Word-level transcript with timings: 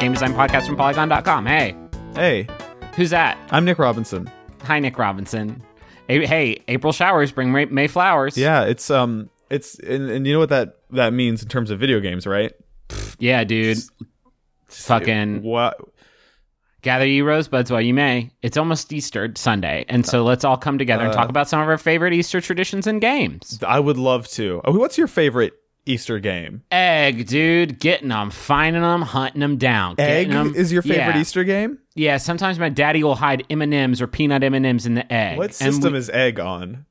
game 0.00 0.12
design 0.12 0.32
podcast 0.34 0.66
from 0.66 0.76
Polygon.com. 0.76 1.46
Hey, 1.46 1.74
Hey, 2.14 2.46
who's 2.96 3.10
that? 3.10 3.38
I'm 3.50 3.64
Nick 3.64 3.78
Robinson. 3.78 4.30
Hi, 4.64 4.80
Nick 4.80 4.98
Robinson. 4.98 5.62
Hey, 6.08 6.62
April 6.68 6.92
showers 6.92 7.30
bring 7.32 7.52
May, 7.52 7.66
May 7.66 7.86
flowers. 7.86 8.36
Yeah, 8.36 8.64
it's 8.64 8.90
um, 8.90 9.28
it's 9.50 9.78
and, 9.78 10.10
and 10.10 10.26
you 10.26 10.32
know 10.32 10.38
what 10.38 10.48
that 10.48 10.78
that 10.90 11.12
means 11.12 11.42
in 11.42 11.48
terms 11.48 11.70
of 11.70 11.78
video 11.78 12.00
games, 12.00 12.26
right? 12.26 12.52
Yeah, 13.18 13.44
dude. 13.44 13.78
Fucking 14.68 15.42
What? 15.42 15.78
gather 16.82 17.06
ye 17.06 17.20
rosebuds 17.20 17.70
while 17.70 17.80
you 17.80 17.92
may. 17.94 18.30
It's 18.42 18.56
almost 18.56 18.92
Easter 18.92 19.30
Sunday, 19.36 19.84
and 19.88 20.06
so 20.06 20.24
let's 20.24 20.44
all 20.44 20.56
come 20.56 20.78
together 20.78 21.04
and 21.04 21.12
talk 21.12 21.28
about 21.28 21.48
some 21.48 21.60
of 21.60 21.68
our 21.68 21.78
favorite 21.78 22.12
Easter 22.14 22.40
traditions 22.40 22.86
and 22.86 23.00
games. 23.00 23.58
I 23.66 23.78
would 23.80 23.96
love 23.98 24.26
to. 24.28 24.60
Oh, 24.64 24.72
what's 24.78 24.96
your 24.98 25.08
favorite 25.08 25.52
Easter 25.86 26.18
game? 26.18 26.62
Egg, 26.70 27.26
dude, 27.26 27.78
getting 27.80 28.08
them, 28.08 28.30
finding 28.30 28.82
them, 28.82 29.02
hunting 29.02 29.40
them 29.40 29.56
down. 29.56 29.94
Egg 29.98 30.28
getting 30.28 30.40
'em- 30.48 30.54
is 30.54 30.72
your 30.72 30.82
favorite 30.82 31.14
yeah. 31.14 31.20
Easter 31.20 31.44
game. 31.44 31.78
Yeah, 31.94 32.18
sometimes 32.18 32.58
my 32.58 32.68
daddy 32.68 33.02
will 33.02 33.14
hide 33.16 33.44
M 33.48 33.62
and 33.62 33.72
M's 33.72 34.00
or 34.02 34.06
peanut 34.06 34.42
M 34.44 34.54
and 34.54 34.66
M's 34.66 34.86
in 34.86 34.94
the 34.94 35.10
egg. 35.12 35.38
What 35.38 35.54
system 35.54 35.92
we- 35.94 35.98
is 35.98 36.10
Egg 36.10 36.38
on? 36.38 36.84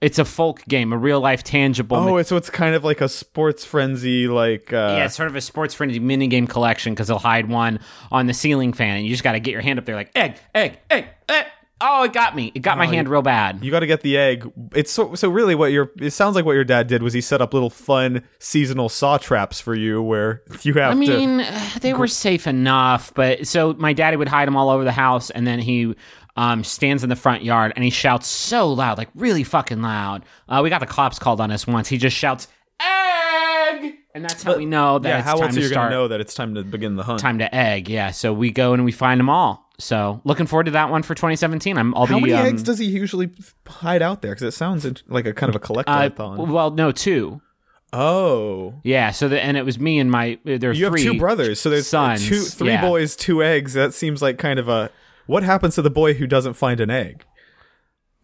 It's 0.00 0.18
a 0.18 0.24
folk 0.26 0.62
game, 0.68 0.92
a 0.92 0.98
real 0.98 1.18
life 1.20 1.42
tangible. 1.42 1.96
Oh, 1.96 2.18
it's 2.18 2.28
so 2.28 2.36
it's 2.36 2.50
kind 2.50 2.74
of 2.74 2.84
like 2.84 3.00
a 3.00 3.08
sports 3.08 3.64
frenzy, 3.64 4.28
like 4.28 4.70
uh, 4.70 4.96
Yeah, 4.98 5.06
it's 5.06 5.14
sort 5.16 5.28
of 5.30 5.36
a 5.36 5.40
sports 5.40 5.72
frenzy 5.72 5.98
mini 5.98 6.26
game 6.26 6.46
collection 6.46 6.92
because 6.92 7.08
they'll 7.08 7.18
hide 7.18 7.48
one 7.48 7.80
on 8.12 8.26
the 8.26 8.34
ceiling 8.34 8.74
fan, 8.74 8.98
and 8.98 9.06
you 9.06 9.10
just 9.10 9.24
got 9.24 9.32
to 9.32 9.40
get 9.40 9.52
your 9.52 9.62
hand 9.62 9.78
up 9.78 9.86
there 9.86 9.94
like 9.94 10.10
egg, 10.14 10.36
egg, 10.54 10.78
egg, 10.90 11.06
egg. 11.30 11.46
Oh, 11.80 12.04
it 12.04 12.12
got 12.12 12.36
me! 12.36 12.52
It 12.54 12.60
got 12.60 12.78
my 12.78 12.86
hand 12.86 13.08
real 13.08 13.20
bad. 13.20 13.62
You 13.64 13.70
got 13.70 13.80
to 13.80 13.86
get 13.86 14.00
the 14.02 14.16
egg. 14.16 14.50
It's 14.74 14.92
so 14.92 15.14
so. 15.16 15.28
Really, 15.28 15.54
what 15.54 15.72
your 15.72 15.90
it 16.00 16.12
sounds 16.12 16.36
like 16.36 16.44
what 16.44 16.52
your 16.52 16.64
dad 16.64 16.86
did 16.86 17.02
was 17.02 17.12
he 17.12 17.20
set 17.20 17.42
up 17.42 17.52
little 17.52 17.68
fun 17.68 18.22
seasonal 18.38 18.88
saw 18.88 19.18
traps 19.18 19.60
for 19.60 19.74
you, 19.74 20.00
where 20.00 20.42
you 20.62 20.74
have 20.74 20.92
I 20.92 20.94
mean, 20.94 21.40
uh, 21.40 21.68
they 21.80 21.92
were 21.92 22.06
safe 22.06 22.46
enough, 22.46 23.12
but 23.14 23.46
so 23.46 23.74
my 23.74 23.92
daddy 23.92 24.16
would 24.16 24.28
hide 24.28 24.46
them 24.46 24.56
all 24.56 24.70
over 24.70 24.84
the 24.84 24.92
house, 24.92 25.30
and 25.30 25.46
then 25.46 25.58
he 25.58 25.94
um, 26.36 26.64
stands 26.64 27.02
in 27.02 27.10
the 27.10 27.16
front 27.16 27.42
yard 27.44 27.72
and 27.76 27.84
he 27.84 27.90
shouts 27.90 28.26
so 28.28 28.68
loud, 28.72 28.96
like 28.96 29.08
really 29.14 29.44
fucking 29.44 29.82
loud. 29.82 30.24
Uh, 30.48 30.60
we 30.62 30.70
got 30.70 30.80
the 30.80 30.86
cops 30.86 31.18
called 31.18 31.40
on 31.40 31.50
us 31.50 31.66
once. 31.66 31.88
He 31.88 31.98
just 31.98 32.16
shouts 32.16 32.48
egg, 32.80 33.94
and 34.14 34.24
that's 34.24 34.42
how 34.42 34.56
we 34.56 34.66
know 34.66 34.98
that 34.98 35.08
Yeah, 35.08 35.18
it's 35.18 35.26
how 35.26 35.36
time 35.36 35.46
else 35.48 35.56
are 35.56 35.60
you 35.60 35.66
start. 35.68 35.90
know 35.90 36.08
that 36.08 36.20
it's 36.20 36.34
time 36.34 36.54
to 36.54 36.62
begin 36.62 36.96
the 36.96 37.02
hunt? 37.02 37.20
Time 37.20 37.38
to 37.38 37.54
egg, 37.54 37.88
yeah. 37.88 38.10
So 38.10 38.32
we 38.32 38.50
go 38.50 38.74
and 38.74 38.84
we 38.84 38.92
find 38.92 39.18
them 39.18 39.28
all. 39.28 39.63
So 39.78 40.20
looking 40.24 40.46
forward 40.46 40.64
to 40.64 40.72
that 40.72 40.90
one 40.90 41.02
for 41.02 41.14
2017. 41.14 41.76
I'm. 41.76 41.94
I'll 41.94 42.06
How 42.06 42.16
be. 42.16 42.22
many 42.22 42.32
um, 42.34 42.46
eggs 42.46 42.62
does 42.62 42.78
he 42.78 42.86
usually 42.86 43.30
hide 43.66 44.02
out 44.02 44.22
there? 44.22 44.32
Because 44.32 44.44
it 44.44 44.56
sounds 44.56 44.86
like 45.08 45.26
a 45.26 45.32
kind 45.32 45.54
of 45.54 45.60
a 45.60 45.64
uh, 45.64 45.66
collectathon. 45.66 46.48
well, 46.48 46.70
no, 46.70 46.92
two. 46.92 47.40
oh, 47.92 48.74
Yeah. 48.84 49.10
So 49.10 49.28
the, 49.28 49.42
and 49.42 49.56
it 49.56 49.64
was 49.64 49.78
me 49.78 49.98
and 49.98 50.10
my. 50.10 50.38
There 50.44 50.70
are 50.70 50.72
you 50.72 50.84
have 50.84 50.94
two 50.94 51.18
brothers, 51.18 51.60
so 51.60 51.70
there's 51.70 51.88
sons. 51.88 52.26
two, 52.26 52.40
three 52.40 52.68
yeah. 52.68 52.80
boys, 52.82 53.16
two 53.16 53.42
eggs. 53.42 53.74
That 53.74 53.94
seems 53.94 54.22
like 54.22 54.38
kind 54.38 54.58
of 54.58 54.68
a. 54.68 54.90
What 55.26 55.42
happens 55.42 55.74
to 55.76 55.82
the 55.82 55.90
boy 55.90 56.14
who 56.14 56.26
doesn't 56.26 56.54
find 56.54 56.80
an 56.80 56.90
egg? 56.90 57.24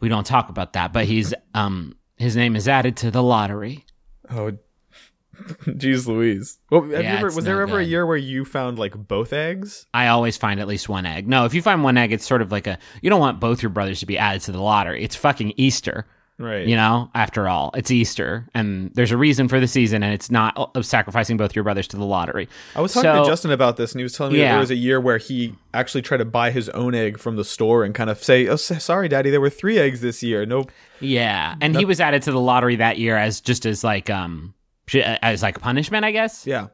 We 0.00 0.08
don't 0.08 0.26
talk 0.26 0.48
about 0.48 0.74
that, 0.74 0.92
but 0.92 1.06
he's 1.06 1.34
um 1.54 1.96
his 2.16 2.36
name 2.36 2.54
is 2.54 2.68
added 2.68 2.96
to 2.98 3.10
the 3.10 3.22
lottery. 3.22 3.86
Oh, 4.30 4.52
jeez, 5.64 6.06
Louise. 6.06 6.58
Well, 6.70 6.82
have 6.82 6.90
Yeah, 6.90 7.12
you 7.12 7.18
ever, 7.18 7.26
was 7.34 7.44
there 7.44 7.56
no 7.56 7.62
ever 7.62 7.78
a 7.80 7.84
year 7.84 8.04
where 8.06 8.16
you 8.16 8.44
found 8.44 8.78
like 8.78 8.94
both 9.08 9.32
eggs? 9.32 9.86
I 9.94 10.08
always 10.08 10.36
find 10.36 10.60
at 10.60 10.68
least 10.68 10.88
one 10.88 11.06
egg. 11.06 11.28
No, 11.28 11.44
if 11.44 11.54
you 11.54 11.62
find 11.62 11.82
one 11.82 11.96
egg, 11.96 12.12
it's 12.12 12.26
sort 12.26 12.42
of 12.42 12.52
like 12.52 12.66
a 12.66 12.78
you 13.02 13.10
don't 13.10 13.20
want 13.20 13.40
both 13.40 13.62
your 13.62 13.70
brothers 13.70 14.00
to 14.00 14.06
be 14.06 14.18
added 14.18 14.42
to 14.42 14.52
the 14.52 14.60
lottery. 14.60 15.02
It's 15.02 15.16
fucking 15.16 15.54
Easter. 15.56 16.06
Right. 16.38 16.66
You 16.66 16.74
know, 16.74 17.10
after 17.14 17.50
all, 17.50 17.70
it's 17.74 17.90
Easter, 17.90 18.48
and 18.54 18.90
there's 18.94 19.10
a 19.12 19.16
reason 19.18 19.46
for 19.46 19.60
the 19.60 19.68
season, 19.68 20.02
and 20.02 20.14
it's 20.14 20.30
not 20.30 20.70
uh, 20.74 20.80
sacrificing 20.80 21.36
both 21.36 21.54
your 21.54 21.64
brothers 21.64 21.86
to 21.88 21.98
the 21.98 22.04
lottery. 22.06 22.48
I 22.74 22.80
was 22.80 22.94
talking 22.94 23.10
So- 23.10 23.24
to 23.24 23.28
Justin 23.28 23.50
about 23.50 23.76
this, 23.76 23.92
and 23.92 23.98
he 24.00 24.04
was 24.04 24.14
telling 24.14 24.32
me 24.32 24.38
Yeah. 24.38 24.52
there 24.52 24.60
was 24.60 24.70
a 24.70 24.74
year 24.76 24.98
where 25.02 25.18
he 25.18 25.54
actually 25.74 26.00
tried 26.00 26.16
to 26.16 26.24
buy 26.24 26.50
his 26.50 26.70
own 26.70 26.94
egg 26.94 27.18
from 27.18 27.36
the 27.36 27.44
store 27.44 27.84
and 27.84 27.94
kind 27.94 28.08
of 28.08 28.24
say, 28.24 28.48
"Oh, 28.48 28.56
sorry, 28.56 29.06
Daddy, 29.06 29.28
there 29.28 29.40
were 29.40 29.50
three 29.50 29.78
eggs 29.78 30.00
this 30.00 30.22
year." 30.22 30.46
No, 30.46 30.64
Yeah, 30.98 31.56
and 31.60 31.76
he 31.76 31.84
was 31.84 32.00
added 32.00 32.22
to 32.22 32.32
the 32.32 32.40
lottery 32.40 32.76
that 32.76 32.96
year 32.98 33.18
as 33.18 33.42
just 33.42 33.66
as 33.66 33.84
like 33.84 34.08
um 34.08 34.54
sh- 34.90 34.96
as 35.22 35.42
like 35.42 35.56
a 35.56 35.60
punishment, 35.60 36.04
I 36.04 36.10
guess. 36.10 36.46
yeah. 36.46 36.68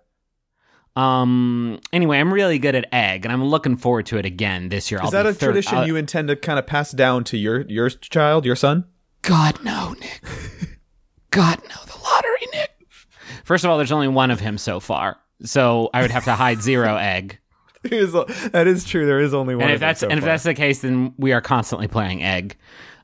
Um. 0.94 1.78
Anyway, 1.93 2.19
I'm 2.19 2.32
really 2.32 2.59
good 2.59 2.75
at 2.75 2.87
egg, 2.91 3.27
and 3.27 3.32
I'm 3.32 3.44
looking 3.44 3.77
forward 3.77 4.06
to 4.06 4.16
it 4.16 4.25
again 4.25 4.71
this 4.71 4.91
year. 4.91 4.99
Is 5.00 5.04
I'll 5.04 5.10
that 5.10 5.27
a 5.27 5.34
thir- 5.34 5.47
tradition 5.49 5.78
uh, 5.78 5.84
you 5.84 5.97
intend 5.97 6.28
to 6.28 6.37
kind 6.37 6.59
of 6.59 6.66
pass 6.66 6.91
down 6.93 7.22
to 7.25 7.37
your 7.37 7.62
your 7.69 7.91
child, 7.91 8.47
your 8.47 8.56
son? 8.56 8.87
God 9.21 9.62
no, 9.62 9.94
Nick. 10.00 10.22
God 11.31 11.60
no, 11.69 11.75
the 11.84 11.99
lottery, 12.03 12.47
Nick. 12.54 12.71
First 13.44 13.65
of 13.65 13.71
all, 13.71 13.77
there's 13.77 13.93
only 13.93 14.09
one 14.09 14.31
of 14.31 14.41
him 14.41 14.56
so 14.56 14.81
far, 14.81 15.19
so 15.43 15.91
I 15.93 16.00
would 16.00 16.10
have 16.10 16.25
to 16.25 16.33
hide 16.34 16.62
zero 16.62 16.97
egg. 17.00 17.41
Is 17.84 18.12
that 18.15 18.66
is 18.66 18.84
true. 18.87 19.04
There 19.04 19.21
is 19.21 19.34
only 19.34 19.54
one. 19.54 19.65
And 19.65 19.72
if 19.72 19.81
that's 19.81 20.00
so 20.00 20.09
and 20.09 20.19
if 20.19 20.25
that's 20.25 20.44
the 20.44 20.54
case, 20.54 20.81
then 20.81 21.12
we 21.19 21.34
are 21.34 21.43
constantly 21.43 21.88
playing 21.88 22.22
egg. 22.22 22.56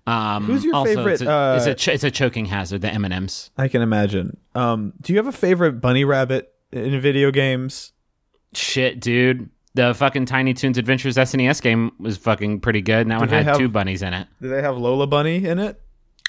Um, 0.07 0.45
Who's 0.47 0.65
your 0.65 0.75
also, 0.75 0.95
favorite, 0.97 1.13
It's 1.13 1.23
a, 1.23 1.55
it's, 1.57 1.67
uh, 1.67 1.71
a 1.71 1.75
ch- 1.75 1.89
it's 1.89 2.05
a 2.05 2.11
choking 2.11 2.47
hazard. 2.47 2.81
The 2.81 2.89
M 2.91 3.05
and 3.05 3.15
M's. 3.15 3.51
I 3.57 3.69
can 3.69 3.83
imagine. 3.83 4.37
Um, 4.55 4.95
do 5.01 5.13
you 5.13 5.19
have 5.19 5.27
a 5.29 5.33
favorite 5.33 5.81
bunny 5.81 6.05
rabbit 6.05 6.53
in 6.73 7.01
video 7.01 7.31
games? 7.31 7.93
Shit, 8.55 9.01
dude. 9.01 9.49
The 9.75 9.95
fucking 9.95 10.27
Tiny 10.27 10.53
Toons 10.55 10.77
Adventures 10.77 11.17
SNES 11.17 11.63
game 11.63 11.93
was 11.99 12.19
fucking 12.19 12.61
pretty 12.61 12.83
good. 12.83 13.03
And 13.03 13.11
that 13.11 13.21
one 13.21 13.29
had 13.29 13.45
have- 13.45 13.59
two 13.59 13.69
bunnies 13.69 14.03
in 14.03 14.13
it. 14.13 14.27
Do 14.41 14.49
they 14.49 14.61
have 14.61 14.77
Lola 14.77 15.07
Bunny 15.07 15.47
in 15.47 15.59
it? 15.59 15.81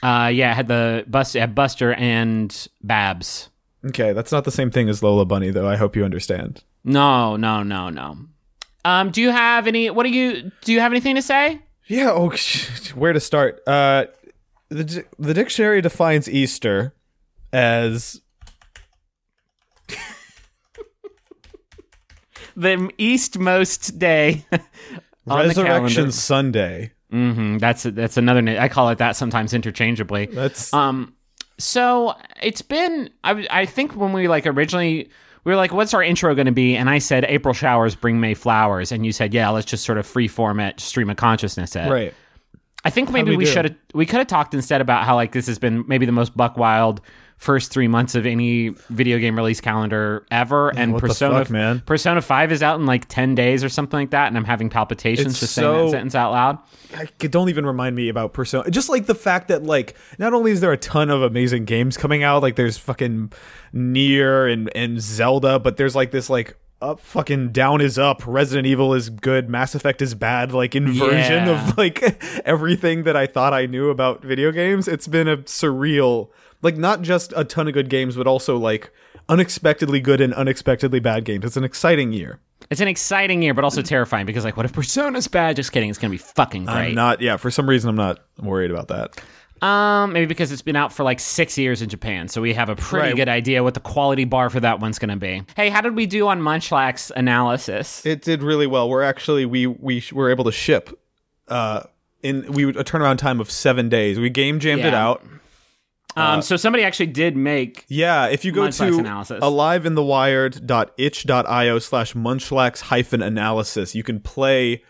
Uh, 0.02 0.30
yeah, 0.34 0.52
it 0.52 0.56
had 0.56 0.68
the 0.68 1.04
bust, 1.08 1.34
had 1.34 1.56
Buster 1.56 1.94
and 1.94 2.68
Babs. 2.82 3.50
Okay, 3.86 4.14
that's 4.14 4.32
not 4.32 4.44
the 4.46 4.52
same 4.52 4.70
thing 4.70 4.88
as 4.88 5.02
Lola 5.02 5.26
Bunny, 5.26 5.50
though. 5.50 5.68
I 5.68 5.76
hope 5.78 5.96
you 5.96 6.06
understand. 6.06 6.64
No, 6.84 7.36
no, 7.38 7.64
no, 7.64 7.90
no. 7.90 8.18
Um, 8.86 9.12
do 9.12 9.22
you 9.22 9.32
have 9.32 9.66
any? 9.68 9.90
What 9.90 10.04
do 10.04 10.10
you 10.10 10.52
do? 10.62 10.74
You 10.74 10.80
have 10.82 10.92
anything 10.92 11.16
to 11.16 11.22
say? 11.22 11.62
Yeah. 11.88 12.12
Oh, 12.12 12.30
where 12.96 13.14
to 13.14 13.20
start? 13.20 13.62
Uh, 13.68 14.06
the 14.70 15.04
the 15.20 15.34
dictionary 15.34 15.82
defines 15.82 16.30
Easter 16.30 16.94
as 17.52 18.22
The 22.56 22.90
eastmost 22.98 23.98
day 23.98 24.46
Resurrection. 25.28 26.12
Sunday. 26.12 26.92
hmm 27.10 27.58
That's 27.58 27.84
that's 27.84 28.18
another. 28.18 28.42
na- 28.42 28.62
I 28.62 28.70
call 28.70 28.90
it 28.90 28.98
that 29.00 29.16
sometimes 29.16 29.54
interchangeably. 29.54 30.28
That's 30.28 30.74
Um, 30.74 31.16
so 31.58 32.16
it's 32.42 32.62
been. 32.62 33.10
I 33.24 33.48
I 33.50 33.66
think 33.66 33.96
when 33.96 34.14
we 34.14 34.28
like 34.28 34.46
originally. 34.46 35.10
We 35.44 35.52
were 35.52 35.56
like, 35.58 35.74
"What's 35.74 35.94
our 35.94 36.04
intro 36.04 36.34
going 36.36 36.46
to 36.46 36.52
be?" 36.52 36.76
And 36.76 36.90
I 36.90 37.00
said, 37.00 37.26
"April 37.28 37.54
showers 37.54 37.96
bring 37.96 38.20
May 38.20 38.34
flowers." 38.34 38.92
And 38.92 39.06
you 39.06 39.12
said, 39.12 39.34
"Yeah, 39.34 39.50
let's 39.50 39.66
just 39.66 39.84
sort 39.84 39.98
of 39.98 40.06
free 40.06 40.28
form 40.28 40.60
it, 40.60 40.80
stream 40.80 41.10
of 41.10 41.18
consciousness 41.18 41.76
it." 41.76 41.90
right. 41.90 42.14
I 42.86 42.90
think 42.90 43.12
maybe 43.12 43.32
we 43.32 43.38
we 43.38 43.46
should 43.46 43.66
have 43.66 43.76
we 43.94 44.06
could 44.06 44.18
have 44.18 44.28
talked 44.28 44.54
instead 44.54 44.82
about 44.82 45.06
how 45.06 45.16
like 45.16 45.32
this 45.32 45.48
has 45.48 45.58
been 45.58 45.86
maybe 45.88 46.06
the 46.06 46.12
most 46.12 46.36
buck 46.36 46.58
wild 46.58 47.02
first 47.44 47.72
three 47.72 47.90
months 47.90 48.16
of 48.16 48.26
any 48.26 48.70
video 48.90 49.20
game 49.20 49.36
release 49.36 49.60
calendar 49.60 50.26
ever. 50.32 50.70
and 50.70 50.94
what 50.94 51.02
Persona 51.02 51.40
fuck, 51.40 51.50
man? 51.50 51.82
Persona 51.86 52.22
Five 52.22 52.52
is 52.52 52.64
out 52.64 52.80
in 52.80 52.86
like 52.86 53.06
ten 53.10 53.36
days 53.36 53.64
or 53.64 53.70
something 53.70 54.00
like 54.00 54.12
that, 54.12 54.28
and 54.28 54.38
I'm 54.38 54.46
having 54.46 54.70
palpitations 54.70 55.32
It's 55.34 55.40
just 55.42 55.54
saying 55.54 55.86
that 55.86 55.92
sentence 55.92 56.16
out 56.16 56.32
loud. 56.32 56.58
I, 56.96 57.06
don't 57.28 57.50
even 57.50 57.66
remind 57.66 57.96
me 57.96 58.08
about 58.10 58.34
Persona. 58.34 58.70
Just 58.72 58.88
like 58.88 59.08
the 59.08 59.16
fact 59.16 59.50
that 59.50 59.64
like 59.64 59.96
not 60.18 60.34
only 60.34 60.52
is 60.52 60.62
there 60.62 60.72
a 60.72 60.78
ton 60.78 61.10
of 61.10 61.22
amazing 61.22 61.66
games 61.66 61.98
coming 61.98 62.24
out, 62.24 62.42
like 62.42 62.56
there's 62.56 62.78
fucking 62.78 63.32
Nier 63.74 64.48
and 64.48 64.70
and 64.76 65.02
Zelda, 65.02 65.60
but 65.60 65.78
there's 65.78 65.96
like 65.96 66.12
this 66.12 66.30
like 66.30 66.56
up 66.82 67.00
fucking 67.00 67.50
down 67.52 67.80
is 67.82 67.98
up, 67.98 68.22
Resident 68.28 68.68
Evil 68.68 68.94
is 68.94 69.10
good, 69.10 69.50
Mass 69.50 69.74
Effect 69.74 70.02
is 70.02 70.16
bad, 70.16 70.52
like 70.52 70.76
inversion 70.76 71.48
Yeah. 71.48 71.70
of 71.70 71.78
like 71.78 72.22
everything 72.46 73.04
that 73.04 73.16
I 73.16 73.26
thought 73.26 73.54
I 73.54 73.66
knew 73.66 73.90
about 73.90 74.22
video 74.24 74.52
games. 74.52 74.88
It's 74.88 75.08
been 75.08 75.28
a 75.28 75.38
surreal, 75.38 76.30
like 76.64 76.78
not 76.78 77.04
just 77.04 77.32
a 77.36 77.44
ton 77.44 77.68
of 77.68 77.76
good 77.76 77.90
games, 77.90 78.16
but 78.16 78.26
also 78.26 78.58
like 78.58 78.92
unexpectedly 79.30 80.00
good 80.00 80.20
and 80.22 80.34
unexpectedly 80.34 81.00
bad 81.00 81.24
games. 81.26 81.46
It's 81.46 81.58
an 81.58 81.64
exciting 81.64 82.12
year. 82.12 82.40
It's 82.72 82.82
an 82.82 82.88
exciting 82.88 83.44
year, 83.44 83.54
but 83.54 83.64
also 83.64 83.82
terrifying 83.82 84.26
because 84.26 84.44
like, 84.44 84.58
what 84.58 84.66
if 84.66 84.74
Persona's 84.74 85.28
bad? 85.28 85.56
Just 85.58 85.72
kidding. 85.72 85.90
It's 85.90 86.00
gonna 86.00 86.12
be 86.12 86.18
fucking 86.18 86.66
great. 86.66 86.76
I'm 86.90 86.96
not, 86.96 87.22
yeah, 87.22 87.38
for 87.38 87.52
some 87.52 87.70
reason 87.70 87.90
I'm 87.90 87.96
not 87.96 88.20
worried 88.42 88.72
about 88.72 88.88
that. 88.88 89.22
Um, 89.66 90.12
maybe 90.12 90.26
because 90.26 90.52
it's 90.52 90.62
been 90.62 90.76
out 90.76 90.92
for 90.92 91.04
like 91.04 91.22
six 91.22 91.58
years 91.58 91.82
in 91.82 91.88
Japan, 91.88 92.28
so 92.28 92.42
we 92.42 92.54
have 92.54 92.68
a 92.68 92.76
pretty 92.76 93.08
Right. 93.10 93.16
good 93.16 93.30
idea 93.30 93.64
what 93.64 93.76
the 93.76 93.80
quality 93.80 94.26
bar 94.26 94.50
for 94.50 94.60
that 94.60 94.82
one's 94.82 95.00
going 95.00 95.10
to 95.10 95.16
be. 95.16 95.44
Hey, 95.56 95.70
how 95.70 95.80
did 95.80 95.96
we 95.96 96.06
do 96.06 96.28
on 96.28 96.42
Munchlax 96.42 97.12
analysis? 97.16 98.06
It 98.06 98.22
did 98.24 98.44
really 98.44 98.68
well. 98.68 98.90
We're 98.90 99.04
actually 99.04 99.46
we 99.46 99.68
we 99.68 100.02
sh- 100.02 100.12
were 100.12 100.30
able 100.30 100.44
to 100.46 100.52
ship 100.52 100.90
uh 101.48 101.84
in 102.22 102.52
we 102.52 102.66
a 102.70 102.84
turnaround 102.84 103.18
time 103.20 103.40
of 103.40 103.50
7 103.52 103.88
days. 103.90 104.20
We 104.20 104.30
game 104.30 104.60
jammed 104.60 104.84
it 104.84 104.94
out. 104.94 105.24
Um, 106.16 106.42
so 106.42 106.58
somebody 106.58 106.84
actually 106.84 107.08
did 107.08 107.36
make. 107.36 107.86
Yeah, 107.88 108.28
if 108.28 108.46
you 108.46 108.52
go 108.52 108.70
to 108.70 109.00
analysis. 109.00 109.40
aliveinthewired.itch.io 109.42 111.80
slash 111.80 112.14
munchlax 112.14 112.82
hyphen 112.82 113.22
analysis, 113.22 113.96
you 113.96 114.04
can 114.04 114.20
play 114.20 114.84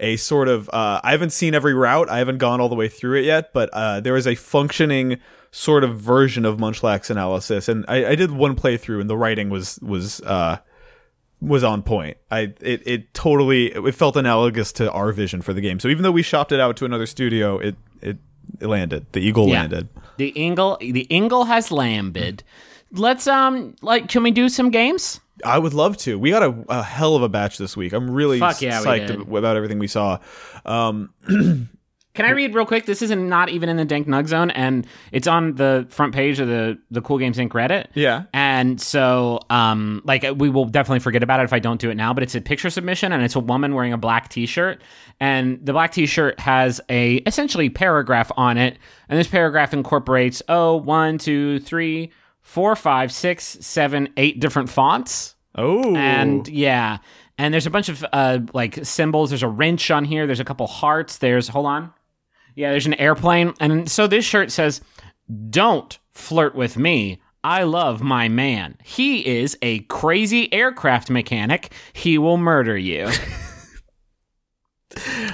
a 0.00 0.16
sort 0.16 0.48
of 0.48 0.68
uh, 0.70 1.00
I 1.04 1.12
haven't 1.12 1.30
seen 1.30 1.54
every 1.54 1.74
route. 1.74 2.08
I 2.08 2.18
haven't 2.18 2.38
gone 2.38 2.60
all 2.60 2.68
the 2.68 2.74
way 2.74 2.88
through 2.88 3.18
it 3.18 3.24
yet, 3.24 3.52
but 3.52 3.70
uh, 3.72 4.00
there 4.00 4.16
is 4.16 4.26
a 4.26 4.34
functioning 4.34 5.20
sort 5.50 5.84
of 5.84 5.98
version 5.98 6.44
of 6.44 6.58
Munchlax 6.58 7.10
analysis, 7.10 7.68
and 7.68 7.84
I, 7.88 8.10
I 8.10 8.14
did 8.14 8.30
one 8.30 8.56
playthrough, 8.56 9.00
and 9.00 9.10
the 9.10 9.16
writing 9.16 9.50
was 9.50 9.78
was 9.80 10.20
uh, 10.22 10.58
was 11.40 11.64
on 11.64 11.82
point. 11.82 12.16
I 12.30 12.54
it 12.60 12.82
it 12.86 13.14
totally 13.14 13.66
it 13.66 13.94
felt 13.94 14.16
analogous 14.16 14.72
to 14.74 14.90
our 14.90 15.12
vision 15.12 15.42
for 15.42 15.52
the 15.52 15.60
game. 15.60 15.80
So 15.80 15.88
even 15.88 16.02
though 16.02 16.12
we 16.12 16.22
shopped 16.22 16.52
it 16.52 16.60
out 16.60 16.76
to 16.78 16.84
another 16.84 17.06
studio, 17.06 17.58
it 17.58 17.76
it, 18.00 18.18
it 18.60 18.66
landed. 18.66 19.06
The 19.12 19.20
eagle 19.20 19.48
Yeah. 19.48 19.60
landed. 19.60 19.88
The 20.16 20.28
Ingle, 20.30 20.76
the 20.80 21.06
Ingle 21.08 21.44
has 21.44 21.70
lambed. 21.70 22.42
Let's 22.92 23.26
um, 23.26 23.74
like, 23.82 24.08
can 24.08 24.22
we 24.22 24.30
do 24.32 24.48
some 24.48 24.70
games? 24.70 25.20
I 25.44 25.58
would 25.58 25.72
love 25.72 25.96
to. 25.98 26.18
We 26.18 26.30
got 26.30 26.42
a, 26.42 26.64
a 26.68 26.82
hell 26.82 27.16
of 27.16 27.22
a 27.22 27.28
batch 27.28 27.56
this 27.56 27.76
week. 27.76 27.92
I'm 27.92 28.10
really 28.10 28.38
yeah, 28.38 28.52
psyched 28.52 29.10
about 29.38 29.56
everything 29.56 29.78
we 29.78 29.86
saw. 29.86 30.18
Um, 30.66 31.14
Can 32.20 32.28
I 32.28 32.34
read 32.34 32.54
real 32.54 32.66
quick? 32.66 32.84
This 32.84 33.00
isn't 33.00 33.28
not 33.28 33.48
even 33.48 33.70
in 33.70 33.78
the 33.78 33.84
Dank 33.86 34.06
Nug 34.06 34.26
Zone, 34.28 34.50
and 34.50 34.86
it's 35.10 35.26
on 35.26 35.54
the 35.54 35.86
front 35.88 36.14
page 36.14 36.38
of 36.38 36.48
the 36.48 36.78
the 36.90 37.00
Cool 37.00 37.16
Games 37.16 37.38
Inc. 37.38 37.48
Reddit. 37.48 37.86
Yeah. 37.94 38.24
And 38.34 38.78
so, 38.78 39.40
um, 39.48 40.02
like 40.04 40.24
we 40.36 40.50
will 40.50 40.66
definitely 40.66 40.98
forget 41.00 41.22
about 41.22 41.40
it 41.40 41.44
if 41.44 41.54
I 41.54 41.60
don't 41.60 41.80
do 41.80 41.88
it 41.88 41.94
now. 41.94 42.12
But 42.12 42.22
it's 42.22 42.34
a 42.34 42.40
picture 42.42 42.68
submission, 42.68 43.12
and 43.12 43.22
it's 43.22 43.36
a 43.36 43.40
woman 43.40 43.74
wearing 43.74 43.94
a 43.94 43.98
black 43.98 44.28
T-shirt, 44.28 44.82
and 45.18 45.64
the 45.64 45.72
black 45.72 45.92
T-shirt 45.92 46.38
has 46.40 46.78
a 46.90 47.14
essentially 47.26 47.70
paragraph 47.70 48.30
on 48.36 48.58
it, 48.58 48.76
and 49.08 49.18
this 49.18 49.28
paragraph 49.28 49.72
incorporates 49.72 50.42
oh 50.48 50.76
one 50.76 51.16
two 51.16 51.58
three 51.60 52.12
four 52.42 52.76
five 52.76 53.10
six 53.12 53.56
seven 53.62 54.08
eight 54.18 54.40
different 54.40 54.68
fonts. 54.68 55.36
oh, 55.54 55.96
And 55.96 56.46
yeah, 56.48 56.98
and 57.38 57.54
there's 57.54 57.66
a 57.66 57.70
bunch 57.70 57.88
of 57.88 58.04
uh, 58.12 58.40
like 58.52 58.84
symbols. 58.84 59.30
There's 59.30 59.42
a 59.42 59.48
wrench 59.48 59.90
on 59.90 60.04
here. 60.04 60.26
There's 60.26 60.40
a 60.40 60.44
couple 60.44 60.66
hearts. 60.66 61.16
There's 61.16 61.48
hold 61.48 61.64
on. 61.64 61.94
Yeah, 62.60 62.72
there's 62.72 62.84
an 62.84 62.94
airplane. 62.94 63.54
And 63.58 63.90
so 63.90 64.06
this 64.06 64.26
shirt 64.26 64.52
says, 64.52 64.82
"Don't 65.48 65.98
flirt 66.12 66.54
with 66.54 66.76
me. 66.76 67.22
I 67.42 67.62
love 67.62 68.02
my 68.02 68.28
man. 68.28 68.76
He 68.84 69.26
is 69.26 69.56
a 69.62 69.78
crazy 69.80 70.52
aircraft 70.52 71.08
mechanic. 71.08 71.72
He 71.94 72.18
will 72.18 72.36
murder 72.36 72.76
you." 72.76 73.06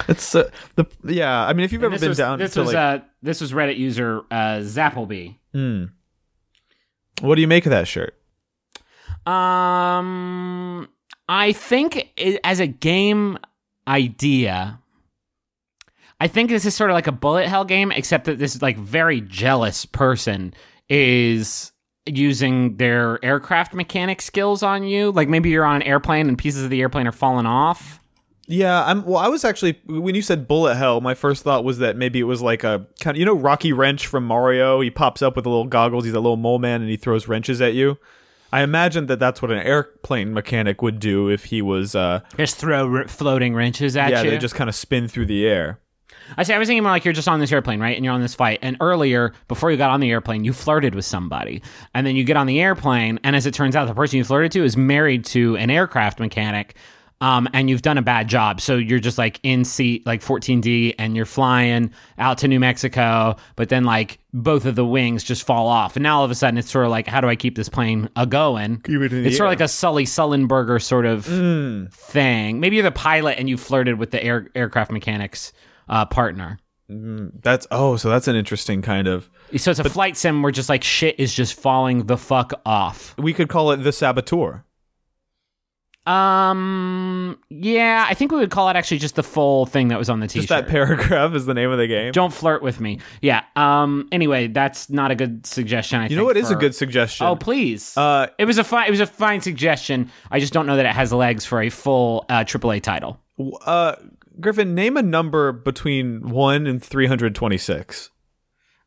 it's 0.09 0.37
uh, 0.37 0.49
the 0.77 0.87
yeah. 1.03 1.45
I 1.45 1.53
mean, 1.53 1.65
if 1.65 1.73
you've 1.73 1.83
ever 1.83 1.99
been 1.99 2.11
was, 2.11 2.19
down 2.19 2.39
this 2.39 2.55
to 2.55 2.61
was 2.61 2.69
like, 2.69 2.77
uh, 2.77 3.05
this 3.23 3.41
was 3.41 3.53
Reddit 3.53 3.77
user 3.77 4.21
uh, 4.31 4.61
Zappleby. 4.61 5.37
what 7.23 7.35
do 7.35 7.41
you 7.41 7.49
make 7.49 7.67
of 7.67 7.71
that 7.71 7.89
shirt? 7.89 8.15
Um, 9.27 10.89
I 11.29 11.53
think 11.53 12.13
it, 12.17 12.39
as 12.45 12.61
a 12.61 12.69
game 12.69 13.37
idea, 13.89 14.79
I 16.21 16.29
think 16.29 16.51
this 16.51 16.65
is 16.65 16.75
sort 16.75 16.91
of 16.91 16.95
like 16.95 17.07
a 17.07 17.13
bullet 17.13 17.47
hell 17.47 17.65
game, 17.65 17.93
except 17.93 18.25
that 18.25 18.39
this 18.39 18.61
like 18.63 18.79
very 18.79 19.21
jealous 19.21 19.85
person 19.85 20.55
is 20.89 21.73
using 22.07 22.77
their 22.77 23.23
aircraft 23.25 23.75
mechanic 23.75 24.23
skills 24.23 24.63
on 24.63 24.85
you. 24.85 25.11
Like 25.11 25.29
maybe 25.29 25.51
you're 25.51 25.65
on 25.65 25.77
an 25.77 25.83
airplane 25.83 26.29
and 26.29 26.39
pieces 26.39 26.65
of 26.65 26.71
the 26.71 26.81
airplane 26.81 27.07
are 27.07 27.13
falling 27.13 27.47
off. 27.47 28.01
Yeah, 28.49 28.85
I'm. 28.85 29.05
Well, 29.05 29.17
I 29.17 29.29
was 29.29 29.45
actually 29.45 29.81
when 29.87 30.15
you 30.15 30.23
said 30.23 30.47
bullet 30.47 30.77
hell, 30.77 31.01
my 31.01 31.15
first 31.15 31.43
thought 31.43 31.65
was 31.65 31.79
that 31.79 31.97
maybe 31.97 32.21
it 32.21 32.25
was 32.25 32.41
like 32.41 32.63
a 32.63 32.87
kind 33.01 33.17
of 33.17 33.19
you 33.19 33.27
know 33.27 33.35
Rocky 33.35 33.73
Wrench 33.73 34.07
from 34.07 34.25
Mario. 34.25 34.81
He 34.81 34.91
pops 34.91 35.21
up 35.21 35.35
with 35.35 35.43
the 35.43 35.51
little 35.51 35.67
goggles. 35.67 36.05
He's 36.05 36.15
a 36.15 36.21
little 36.21 36.37
mole 36.37 36.61
man, 36.61 36.81
and 36.81 36.89
he 36.89 36.97
throws 36.97 37.27
wrenches 37.27 37.61
at 37.61 37.75
you. 37.75 37.99
I 38.53 38.63
imagine 38.63 39.07
that 39.07 39.19
that's 39.19 39.43
what 39.43 39.51
an 39.51 39.59
airplane 39.59 40.33
mechanic 40.33 40.81
would 40.81 41.01
do 41.01 41.29
if 41.29 41.47
he 41.47 41.61
was. 41.61 41.97
uh 41.97 42.21
Just 42.37 42.57
throw 42.57 42.89
r- 42.91 43.09
floating 43.09 43.53
wrenches 43.55 43.97
at 43.97 44.11
Yeah, 44.11 44.21
you. 44.21 44.27
Yeah, 44.27 44.31
they 44.31 44.39
just 44.39 44.55
kind 44.55 44.71
of 44.71 44.77
spin 44.77 45.09
through 45.09 45.27
the 45.27 45.45
air. 45.45 45.81
I 46.37 46.43
say 46.43 46.55
I 46.55 46.59
was 46.59 46.69
thinking 46.69 46.83
more 46.83 46.93
like 46.93 47.05
you're 47.05 47.15
just 47.15 47.29
on 47.29 47.41
this 47.41 47.53
airplane, 47.53 47.81
right? 47.81 47.97
And 47.97 48.05
you're 48.05 48.15
on 48.15 48.21
this 48.21 48.35
flight. 48.35 48.59
And 48.63 48.77
earlier, 48.81 49.33
before 49.49 49.71
you 49.71 49.77
got 49.77 49.91
on 49.91 50.01
the 50.01 50.11
airplane, 50.11 50.45
you 50.45 50.53
flirted 50.53 50.95
with 50.95 51.05
somebody. 51.05 51.63
And 51.95 52.07
then 52.07 52.17
you 52.17 52.25
get 52.25 52.37
on 52.37 52.47
the 52.47 52.61
airplane, 52.61 53.19
and 53.25 53.37
as 53.37 53.47
it 53.47 53.55
turns 53.55 53.77
out, 53.77 53.87
the 53.87 53.95
person 53.95 54.19
you 54.19 54.25
flirted 54.25 54.53
to 54.53 54.65
is 54.65 54.77
married 54.77 55.25
to 55.27 55.57
an 55.57 55.71
aircraft 55.71 56.21
mechanic. 56.21 56.77
Um, 57.23 57.49
and 57.55 57.71
you've 57.71 57.81
done 57.81 57.97
a 57.97 58.03
bad 58.03 58.29
job. 58.29 58.61
So 58.61 58.77
you're 58.77 58.99
just 58.99 59.17
like 59.17 59.41
in 59.43 59.65
seat 59.65 60.05
like 60.05 60.21
14D 60.21 60.97
and 60.99 61.17
you're 61.17 61.25
flying 61.25 61.91
out 62.19 62.37
to 62.39 62.49
New 62.49 62.61
Mexico, 62.61 63.37
but 63.57 63.71
then 63.71 63.85
like 63.85 64.19
both 64.35 64.67
of 64.67 64.75
the 64.75 64.85
wings 64.85 65.25
just 65.25 65.43
fall 65.47 65.67
off. 65.67 65.97
And 65.97 66.03
now 66.03 66.19
all 66.19 66.25
of 66.27 66.31
a 66.31 66.35
sudden 66.35 66.59
it's 66.59 66.71
sort 66.71 66.85
of 66.85 66.91
like, 66.91 67.07
how 67.07 67.23
do 67.23 67.29
I 67.31 67.35
keep 67.35 67.57
this 67.57 67.71
plane 67.71 68.11
a 68.17 68.27
going? 68.27 68.83
Keep 68.83 69.01
it 69.01 69.13
in 69.15 69.23
the 69.23 69.29
It's 69.31 69.39
sort 69.39 69.47
of 69.47 69.53
like 69.53 69.63
a 69.63 69.69
Sully 69.69 70.05
Sullenberger 70.05 70.83
sort 70.83 71.07
of 71.07 71.25
Mm. 71.27 71.91
thing. 71.91 72.61
Maybe 72.61 72.77
you're 72.77 72.83
the 72.83 72.91
pilot 72.91 73.39
and 73.39 73.49
you 73.49 73.57
flirted 73.57 73.99
with 73.99 74.11
the 74.11 74.23
air, 74.23 74.49
aircraft 74.55 74.93
mechanics 74.93 75.55
uh, 75.89 76.05
partner. 76.07 76.59
That's 76.89 77.67
oh, 77.71 77.97
so 77.97 78.09
that's 78.09 78.29
an 78.29 78.37
interesting 78.37 78.81
kind 78.81 79.09
of. 79.09 79.29
So 79.57 79.71
it's 79.73 79.81
a 79.81 79.91
flight 79.91 80.17
sim 80.17 80.43
where 80.43 80.53
just 80.53 80.69
like 80.69 80.85
shit 80.85 81.19
is 81.19 81.35
just 81.35 81.55
falling 81.55 82.07
the 82.07 82.17
fuck 82.17 82.53
off. 82.65 83.15
We 83.19 83.33
could 83.33 83.49
call 83.49 83.73
it 83.73 83.79
the 83.79 83.93
saboteur. 83.93 84.65
Um, 86.07 87.37
yeah, 87.51 88.07
I 88.09 88.15
think 88.15 88.31
we 88.31 88.39
would 88.39 88.51
call 88.51 88.69
it 88.69 88.77
actually 88.77 88.99
just 88.99 89.17
the 89.17 89.25
full 89.25 89.67
thing 89.67 89.89
that 89.89 89.99
was 89.99 90.09
on 90.09 90.21
the 90.21 90.29
t-shirt. 90.29 90.43
Just 90.43 90.49
that 90.49 90.69
paragraph 90.69 91.35
is 91.35 91.47
the 91.47 91.55
name 91.55 91.73
of 91.73 91.79
the 91.79 91.89
game. 91.89 92.13
Don't 92.13 92.33
flirt 92.33 92.63
with 92.63 92.81
me. 92.81 93.01
Yeah. 93.21 93.43
Um. 93.57 94.09
Anyway, 94.13 94.47
that's 94.47 94.89
not 94.89 95.11
a 95.11 95.17
good 95.17 95.45
suggestion. 95.45 96.01
I 96.01 96.07
you 96.07 96.17
know 96.17 96.25
what 96.25 96.37
is 96.37 96.53
a 96.53 96.55
good 96.55 96.77
suggestion? 96.77 97.27
Oh, 97.27 97.35
please. 97.35 97.97
Uh, 97.97 98.29
it 98.39 98.45
was 98.45 98.59
a 98.59 98.65
fine. 98.65 98.87
It 98.87 98.93
was 98.93 99.01
a 99.01 99.07
fine 99.07 99.41
suggestion. 99.41 100.11
I 100.31 100.39
just 100.39 100.53
don't 100.53 100.67
know 100.67 100.77
that 100.77 100.87
it 100.87 100.93
has 100.93 101.13
legs 101.13 101.45
for 101.45 101.61
a 101.61 101.71
full 101.71 102.25
uh, 102.29 102.45
AAA 102.45 102.83
title. 102.83 103.19
uh, 103.65 103.97
Griffin, 104.41 104.75
name 104.75 104.97
a 104.97 105.03
number 105.03 105.53
between 105.53 106.29
one 106.29 106.67
and 106.67 106.83
three 106.83 107.07
hundred 107.07 107.35
twenty-six. 107.35 108.11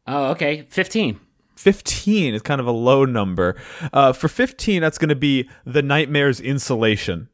Oh, 0.08 0.32
okay. 0.32 0.66
Fifteen. 0.70 1.20
15 1.56 2.34
is 2.36 2.42
kind 2.42 2.62
of 2.62 2.68
a 2.68 2.72
low 2.72 3.04
number. 3.04 3.58
Uh, 3.92 4.14
for 4.14 4.30
15, 4.30 4.82
that's 4.82 4.98
going 4.98 5.10
to 5.10 5.16
be 5.16 5.50
the 5.66 5.82
Nightmare's 5.82 6.40
Insulation. 6.40 7.28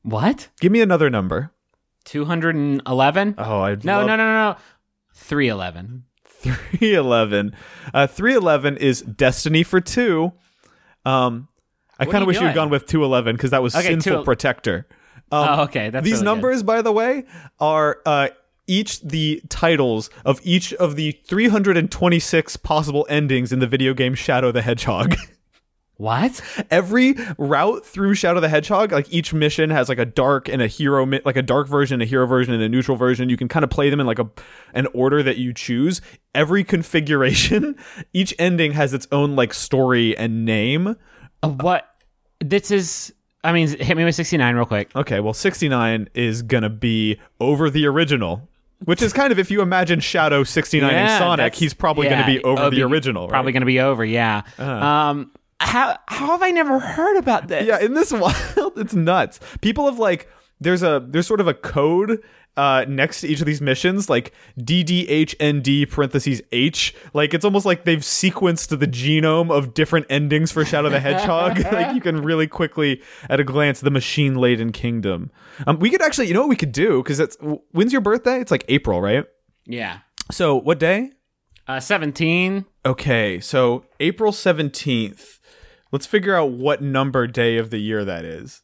What? 0.00 0.48
Give 0.58 0.72
me 0.72 0.80
another 0.80 1.10
number. 1.10 1.52
Two 2.04 2.24
hundred 2.24 2.56
and 2.56 2.80
eleven? 2.86 3.34
Oh, 3.36 3.60
I 3.60 3.74
no, 3.74 4.00
no, 4.00 4.06
no, 4.06 4.16
no, 4.16 4.52
no. 4.52 4.56
Three 5.14 5.48
eleven. 5.48 6.04
311. 6.42 7.54
Uh, 7.94 8.06
311 8.08 8.76
is 8.78 9.02
Destiny 9.02 9.62
for 9.62 9.80
2. 9.80 10.32
Um, 11.04 11.46
I 11.98 12.04
kind 12.06 12.22
of 12.22 12.26
wish 12.26 12.40
you 12.40 12.46
had 12.46 12.54
gone 12.54 12.70
with 12.70 12.86
211 12.86 13.36
because 13.36 13.50
that 13.50 13.62
was 13.62 13.76
Okay, 13.76 13.88
Sinful 13.88 14.18
two- 14.20 14.24
Protector. 14.24 14.88
Um, 15.30 15.48
oh, 15.48 15.62
okay. 15.64 15.90
That's 15.90 16.04
These 16.04 16.14
really 16.14 16.22
good. 16.22 16.24
numbers, 16.26 16.62
by 16.62 16.82
the 16.82 16.92
way, 16.92 17.24
are 17.60 18.00
uh, 18.04 18.28
each 18.66 19.00
the 19.02 19.42
titles 19.48 20.10
of 20.24 20.40
each 20.44 20.72
of 20.74 20.96
the 20.96 21.12
326 21.26 22.56
possible 22.58 23.06
endings 23.08 23.52
in 23.52 23.58
the 23.58 23.66
video 23.66 23.94
game 23.94 24.14
Shadow 24.14 24.52
the 24.52 24.62
Hedgehog. 24.62 25.14
What? 25.98 26.40
every 26.68 27.14
route 27.38 27.86
through 27.86 28.14
Shadow 28.14 28.40
the 28.40 28.48
Hedgehog, 28.48 28.90
like 28.90 29.12
each 29.12 29.32
mission 29.32 29.70
has 29.70 29.88
like 29.88 29.98
a 29.98 30.04
dark 30.04 30.48
and 30.48 30.60
a 30.60 30.66
hero, 30.66 31.06
mi- 31.06 31.20
like 31.24 31.36
a 31.36 31.42
dark 31.42 31.68
version, 31.68 32.02
a 32.02 32.04
hero 32.04 32.26
version, 32.26 32.52
and 32.52 32.60
a 32.60 32.68
neutral 32.68 32.96
version. 32.96 33.28
You 33.28 33.36
can 33.36 33.46
kind 33.46 33.62
of 33.62 33.70
play 33.70 33.88
them 33.88 34.00
in 34.00 34.06
like 34.06 34.18
a 34.18 34.28
an 34.74 34.88
order 34.94 35.22
that 35.22 35.36
you 35.36 35.52
choose. 35.52 36.00
Every 36.34 36.64
configuration, 36.64 37.76
each 38.12 38.34
ending 38.36 38.72
has 38.72 38.92
its 38.92 39.06
own 39.12 39.36
like 39.36 39.54
story 39.54 40.16
and 40.16 40.44
name. 40.44 40.96
What? 41.44 41.88
This 42.40 42.72
is. 42.72 43.14
I 43.44 43.52
mean, 43.52 43.68
hit 43.68 43.96
me 43.96 44.04
with 44.04 44.14
sixty 44.14 44.36
nine 44.36 44.54
real 44.54 44.66
quick. 44.66 44.94
Okay, 44.94 45.20
well, 45.20 45.34
69 45.34 46.08
is 46.14 46.42
gonna 46.42 46.70
be 46.70 47.18
over 47.40 47.70
the 47.70 47.86
original. 47.86 48.48
Which 48.84 49.00
is 49.02 49.12
kind 49.12 49.32
of 49.32 49.38
if 49.38 49.50
you 49.50 49.62
imagine 49.62 50.00
Shadow 50.00 50.42
69 50.42 50.90
in 50.90 50.96
Yeah, 50.96 51.18
Sonic, 51.18 51.54
he's 51.54 51.72
probably 51.72 52.06
yeah, 52.08 52.14
going 52.14 52.26
to 52.34 52.40
be 52.40 52.44
over 52.44 52.68
the 52.68 52.82
original, 52.82 53.22
right? 53.22 53.26
Uh-huh. 53.26 53.30
Probably 53.30 53.52
going 53.52 53.60
to 53.60 53.66
be 53.66 53.78
over. 53.80 54.04
Yeah. 54.04 54.42
Um. 54.58 55.30
How 55.60 55.96
how 56.08 56.26
have 56.26 56.42
I 56.42 56.50
never 56.50 56.80
heard 56.80 57.16
about 57.16 57.46
this? 57.46 57.64
Yeah, 57.68 57.78
in 57.78 57.94
this 57.94 58.10
wild, 58.56 58.76
it's 58.76 58.94
nuts. 58.94 59.38
People 59.60 59.86
have 59.86 60.00
like 60.00 60.28
there's 60.62 60.82
a 60.82 61.04
there's 61.06 61.26
sort 61.26 61.40
of 61.40 61.48
a 61.48 61.54
code 61.54 62.22
uh 62.56 62.84
next 62.86 63.22
to 63.22 63.28
each 63.28 63.40
of 63.40 63.46
these 63.46 63.60
missions, 63.60 64.10
like 64.10 64.32
DDHND 64.58 65.90
parentheses 65.90 66.42
H. 66.52 66.94
Like 67.14 67.34
it's 67.34 67.44
almost 67.44 67.66
like 67.66 67.84
they've 67.84 68.00
sequenced 68.00 68.78
the 68.78 68.86
genome 68.86 69.50
of 69.50 69.74
different 69.74 70.06
endings 70.10 70.52
for 70.52 70.64
Shadow 70.64 70.90
the 70.90 71.00
Hedgehog. 71.00 71.58
like 71.72 71.94
you 71.94 72.00
can 72.00 72.22
really 72.22 72.46
quickly, 72.46 73.02
at 73.28 73.40
a 73.40 73.44
glance, 73.44 73.80
the 73.80 73.90
machine 73.90 74.34
laden 74.34 74.72
kingdom. 74.72 75.30
Um, 75.66 75.78
we 75.78 75.90
could 75.90 76.02
actually, 76.02 76.28
you 76.28 76.34
know 76.34 76.40
what 76.40 76.48
we 76.48 76.56
could 76.56 76.72
do? 76.72 77.02
Because 77.02 77.20
it's 77.20 77.36
when's 77.72 77.92
your 77.92 78.02
birthday? 78.02 78.40
It's 78.40 78.50
like 78.50 78.64
April, 78.68 79.00
right? 79.00 79.24
Yeah. 79.66 79.98
So 80.30 80.56
what 80.56 80.78
day? 80.78 81.12
Uh, 81.66 81.80
seventeen. 81.80 82.66
Okay, 82.84 83.40
so 83.40 83.84
April 84.00 84.32
seventeenth. 84.32 85.38
Let's 85.92 86.06
figure 86.06 86.34
out 86.34 86.52
what 86.52 86.82
number 86.82 87.26
day 87.26 87.58
of 87.58 87.70
the 87.70 87.78
year 87.78 88.04
that 88.04 88.24
is. 88.24 88.62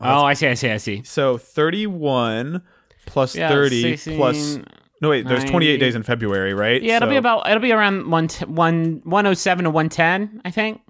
Oh, 0.00 0.24
I 0.24 0.34
see. 0.34 0.48
I 0.48 0.54
see. 0.54 0.70
I 0.70 0.76
see. 0.76 1.02
So 1.04 1.38
31 1.38 2.62
plus 3.06 3.34
Yeah, 3.36 3.48
30 3.48 3.82
16, 3.96 4.16
plus 4.16 4.58
No 5.00 5.10
wait, 5.10 5.26
there's 5.26 5.44
28 5.44 5.76
days 5.78 5.94
in 5.94 6.02
February, 6.02 6.54
right? 6.54 6.82
Yeah, 6.82 6.96
it'll 6.96 7.08
be 7.08 7.16
about. 7.16 7.46
It'll 7.48 7.60
be 7.60 7.72
around 7.72 8.10
one 8.10 8.28
t- 8.28 8.44
one 8.44 9.00
one 9.04 9.26
oh 9.26 9.34
seven 9.34 9.64
to 9.64 9.70
one 9.70 9.88
ten. 9.88 10.40
I 10.44 10.50
think 10.50 10.80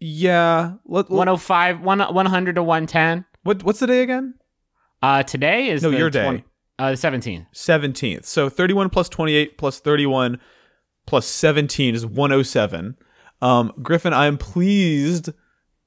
Yeah. 0.00 0.74
Let, 0.86 1.06
five 1.40 1.80
one 1.80 2.00
one 2.00 2.26
hundred 2.26 2.56
to 2.56 2.62
one 2.62 2.86
ten. 2.86 3.24
what 3.42 3.62
what's 3.62 3.80
the 3.80 3.86
day 3.86 4.02
again? 4.02 4.34
Uh, 5.02 5.22
today 5.22 5.68
is 5.68 5.82
No, 5.82 5.90
the 5.90 5.98
your 5.98 6.10
day. 6.10 6.24
20 6.24 6.44
uh, 6.78 6.90
the 6.92 6.96
seventeenth. 6.96 7.46
17th. 7.54 8.24
So 8.24 8.48
31 8.48 8.90
plus 8.90 9.08
28 9.08 9.58
plus 9.58 9.78
31 9.80 10.40
plus 11.06 11.26
17 11.26 11.94
is 11.94 12.06
107. 12.06 12.96
Um 13.42 13.72
Griffin, 13.82 14.12
I 14.12 14.26
am 14.26 14.38
pleased 14.38 15.30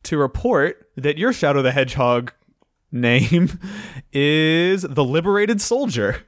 to 0.03 0.17
report 0.17 0.89
that 0.95 1.17
your 1.17 1.33
Shadow 1.33 1.61
the 1.61 1.71
Hedgehog 1.71 2.31
name 2.91 3.59
is 4.13 4.83
the 4.83 5.03
Liberated 5.03 5.61
Soldier. 5.61 6.23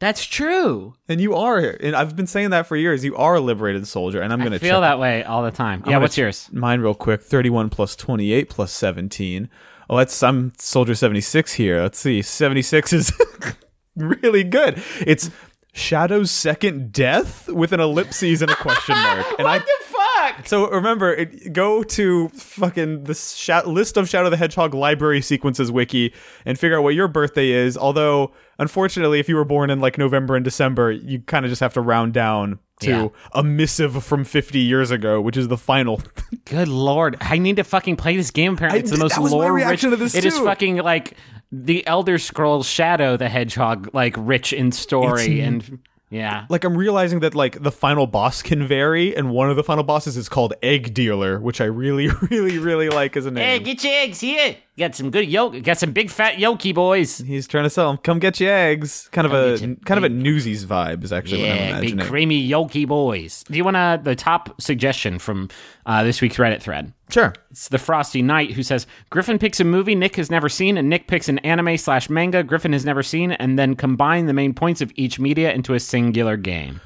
That's 0.00 0.24
true. 0.24 0.94
And 1.08 1.20
you 1.20 1.34
are, 1.34 1.58
and 1.58 1.96
I've 1.96 2.14
been 2.14 2.28
saying 2.28 2.50
that 2.50 2.68
for 2.68 2.76
years. 2.76 3.04
You 3.04 3.16
are 3.16 3.34
a 3.34 3.40
liberated 3.40 3.88
soldier, 3.88 4.20
and 4.22 4.32
I'm 4.32 4.38
going 4.38 4.52
to 4.52 4.60
feel 4.60 4.76
check 4.76 4.82
that 4.82 5.00
way 5.00 5.24
all 5.24 5.42
the 5.42 5.50
time. 5.50 5.80
Yeah, 5.80 5.94
gonna 5.94 6.00
what's 6.02 6.16
yours? 6.16 6.48
Mine 6.52 6.80
real 6.80 6.94
quick. 6.94 7.20
31 7.20 7.68
plus 7.70 7.96
28 7.96 8.48
plus 8.48 8.72
17. 8.72 9.48
Oh, 9.90 9.96
that's 9.96 10.22
I'm 10.22 10.52
soldier 10.58 10.94
76 10.94 11.54
here. 11.54 11.82
Let's 11.82 11.98
see. 11.98 12.22
76 12.22 12.92
is 12.92 13.12
really 13.96 14.44
good. 14.44 14.80
It's 15.04 15.30
Shadow's 15.72 16.30
second 16.30 16.92
death 16.92 17.48
with 17.48 17.72
an 17.72 17.80
ellipses 17.80 18.42
and 18.42 18.50
a 18.50 18.56
question 18.56 18.94
mark. 18.94 19.26
And 19.38 19.48
I 19.48 19.60
the 20.36 20.42
fuck? 20.42 20.48
so 20.48 20.70
remember, 20.70 21.12
it, 21.14 21.52
go 21.52 21.82
to 21.82 22.28
fucking 22.30 23.04
the 23.04 23.14
sha- 23.14 23.62
list 23.66 23.96
of 23.96 24.08
Shadow 24.08 24.30
the 24.30 24.36
Hedgehog 24.36 24.74
library 24.74 25.20
sequences 25.20 25.70
wiki 25.72 26.12
and 26.44 26.58
figure 26.58 26.78
out 26.78 26.82
what 26.82 26.94
your 26.94 27.08
birthday 27.08 27.50
is. 27.50 27.76
Although, 27.76 28.32
unfortunately, 28.58 29.20
if 29.20 29.28
you 29.28 29.36
were 29.36 29.44
born 29.44 29.70
in 29.70 29.80
like 29.80 29.98
November 29.98 30.36
and 30.36 30.44
December, 30.44 30.90
you 30.92 31.20
kind 31.20 31.44
of 31.44 31.50
just 31.50 31.60
have 31.60 31.74
to 31.74 31.80
round 31.80 32.12
down 32.12 32.58
to 32.80 32.88
Yeah. 32.90 33.08
a 33.32 33.42
missive 33.42 34.04
from 34.04 34.24
50 34.24 34.58
years 34.60 34.90
ago, 34.90 35.20
which 35.20 35.36
is 35.36 35.48
the 35.48 35.56
final. 35.56 36.00
Good 36.44 36.68
lord, 36.68 37.16
I 37.20 37.38
need 37.38 37.56
to 37.56 37.64
fucking 37.64 37.96
play 37.96 38.16
this 38.16 38.30
game. 38.30 38.54
Apparently, 38.54 38.78
I 38.78 38.82
it's 38.82 38.90
the 38.90 38.98
most 38.98 39.14
that 39.16 39.20
was 39.20 39.32
lore 39.32 39.52
rich. 39.52 39.64
reaction 39.66 39.90
to 39.90 39.96
this 39.96 40.14
It 40.14 40.24
is 40.24 40.36
too. 40.38 40.44
fucking 40.44 40.76
like 40.78 41.16
the 41.50 41.84
Elder 41.86 42.18
Scrolls 42.18 42.66
Shadow 42.68 43.16
the 43.16 43.28
Hedgehog, 43.28 43.88
like 43.94 44.14
rich 44.18 44.52
in 44.52 44.70
story 44.70 45.40
It's- 45.40 45.48
and 45.48 45.78
yeah. 46.10 46.46
like 46.48 46.64
I'm 46.64 46.76
realizing 46.76 47.20
that 47.20 47.34
like 47.34 47.62
the 47.62 47.72
final 47.72 48.06
boss 48.06 48.42
can 48.42 48.66
vary, 48.66 49.16
and 49.16 49.30
one 49.30 49.50
of 49.50 49.56
the 49.56 49.64
final 49.64 49.84
bosses 49.84 50.16
is 50.16 50.28
called 50.28 50.54
Egg 50.62 50.94
Dealer, 50.94 51.38
which 51.38 51.60
I 51.60 51.66
really, 51.66 52.08
really, 52.30 52.58
really 52.58 52.88
like 52.88 53.16
as 53.16 53.26
a 53.26 53.30
name. 53.30 53.44
Hey, 53.44 53.58
get 53.60 53.84
your 53.84 53.92
eggs 53.94 54.20
here. 54.20 54.56
Got 54.78 54.94
some 54.94 55.10
good 55.10 55.28
yolk. 55.28 55.60
Got 55.64 55.78
some 55.78 55.92
big 55.92 56.08
fat 56.08 56.34
yolky 56.34 56.74
boys. 56.74 57.18
He's 57.18 57.48
trying 57.48 57.64
to 57.64 57.70
sell 57.70 57.88
them. 57.88 57.98
Come 57.98 58.18
get 58.20 58.38
your 58.38 58.52
eggs. 58.54 59.08
Kind 59.12 59.26
of 59.26 59.32
Come 59.32 59.72
a 59.72 59.84
kind 59.84 59.98
of 59.98 60.04
a 60.04 60.08
big- 60.08 60.22
Newsies 60.22 60.64
vibe 60.64 61.02
is 61.04 61.12
actually 61.12 61.42
what 61.42 61.50
I'm 61.50 61.56
Yeah, 61.56 61.80
big 61.80 61.90
imagining. 61.92 62.06
creamy 62.06 62.48
yolky 62.48 62.86
boys. 62.86 63.44
Do 63.50 63.56
you 63.56 63.64
want 63.64 63.76
to 63.76 64.00
the 64.02 64.14
top 64.14 64.60
suggestion 64.60 65.18
from 65.18 65.48
uh, 65.84 66.04
this 66.04 66.20
week's 66.20 66.36
Reddit 66.36 66.62
thread? 66.62 66.92
sure. 67.10 67.32
It's 67.50 67.68
the 67.68 67.78
Frosty 67.78 68.22
Knight 68.22 68.52
who 68.52 68.62
says 68.62 68.86
Griffin 69.10 69.38
picks 69.38 69.58
a 69.60 69.64
movie 69.64 69.94
Nick 69.94 70.16
has 70.16 70.30
never 70.30 70.48
seen, 70.48 70.76
and 70.78 70.88
Nick 70.88 71.08
picks 71.08 71.28
an 71.28 71.38
anime 71.40 71.76
slash 71.78 72.08
manga 72.10 72.42
Griffin 72.42 72.72
has 72.72 72.84
never 72.84 73.02
seen, 73.02 73.32
and 73.32 73.58
then 73.58 73.74
combine 73.74 74.26
the 74.26 74.32
main 74.34 74.54
points 74.54 74.80
of 74.80 74.92
each 74.94 75.18
media 75.18 75.52
into 75.52 75.74
a 75.74 75.80
singular 75.80 76.36
game. 76.36 76.80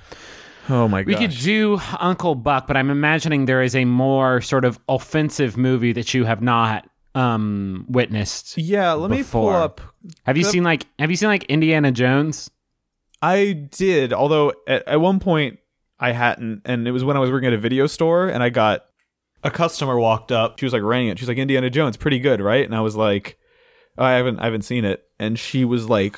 Oh 0.69 0.87
my 0.87 1.03
god. 1.03 1.07
We 1.09 1.15
could 1.17 1.37
do 1.37 1.81
Uncle 1.99 2.37
Buck, 2.37 2.69
but 2.69 2.77
I'm 2.77 2.89
imagining 2.89 3.47
there 3.47 3.63
is 3.63 3.75
a 3.75 3.85
more 3.85 4.41
sort 4.41 4.65
of 4.65 4.79
offensive 4.89 5.57
movie 5.57 5.93
that 5.93 6.15
you 6.15 6.25
have 6.25 6.41
not 6.41 6.89
um, 7.15 7.85
witnessed. 7.89 8.59
yeah, 8.59 8.93
let 8.93 9.11
me 9.11 9.23
pull 9.23 9.49
up. 9.49 9.81
Have 10.25 10.37
you 10.37 10.45
seen 10.45 10.65
like 10.65 10.87
Have 10.99 11.11
you 11.11 11.17
seen 11.17 11.29
like 11.29 11.45
Indiana 11.45 11.93
Jones? 11.93 12.51
I 13.21 13.53
did, 13.53 14.13
although 14.13 14.53
at, 14.67 14.87
at 14.89 15.01
one 15.01 15.21
point 15.21 15.59
I 16.01 16.11
hadn't, 16.13 16.63
and 16.65 16.89
it 16.89 16.91
was 16.91 17.05
when 17.05 17.17
I 17.17 17.21
was 17.21 17.31
working 17.31 17.47
at 17.47 17.53
a 17.53 17.59
video 17.59 17.87
store, 17.87 18.29
and 18.29 18.43
I 18.43 18.49
got 18.51 18.85
a 19.45 19.51
customer 19.51 19.99
walked 19.99 20.33
up. 20.33 20.59
She 20.59 20.67
was 20.67 20.73
like 20.73 20.83
rating 20.83 21.09
it. 21.09 21.19
She's 21.19 21.29
like 21.29 21.39
Indiana 21.39 21.71
Jones, 21.71 21.97
pretty 21.97 22.19
good, 22.19 22.41
right? 22.41 22.65
And 22.65 22.75
I 22.75 22.81
was 22.81 22.97
like, 22.97 23.39
oh, 23.99 24.05
I 24.05 24.13
haven't, 24.13 24.41
I 24.41 24.45
haven't 24.47 24.63
seen 24.63 24.85
it. 24.85 25.05
And 25.21 25.39
she 25.39 25.65
was 25.65 25.89
like, 25.89 26.17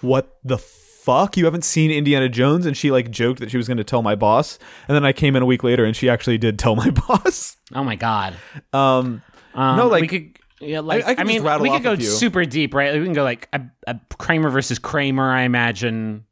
"What 0.00 0.38
the 0.44 0.56
fuck? 0.56 1.36
You 1.36 1.44
haven't 1.44 1.64
seen 1.64 1.90
Indiana 1.90 2.28
Jones?" 2.30 2.64
And 2.64 2.74
she 2.76 2.90
like 2.90 3.10
joked 3.10 3.40
that 3.40 3.50
she 3.50 3.58
was 3.58 3.66
going 3.68 3.76
to 3.76 3.84
tell 3.84 4.02
my 4.02 4.14
boss. 4.14 4.58
And 4.88 4.94
then 4.94 5.04
I 5.04 5.12
came 5.12 5.36
in 5.36 5.42
a 5.42 5.46
week 5.46 5.62
later, 5.62 5.84
and 5.84 5.94
she 5.94 6.08
actually 6.08 6.38
did 6.38 6.58
tell 6.58 6.74
my 6.76 6.90
boss. 7.08 7.56
Oh 7.74 7.84
my 7.84 7.96
god. 7.96 8.34
Um, 8.72 9.22
Um, 9.56 9.76
No, 9.76 9.88
like- 9.88 10.02
we 10.02 10.08
could. 10.08 10.38
Yeah, 10.58 10.80
like 10.80 11.04
I 11.04 11.10
I, 11.10 11.14
just 11.16 11.26
mean, 11.26 11.60
we 11.60 11.68
could 11.70 11.82
go 11.82 11.96
super 11.98 12.46
deep, 12.46 12.72
right? 12.72 12.90
Like, 12.92 13.00
we 13.00 13.04
can 13.04 13.12
go 13.12 13.24
like 13.24 13.46
a, 13.52 13.60
a 13.86 14.00
Kramer 14.16 14.48
versus 14.48 14.78
Kramer. 14.78 15.30
I 15.30 15.42
imagine 15.42 16.24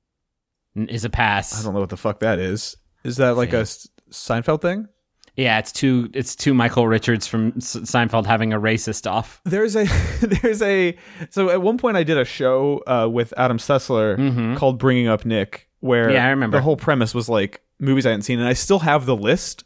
is 0.75 1.05
a 1.05 1.11
pass. 1.11 1.61
I 1.61 1.63
don't 1.65 1.75
know 1.75 1.81
what 1.81 1.91
the 1.91 1.99
fuck 1.99 2.21
that 2.21 2.39
is. 2.39 2.75
Is 3.05 3.19
that 3.19 3.37
like 3.37 3.53
a 3.53 3.59
S- 3.61 3.87
Seinfeld 4.11 4.63
thing? 4.63 4.89
Yeah, 5.37 5.59
it's 5.59 5.73
two. 5.73 6.09
It's 6.15 6.35
two 6.35 6.55
Michael 6.55 6.89
Richards 6.89 7.27
from 7.27 7.53
S- 7.59 7.77
Seinfeld 7.77 8.25
having 8.25 8.55
a 8.55 8.59
racist 8.59 9.07
off. 9.11 9.43
There's 9.45 9.77
a 9.77 9.85
there's 10.23 10.63
a 10.63 10.97
so 11.29 11.51
at 11.51 11.61
one 11.61 11.77
point 11.77 11.99
I 11.99 12.03
did 12.03 12.17
a 12.17 12.25
show 12.25 12.83
uh, 12.87 13.07
with 13.13 13.35
Adam 13.37 13.59
Sessler 13.59 14.57
called 14.57 14.79
Bringing 14.79 15.07
Up 15.07 15.27
Nick, 15.27 15.69
where 15.81 16.05
Mm-hmm. 16.07 16.15
Yeah, 16.15 16.27
I 16.27 16.31
remember. 16.31 16.57
the 16.57 16.63
whole 16.63 16.79
premise 16.79 17.15
was 17.15 17.29
like 17.29 17.61
movies 17.79 18.07
I 18.07 18.11
hadn't 18.11 18.23
seen, 18.23 18.39
and 18.39 18.49
I 18.49 18.55
still 18.55 18.79
have 18.79 19.05
the 19.05 19.17
list. 19.17 19.65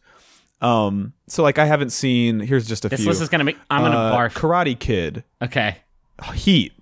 Um, 0.60 1.12
so 1.28 1.42
like 1.42 1.58
I 1.58 1.66
haven't 1.66 1.90
seen. 1.90 2.40
Here's 2.40 2.66
just 2.66 2.84
a 2.84 2.88
This 2.88 3.00
few. 3.00 3.08
list 3.08 3.22
is 3.22 3.28
gonna 3.28 3.44
make. 3.44 3.56
I'm 3.70 3.82
gonna 3.82 3.96
Uh, 3.96 4.16
barf. 4.16 4.32
Karate 4.34 4.78
Kid, 4.78 5.22
okay. 5.42 5.78
Heat, 6.34 6.72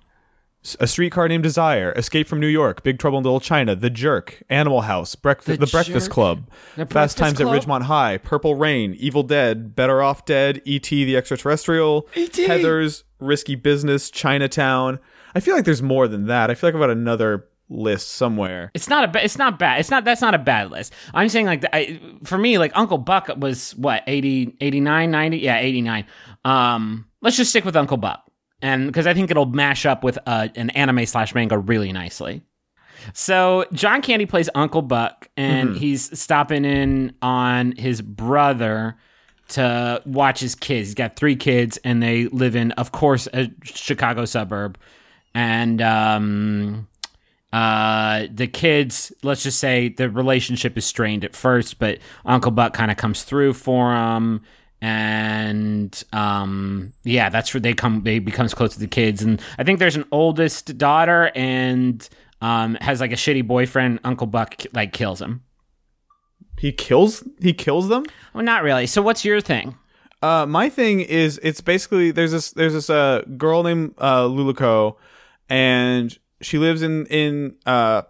A 0.81 0.87
Streetcar 0.87 1.29
Named 1.29 1.43
Desire, 1.43 1.93
Escape 1.95 2.27
from 2.27 2.41
New 2.41 2.47
York, 2.47 2.83
Big 2.83 2.99
Trouble 2.99 3.19
in 3.19 3.25
Little 3.25 3.39
China, 3.39 3.77
The 3.77 3.91
Jerk, 3.91 4.43
Animal 4.49 4.81
House, 4.83 5.15
Breakfast, 5.15 5.61
The 5.61 5.67
The, 5.67 5.71
Breakfast 5.71 6.11
Club, 6.11 6.49
The 6.77 6.87
Fast 6.87 6.91
Breakfast 6.93 7.19
Times 7.19 7.37
Club? 7.39 7.55
at 7.55 7.63
Ridgemont 7.63 7.83
High, 7.83 8.17
Purple 8.17 8.55
Rain, 8.55 8.97
Evil 8.99 9.23
Dead, 9.23 9.77
Better 9.77 10.03
Off 10.03 10.25
Dead, 10.25 10.63
E.T. 10.65 11.05
the 11.05 11.17
Extraterrestrial, 11.19 12.09
E.T.. 12.15 12.47
Heather's, 12.47 13.05
Risky 13.21 13.57
Business, 13.57 14.11
Chinatown. 14.11 14.99
I 15.35 15.41
feel 15.41 15.55
like 15.55 15.67
there's 15.67 15.83
more 15.83 16.09
than 16.09 16.27
that. 16.29 16.51
I 16.51 16.55
feel 16.55 16.69
like 16.69 16.75
I've 16.75 16.81
got 16.81 16.89
another 16.91 17.45
list 17.69 18.13
somewhere. 18.13 18.71
It's 18.75 18.89
not 18.89 19.05
a. 19.05 19.09
ba- 19.09 19.25
It's 19.25 19.39
not 19.39 19.59
bad. 19.59 19.81
It's 19.81 19.91
not. 19.91 20.05
That's 20.05 20.21
not 20.21 20.35
a 20.35 20.39
bad 20.39 20.71
list. 20.71 20.93
I'm 21.15 21.29
saying 21.29 21.47
like 21.47 21.65
I, 21.73 22.01
for 22.25 22.39
me, 22.39 22.59
like 22.59 22.73
Uncle 22.75 22.99
Buck 22.99 23.29
was 23.39 23.73
what 23.77 24.03
80, 24.07 24.57
89, 24.61 25.11
90? 25.11 25.39
Yeah, 25.39 25.59
eighty 25.59 25.83
nine. 25.83 26.05
Um, 26.45 27.07
let's 27.23 27.37
just 27.37 27.51
stick 27.51 27.65
with 27.65 27.77
Uncle 27.77 27.97
Buck, 27.97 28.23
and 28.63 28.87
because 28.87 29.07
I 29.07 29.15
think 29.15 29.31
it'll 29.31 29.47
mash 29.47 29.85
up 29.87 30.05
with 30.05 30.19
uh, 30.27 30.49
an 30.55 30.71
anime 30.71 31.05
slash 31.07 31.35
manga 31.35 31.59
really 31.59 31.93
nicely. 31.93 32.43
So 33.13 33.67
John 33.73 34.03
Candy 34.03 34.27
plays 34.27 34.49
Uncle 34.55 34.83
Buck, 34.83 35.29
and 35.37 35.77
he's 35.77 36.19
stopping 36.19 36.65
in 36.65 37.15
on 37.23 37.73
his 37.73 38.01
brother 38.03 38.97
to 39.49 40.03
watch 40.07 40.41
his 40.41 40.55
kids. 40.55 40.89
He's 40.89 40.95
got 40.95 41.15
three 41.17 41.37
kids, 41.37 41.79
and 41.85 42.03
they 42.03 42.27
live 42.29 42.57
in, 42.57 42.73
of 42.73 42.93
course, 42.93 43.29
a 43.33 43.49
Chicago 43.65 44.25
suburb. 44.25 44.79
And 45.35 45.81
um, 45.83 46.89
uh, 47.57 48.27
the 48.31 48.47
kids, 48.47 49.11
let's 49.23 49.43
just 49.43 49.59
say 49.59 49.89
the 49.89 50.11
relationship 50.11 50.77
is 50.77 50.85
strained 50.85 51.25
at 51.25 51.35
first, 51.35 51.79
but 51.79 51.99
Uncle 52.27 52.51
Buck 52.51 52.75
kind 52.75 52.91
of 52.91 52.99
comes 52.99 53.25
through 53.25 53.55
for 53.55 53.95
them. 53.95 54.43
And 54.83 56.05
um, 56.13 56.93
yeah, 57.03 57.31
that's 57.31 57.55
where 57.55 57.63
they 57.63 57.73
come. 57.73 58.03
They 58.03 58.19
becomes 58.19 58.53
close 58.53 58.75
to 58.75 58.79
the 58.79 58.87
kids, 58.87 59.23
and 59.23 59.41
I 59.59 59.65
think 59.65 59.79
there's 59.79 59.97
an 59.97 60.05
oldest 60.13 60.77
daughter, 60.77 61.33
and 61.35 62.07
um, 62.43 62.77
has 62.83 63.01
like 63.01 63.11
a 63.11 63.17
shitty 63.17 63.47
boyfriend. 63.47 64.01
Uncle 64.05 64.27
Buck 64.27 64.57
like 64.75 64.93
kills 64.93 65.23
him. 65.23 65.43
He 66.59 66.73
kills 66.73 67.25
he 67.41 67.55
kills 67.55 67.89
them. 67.89 68.05
Well, 68.35 68.45
not 68.45 68.65
really. 68.65 68.87
So 68.87 69.01
what's 69.01 69.25
your 69.25 69.41
thing? 69.41 69.77
Uh, 70.21 70.45
my 70.45 70.69
thing 70.69 71.01
is 71.01 71.41
it's 71.43 71.63
basically 71.63 72.11
there's 72.11 72.33
this 72.33 72.51
there's 72.51 72.75
this 72.75 72.91
uh 72.91 73.23
girl 73.39 73.63
named 73.63 73.95
uh 73.97 74.25
Luluco, 74.25 74.97
and 75.49 76.17
she 76.41 76.59
lives 76.59 76.83
in 76.83 77.07
in 77.07 77.57
uh 77.67 78.03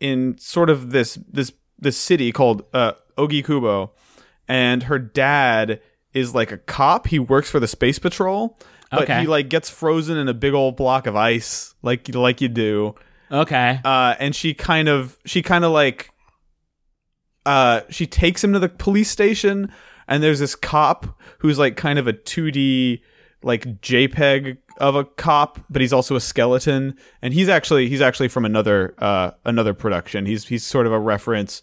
in 0.00 0.36
sort 0.38 0.70
of 0.70 0.90
this 0.90 1.18
this 1.30 1.52
this 1.78 1.96
city 1.96 2.32
called 2.32 2.64
uh 2.74 2.92
Ogikubo, 3.16 3.90
and 4.48 4.84
her 4.84 4.98
dad 4.98 5.80
is 6.12 6.34
like 6.34 6.50
a 6.52 6.58
cop. 6.58 7.06
He 7.08 7.18
works 7.18 7.50
for 7.50 7.60
the 7.60 7.68
space 7.68 7.98
patrol, 7.98 8.58
but 8.90 9.02
Okay. 9.02 9.20
he 9.22 9.26
like 9.26 9.48
gets 9.48 9.68
frozen 9.70 10.16
in 10.16 10.28
a 10.28 10.34
big 10.34 10.54
old 10.54 10.76
block 10.76 11.06
of 11.06 11.16
ice, 11.16 11.74
like 11.82 12.14
like 12.14 12.40
you 12.40 12.48
do. 12.48 12.94
Okay. 13.30 13.80
Uh, 13.84 14.14
and 14.18 14.34
she 14.34 14.54
kind 14.54 14.88
of 14.88 15.18
she 15.24 15.42
kind 15.42 15.64
of 15.64 15.72
like 15.72 16.10
uh 17.44 17.80
she 17.90 18.06
takes 18.06 18.42
him 18.42 18.52
to 18.52 18.58
the 18.58 18.68
police 18.68 19.10
station 19.10 19.72
and 20.08 20.22
there's 20.22 20.38
this 20.40 20.54
cop 20.54 21.18
who's 21.38 21.58
like 21.58 21.76
kind 21.76 21.98
of 21.98 22.06
a 22.06 22.12
2D 22.12 23.00
like 23.42 23.64
JPEG 23.80 24.58
of 24.78 24.94
a 24.94 25.04
cop 25.04 25.58
but 25.70 25.80
he's 25.80 25.92
also 25.92 26.16
a 26.16 26.20
skeleton. 26.20 26.96
And 27.22 27.32
he's 27.32 27.48
actually 27.48 27.88
he's 27.88 28.00
actually 28.00 28.28
from 28.28 28.44
another 28.44 28.94
uh 28.98 29.32
another 29.44 29.74
production. 29.74 30.26
He's 30.26 30.46
he's 30.46 30.64
sort 30.64 30.86
of 30.86 30.92
a 30.92 30.98
reference 30.98 31.62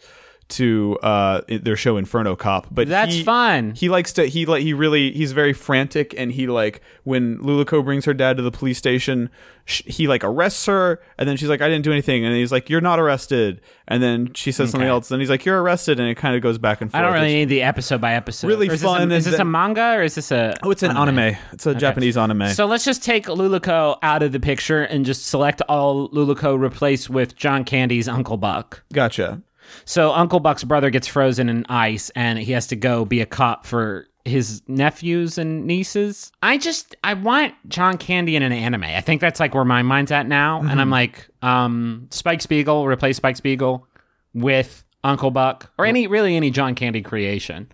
to 0.49 0.97
uh 1.01 1.41
their 1.47 1.75
show 1.75 1.97
Inferno 1.97 2.35
Cop 2.35 2.67
but 2.69 2.87
That's 2.87 3.13
he- 3.15 3.23
fun. 3.23 3.73
he 3.75 3.89
likes 3.89 4.13
to 4.13 4.25
he 4.25 4.45
like 4.45 4.61
he 4.61 4.73
really 4.73 5.11
he's 5.11 5.31
very 5.31 5.53
frantic 5.53 6.13
and 6.17 6.31
he 6.31 6.47
like 6.47 6.81
when 7.03 7.37
Luluco 7.39 7.83
brings 7.83 8.05
her 8.05 8.13
dad 8.13 8.37
to 8.37 8.43
the 8.43 8.51
police 8.51 8.77
station 8.77 9.29
sh- 9.65 9.81
he 9.85 10.07
like 10.07 10.23
arrests 10.23 10.65
her 10.65 11.01
and 11.17 11.27
then 11.27 11.37
she's 11.37 11.49
like 11.49 11.61
I 11.61 11.69
didn't 11.69 11.83
do 11.85 11.91
anything. 11.91 12.25
And 12.25 12.35
he's 12.35 12.51
like 12.51 12.69
you're 12.69 12.81
not 12.81 12.99
arrested. 12.99 13.61
And 13.87 14.03
then 14.03 14.33
she 14.33 14.51
says 14.51 14.71
something 14.71 14.87
else 14.87 15.09
and 15.11 15.21
he's 15.21 15.29
like 15.29 15.45
you're 15.45 15.61
arrested. 15.61 15.99
And 15.99 16.09
it 16.09 16.15
kind 16.15 16.35
of 16.35 16.41
goes 16.41 16.57
back 16.57 16.81
and 16.81 16.91
forth 16.91 16.99
I 16.99 17.03
don't 17.03 17.13
really 17.13 17.25
It's- 17.27 17.39
need 17.39 17.49
the 17.49 17.61
episode 17.63 18.01
by 18.01 18.13
episode. 18.13 18.47
Really 18.47 18.67
is 18.67 18.83
fun 18.83 19.07
This 19.09 19.25
a, 19.25 19.29
is 19.29 19.31
this 19.33 19.39
a 19.39 19.45
manga 19.45 19.95
or 19.97 20.03
is 20.03 20.15
this 20.15 20.31
a? 20.31 20.55
oh 20.63 20.71
it's 20.71 20.83
an 20.83 20.95
anime, 20.95 21.35
it's 21.53 21.65
a 21.65 21.73
Japanese 21.73 22.17
anime. 22.17 22.49
So 22.49 22.65
let's 22.65 22.85
just 22.85 23.01
take 23.03 23.25
Luluco 23.27 23.97
out 24.03 24.21
of 24.21 24.31
the 24.33 24.39
picture 24.39 24.83
and 24.83 25.05
just 25.05 25.25
select 25.27 25.61
all 25.69 26.09
Luluco 26.09 26.59
replaced 26.59 27.09
with 27.09 27.35
John 27.35 27.63
Candy's 27.63 28.07
Uncle 28.07 28.37
Buck. 28.37 28.83
gotcha 28.93 29.41
So 29.85 30.11
Uncle 30.13 30.39
Buck's 30.39 30.63
brother 30.63 30.89
gets 30.89 31.07
frozen 31.07 31.49
in 31.49 31.65
ice, 31.69 32.09
and 32.15 32.39
he 32.39 32.51
has 32.53 32.67
to 32.67 32.75
go 32.75 33.05
be 33.05 33.21
a 33.21 33.25
cop 33.25 33.65
for 33.65 34.07
his 34.25 34.61
nephews 34.67 35.37
and 35.37 35.65
nieces. 35.65 36.31
I 36.41 36.57
just 36.57 36.95
I 37.03 37.13
want 37.13 37.53
John 37.67 37.97
Candy 37.97 38.35
in 38.37 38.43
an 38.43 38.53
anime. 38.53 38.83
I 38.85 39.01
think 39.01 39.19
that's 39.19 39.39
like 39.39 39.53
where 39.53 39.65
my 39.65 39.81
mind's 39.81 40.11
at 40.11 40.27
now, 40.27 40.61
and 40.61 40.79
I'm 40.79 40.89
like, 40.89 41.27
um, 41.41 42.07
Spike 42.11 42.41
Spiegel 42.41 42.87
replace 42.87 43.17
Spike 43.17 43.35
Spiegel 43.35 43.85
with 44.33 44.83
Uncle 45.03 45.29
Buck 45.31 45.71
or 45.77 45.85
any 45.85 46.07
really 46.07 46.35
any 46.37 46.51
John 46.51 46.73
Candy 46.75 47.01
creation. 47.01 47.69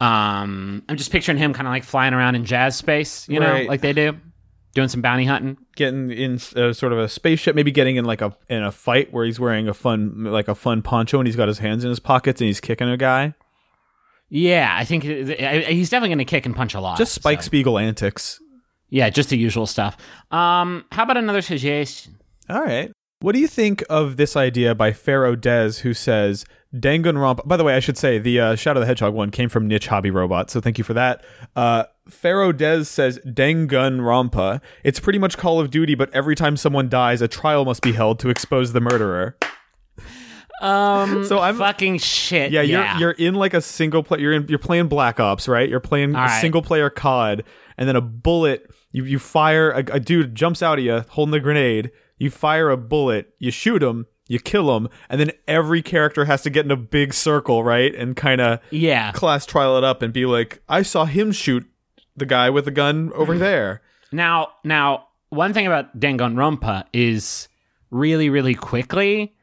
Um, 0.00 0.82
I'm 0.88 0.96
just 0.96 1.12
picturing 1.12 1.38
him 1.38 1.52
kind 1.54 1.66
of 1.68 1.72
like 1.72 1.84
flying 1.84 2.14
around 2.14 2.34
in 2.34 2.44
jazz 2.44 2.76
space, 2.76 3.28
you 3.28 3.38
know, 3.40 3.52
Right. 3.52 3.68
like 3.68 3.80
they 3.80 3.92
do, 3.92 4.18
doing 4.74 4.88
some 4.88 5.00
bounty 5.00 5.24
hunting. 5.24 5.56
Getting 5.76 6.10
in 6.10 6.34
uh, 6.56 6.72
sort 6.72 6.92
of 6.92 6.98
a 6.98 7.08
spaceship, 7.08 7.54
maybe 7.54 7.70
getting 7.70 7.96
in 7.96 8.04
like 8.04 8.20
a 8.20 8.36
in 8.48 8.62
a 8.62 8.72
fight 8.72 9.12
where 9.12 9.24
he's 9.24 9.40
wearing 9.40 9.68
a 9.68 9.74
fun 9.74 10.24
like 10.24 10.48
a 10.48 10.54
fun 10.54 10.82
poncho 10.82 11.18
and 11.18 11.26
he's 11.26 11.36
got 11.36 11.48
his 11.48 11.58
hands 11.58 11.84
in 11.84 11.90
his 11.90 12.00
pockets 12.00 12.40
and 12.40 12.46
he's 12.46 12.60
kicking 12.60 12.88
a 12.88 12.96
guy. 12.96 13.34
Yeah, 14.28 14.74
I 14.76 14.84
think 14.84 15.04
uh, 15.04 15.08
he's 15.08 15.90
definitely 15.90 16.08
going 16.08 16.18
to 16.18 16.24
kick 16.24 16.46
and 16.46 16.56
punch 16.56 16.74
a 16.74 16.80
lot. 16.80 16.98
Just 16.98 17.14
Spike 17.14 17.42
so- 17.42 17.46
Spiegel 17.46 17.78
antics. 17.78 18.40
Yeah, 18.90 19.10
just 19.10 19.30
the 19.30 19.38
usual 19.38 19.66
stuff. 19.66 19.96
Um, 20.30 20.84
how 20.92 21.02
about 21.02 21.16
another 21.16 21.42
suggestion? 21.42 22.16
All 22.48 22.62
right. 22.62 22.92
What 23.20 23.32
do 23.32 23.40
you 23.40 23.48
think 23.48 23.82
of 23.88 24.16
this 24.16 24.36
idea 24.36 24.74
by 24.74 24.92
Pharaoh 24.92 25.34
Dez, 25.34 25.80
who 25.80 25.94
says 25.94 26.44
Danganronpa? 26.74 27.46
By 27.48 27.56
the 27.56 27.64
way, 27.64 27.74
I 27.74 27.80
should 27.80 27.96
say 27.96 28.18
the 28.18 28.38
uh, 28.38 28.54
Shadow 28.54 28.80
the 28.80 28.86
Hedgehog 28.86 29.14
one 29.14 29.30
came 29.30 29.48
from 29.48 29.66
Niche 29.66 29.86
Hobby 29.86 30.10
Robot, 30.10 30.50
so 30.50 30.60
thank 30.60 30.78
you 30.78 30.84
for 30.84 30.94
that. 30.94 31.24
Uh, 31.56 31.84
Pharaoh 32.08 32.52
Dez 32.52 32.86
says 32.86 33.18
Danganronpa. 33.26 34.60
It's 34.82 35.00
pretty 35.00 35.18
much 35.18 35.38
Call 35.38 35.60
of 35.60 35.70
Duty, 35.70 35.94
but 35.94 36.12
every 36.12 36.34
time 36.34 36.56
someone 36.56 36.88
dies, 36.88 37.22
a 37.22 37.28
trial 37.28 37.64
must 37.64 37.82
be 37.82 37.92
held 37.92 38.18
to 38.20 38.28
expose 38.28 38.72
the 38.72 38.80
murderer. 38.80 39.36
Um, 40.60 41.24
So 41.28 41.38
I'm- 41.38 41.56
fucking 41.58 41.98
shit. 41.98 42.52
Yeah, 42.52 42.62
Yeah, 42.62 42.98
you're 42.98 43.00
you're 43.00 43.28
in 43.28 43.34
like 43.34 43.54
a 43.54 43.60
single 43.60 44.02
player. 44.02 44.20
You're 44.20 44.32
in, 44.34 44.46
you're 44.48 44.58
playing 44.58 44.88
Black 44.88 45.18
Ops, 45.18 45.48
right? 45.48 45.68
You're 45.68 45.80
playing 45.80 46.12
right. 46.12 46.40
single 46.40 46.62
player 46.62 46.90
COD, 46.90 47.44
and 47.78 47.88
then 47.88 47.96
a 47.96 48.00
bullet. 48.00 48.70
You 48.92 49.04
you 49.04 49.18
fire 49.18 49.70
a, 49.70 49.78
a 49.94 50.00
dude 50.00 50.34
jumps 50.34 50.62
out 50.62 50.78
at 50.78 50.84
you 50.84 51.04
holding 51.08 51.32
the 51.32 51.40
grenade. 51.40 51.90
You 52.18 52.30
fire 52.30 52.70
a 52.70 52.76
bullet. 52.76 53.34
You 53.38 53.50
shoot 53.50 53.82
him. 53.82 54.06
You 54.26 54.38
kill 54.38 54.74
him, 54.76 54.88
and 55.10 55.20
then 55.20 55.32
every 55.46 55.82
character 55.82 56.24
has 56.24 56.40
to 56.42 56.50
get 56.50 56.64
in 56.64 56.70
a 56.70 56.76
big 56.76 57.12
circle, 57.12 57.62
right? 57.62 57.94
And 57.94 58.16
kind 58.16 58.40
of 58.40 58.60
yeah. 58.70 59.12
class 59.12 59.44
trial 59.44 59.76
it 59.76 59.84
up 59.84 60.00
and 60.00 60.14
be 60.14 60.24
like, 60.24 60.62
I 60.66 60.80
saw 60.80 61.04
him 61.04 61.30
shoot 61.30 61.66
the 62.16 62.26
guy 62.26 62.50
with 62.50 62.64
the 62.64 62.70
gun 62.70 63.08
Mm-hmm. 63.10 63.20
over 63.20 63.38
there. 63.38 63.82
Now, 64.12 64.48
now, 64.64 65.08
one 65.30 65.52
thing 65.52 65.66
about 65.66 65.98
Danganronpa 65.98 66.84
is 66.92 67.48
really, 67.90 68.30
really 68.30 68.54
quickly, 68.54 69.34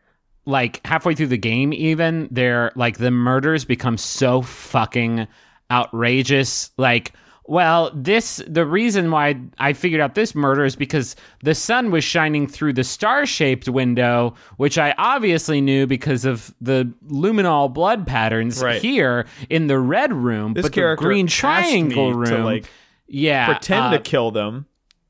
like 0.46 0.86
halfway 0.86 1.14
through 1.16 1.28
the 1.28 1.38
game, 1.38 1.74
even 1.74 2.28
they're 2.32 2.72
like 2.76 2.98
the 2.98 3.12
murders 3.12 3.66
become 3.66 3.98
so 3.98 4.42
fucking 4.42 5.28
outrageous. 5.70 6.72
Like, 6.78 7.14
well, 7.46 7.92
this 7.94 8.42
the 8.48 8.66
reason 8.66 9.12
why 9.12 9.40
I 9.58 9.74
figured 9.74 10.00
out 10.02 10.16
this 10.16 10.36
murder 10.36 10.64
is 10.64 10.76
because 10.76 11.16
the 11.44 11.56
sun 11.56 11.92
was 11.92 12.04
shining 12.04 12.48
through 12.48 12.74
the 12.74 12.84
star-shaped 12.84 13.68
window, 13.68 14.36
which 14.58 14.78
I 14.78 14.94
obviously 14.98 15.60
knew 15.60 15.88
because 15.88 16.24
of 16.24 16.54
the 16.62 16.92
luminol 17.08 17.74
blood 17.74 18.06
patterns 18.08 18.62
Right. 18.62 18.82
here 18.82 19.26
in 19.50 19.68
the 19.68 19.80
red 19.80 20.14
room, 20.14 20.54
This 20.54 20.64
but 20.64 20.74
the 20.74 20.96
green 20.98 21.28
triangle 21.28 22.14
room. 22.14 22.30
to 22.30 22.44
like 22.44 22.66
yeah, 23.08 23.48
pretend 23.48 23.86
uh, 23.88 23.92
to 23.92 24.00
kill 24.00 24.32
them. 24.32 24.66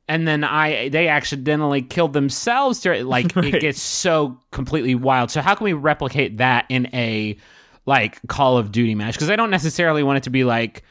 and 0.07 0.27
then 0.27 0.43
I 0.43 0.89
they 0.89 1.09
accidentally 1.09 1.81
killed 1.83 2.13
themselves. 2.13 2.79
During, 2.79 3.05
like 3.17 3.35
Right. 3.35 3.53
it 3.53 3.61
gets 3.61 3.81
so 3.81 4.39
completely 4.51 4.95
wild. 4.95 5.29
So 5.31 5.41
how 5.41 5.53
can 5.53 5.65
we 5.65 5.73
replicate 5.73 6.37
that 6.37 6.65
in 6.69 6.87
a 6.93 7.37
like 7.85 8.19
Call 8.27 8.57
of 8.57 8.71
Duty 8.71 8.95
match? 8.95 9.13
Because 9.15 9.29
I 9.29 9.35
don't 9.35 9.51
necessarily 9.51 10.01
want 10.01 10.17
it 10.17 10.23
to 10.23 10.29
be 10.29 10.43
like 10.45 10.83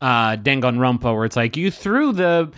uh, 0.00 0.36
Danganronpa, 0.36 1.14
where 1.14 1.24
it's 1.24 1.36
like 1.36 1.56
you 1.56 1.70
threw 1.70 2.12
the 2.12 2.50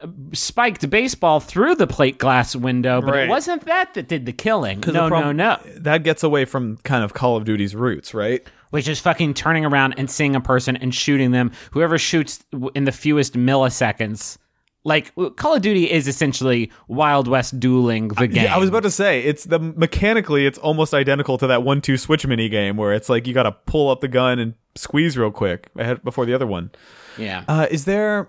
uh, 0.00 0.06
spiked 0.32 0.88
baseball 0.90 1.40
through 1.40 1.74
the 1.74 1.86
plate 1.86 2.18
glass 2.18 2.54
window, 2.56 3.00
but 3.00 3.12
Right. 3.14 3.22
it 3.24 3.28
wasn't 3.28 3.64
that 3.66 3.94
that 3.94 4.08
did 4.08 4.26
the 4.26 4.32
killing. 4.32 4.80
No, 4.86 4.92
no, 4.92 5.08
problem- 5.08 5.36
no. 5.36 5.58
That 5.76 6.04
gets 6.04 6.22
away 6.22 6.44
from 6.44 6.76
kind 6.78 7.04
of 7.04 7.12
Call 7.14 7.36
of 7.36 7.44
Duty's 7.44 7.74
roots, 7.74 8.14
right? 8.14 8.42
Which 8.70 8.86
is 8.88 9.00
fucking 9.00 9.34
turning 9.34 9.64
around 9.64 9.94
and 9.98 10.08
seeing 10.10 10.36
a 10.36 10.40
person 10.40 10.76
and 10.76 10.94
shooting 10.94 11.32
them. 11.32 11.50
Whoever 11.72 11.98
shoots 11.98 12.44
in 12.74 12.84
the 12.84 12.92
fewest 12.92 13.34
milliseconds. 13.34 14.38
Like 14.82 15.12
Call 15.36 15.56
of 15.56 15.60
Duty 15.62 15.90
is 15.90 16.08
essentially 16.08 16.70
Wild 16.88 17.28
West 17.28 17.60
dueling 17.60 18.08
the 18.08 18.26
game. 18.28 18.44
Yeah, 18.44 18.54
I 18.54 18.58
was 18.58 18.70
about 18.70 18.84
to 18.84 18.90
say 18.90 19.20
it's 19.22 19.44
the 19.44 19.58
mechanically 19.58 20.46
it's 20.46 20.56
almost 20.56 20.94
identical 20.94 21.36
to 21.36 21.46
that 21.48 21.62
one 21.62 21.82
two 21.82 21.98
switch 21.98 22.26
mini 22.26 22.48
game 22.48 22.78
where 22.78 22.94
it's 22.94 23.10
like 23.10 23.26
you 23.26 23.34
got 23.34 23.42
to 23.42 23.52
pull 23.52 23.90
up 23.90 24.00
the 24.00 24.08
gun 24.08 24.38
and 24.38 24.54
squeeze 24.76 25.16
real 25.18 25.30
quick 25.30 25.68
ahead 25.76 26.02
before 26.04 26.26
the 26.26 26.34
other 26.34 26.46
one. 26.46 26.70
yeah. 27.18 27.44
Uh, 27.48 27.66
is 27.70 27.84
there? 27.84 28.28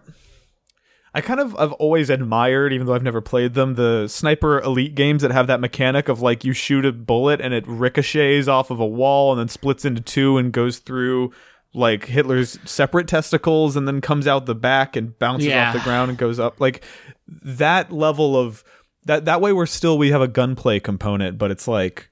I 1.13 1.19
kind 1.19 1.41
of 1.41 1.54
I've 1.58 1.73
always 1.73 2.10
admired, 2.10 2.71
even 2.71 2.88
though 2.88 2.93
I've 2.93 3.04
never 3.04 3.19
played 3.19 3.54
them, 3.54 3.75
the 3.75 4.08
sniper 4.08 4.62
elite 4.62 4.95
games 4.95 5.23
that 5.23 5.32
have 5.32 5.47
that 5.47 5.60
mechanic 5.60 6.08
of 6.08 6.21
like 6.21 6.45
you 6.45 6.54
shoot 6.54 6.86
a 6.86 6.93
bullet 6.93 7.41
and 7.41 7.54
it 7.54 7.65
ricochets 7.67 8.47
off 8.47 8.71
of 8.71 8.80
a 8.80 8.88
wall 8.88 9.32
and 9.34 9.39
then 9.39 9.49
splits 9.49 9.84
into 9.84 10.01
two 10.01 10.38
and 10.38 10.54
goes 10.54 10.77
through 10.80 11.32
like 11.73 12.06
Hitler's 12.06 12.58
separate 12.63 13.10
testicles 13.10 13.75
and 13.75 13.88
then 13.88 13.99
comes 13.99 14.25
out 14.25 14.45
the 14.45 14.56
back 14.56 14.95
and 14.95 15.17
bounces 15.19 15.47
Yeah. 15.47 15.67
off 15.69 15.73
the 15.73 15.82
ground 15.82 16.10
and 16.10 16.17
goes 16.17 16.39
up. 16.39 16.62
Like 16.62 16.82
that 17.27 17.91
level 17.91 18.38
of 18.38 18.63
that 19.06 19.25
that 19.25 19.41
way 19.41 19.51
we're 19.51 19.65
still 19.65 19.97
we 19.97 20.12
have 20.12 20.21
a 20.21 20.27
gunplay 20.30 20.80
component, 20.80 21.38
but 21.38 21.51
it's 21.51 21.67
like 21.67 22.10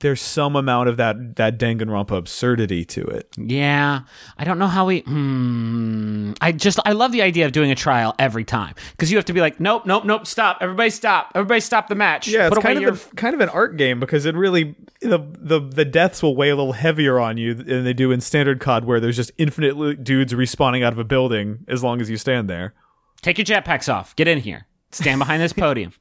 there's 0.00 0.20
some 0.20 0.56
amount 0.56 0.88
of 0.88 0.96
that 0.96 1.36
that 1.36 1.58
Danganronpa 1.58 2.16
absurdity 2.16 2.84
to 2.86 3.02
it. 3.04 3.28
Yeah, 3.38 4.00
I 4.36 4.44
don't 4.44 4.58
know 4.58 4.66
how 4.66 4.86
we. 4.86 5.00
Hmm. 5.00 6.32
I 6.40 6.52
just 6.52 6.78
I 6.84 6.92
love 6.92 7.12
the 7.12 7.22
idea 7.22 7.46
of 7.46 7.52
doing 7.52 7.70
a 7.70 7.74
trial 7.74 8.14
every 8.18 8.44
time 8.44 8.74
because 8.92 9.10
you 9.10 9.16
have 9.16 9.24
to 9.26 9.32
be 9.32 9.40
like, 9.40 9.60
nope, 9.60 9.86
nope, 9.86 10.04
nope, 10.04 10.26
stop, 10.26 10.58
everybody 10.60 10.90
stop, 10.90 11.32
everybody 11.34 11.60
stop 11.60 11.88
the 11.88 11.94
match. 11.94 12.28
Yeah, 12.28 12.46
it's 12.46 12.54
Put 12.56 12.64
away 12.64 12.74
kind 12.74 12.80
your. 12.82 12.90
of 12.92 13.08
a, 13.12 13.16
kind 13.16 13.34
of 13.34 13.40
an 13.40 13.48
art 13.48 13.76
game 13.76 14.00
because 14.00 14.26
it 14.26 14.34
really 14.34 14.74
the, 15.00 15.18
the 15.38 15.60
the 15.60 15.84
deaths 15.84 16.22
will 16.22 16.36
weigh 16.36 16.50
a 16.50 16.56
little 16.56 16.72
heavier 16.72 17.18
on 17.18 17.36
you 17.36 17.54
than 17.54 17.84
they 17.84 17.94
do 17.94 18.10
in 18.10 18.20
standard 18.20 18.60
COD, 18.60 18.84
where 18.84 19.00
there's 19.00 19.16
just 19.16 19.32
infinite 19.38 20.02
dudes 20.04 20.32
respawning 20.32 20.84
out 20.84 20.92
of 20.92 20.98
a 20.98 21.04
building 21.04 21.64
as 21.68 21.82
long 21.82 22.00
as 22.00 22.10
you 22.10 22.16
stand 22.16 22.48
there. 22.50 22.74
Take 23.22 23.38
your 23.38 23.44
jetpacks 23.44 23.92
off. 23.92 24.14
Get 24.16 24.28
in 24.28 24.38
here. 24.38 24.66
Stand 24.90 25.18
behind 25.18 25.40
this 25.42 25.52
podium. 25.52 25.92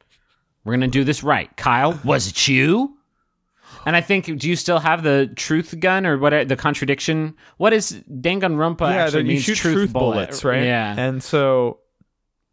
We're 0.65 0.73
gonna 0.73 0.87
do 0.87 1.03
this 1.03 1.23
right. 1.23 1.55
Kyle, 1.57 1.99
was 2.03 2.27
it 2.27 2.47
you? 2.47 2.97
And 3.85 3.95
I 3.95 4.01
think, 4.01 4.25
do 4.39 4.47
you 4.49 4.55
still 4.55 4.79
have 4.79 5.03
the 5.03 5.31
truth 5.35 5.79
gun 5.79 6.05
or 6.05 6.17
what? 6.17 6.47
The 6.47 6.55
contradiction? 6.55 7.35
What 7.57 7.73
is 7.73 8.01
Danganronpa 8.09 8.81
yeah, 8.81 9.03
actually 9.05 9.21
you 9.23 9.27
means? 9.29 9.43
shoot 9.43 9.57
truth, 9.57 9.73
truth, 9.73 9.93
bullet. 9.93 10.13
bullets, 10.15 10.43
right? 10.43 10.63
Yeah. 10.63 10.95
and 10.97 11.21
so. 11.23 11.79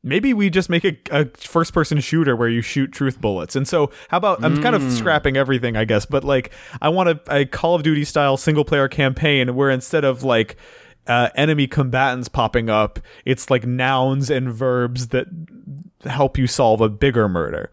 Maybe 0.02 0.32
we 0.32 0.48
just 0.48 0.70
make 0.70 0.86
a, 0.86 0.96
a 1.10 1.26
first-person 1.36 2.00
shooter 2.00 2.34
where 2.34 2.48
you 2.48 2.62
shoot 2.62 2.90
truth 2.90 3.20
bullets, 3.20 3.54
and 3.54 3.68
so 3.68 3.90
how 4.08 4.16
about 4.16 4.42
I'm 4.42 4.62
kind 4.62 4.74
of 4.74 4.80
Mm. 4.80 4.92
scrapping 4.92 5.36
everything, 5.36 5.76
I 5.76 5.84
guess, 5.84 6.06
but 6.06 6.24
like 6.24 6.52
I 6.80 6.88
want 6.88 7.10
a, 7.10 7.20
a 7.30 7.44
Call 7.44 7.74
of 7.74 7.82
Duty 7.82 8.04
style 8.06 8.38
single-player 8.38 8.88
campaign 8.88 9.54
where 9.54 9.68
instead 9.68 10.04
of 10.06 10.22
like 10.22 10.56
uh, 11.06 11.28
enemy 11.34 11.66
combatants 11.66 12.28
popping 12.28 12.70
up, 12.70 12.98
it's 13.26 13.50
like 13.50 13.66
nouns 13.66 14.30
and 14.30 14.50
verbs 14.50 15.08
that 15.08 15.26
help 16.06 16.38
you 16.38 16.46
solve 16.46 16.80
a 16.80 16.88
bigger 16.88 17.28
murder. 17.28 17.70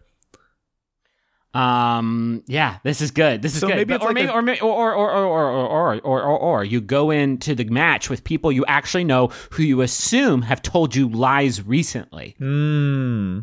Um. 1.54 2.42
Yeah, 2.46 2.78
this 2.84 3.00
is 3.00 3.10
good. 3.10 3.40
This 3.42 3.54
is 3.54 3.60
So 3.60 3.68
good. 3.68 3.76
maybe 3.76 3.94
But- 3.94 4.02
or, 4.02 4.06
like 4.08 4.14
maybe, 4.14 4.58
a- 4.58 4.62
or, 4.64 4.92
or, 4.94 4.94
or, 4.94 5.10
or, 5.10 5.24
or, 5.24 5.50
or, 5.50 5.94
or, 5.94 6.00
or, 6.04 6.22
or, 6.22 6.38
or 6.38 6.64
you 6.64 6.80
go 6.80 7.10
into 7.10 7.54
the 7.54 7.64
match 7.64 8.10
with 8.10 8.22
people 8.22 8.52
you 8.52 8.64
actually 8.66 9.04
know 9.04 9.28
who 9.52 9.62
you 9.62 9.80
assume 9.80 10.42
have 10.42 10.60
told 10.62 10.94
you 10.94 11.08
lies 11.08 11.62
recently. 11.66 12.34
Hmm. 12.38 13.40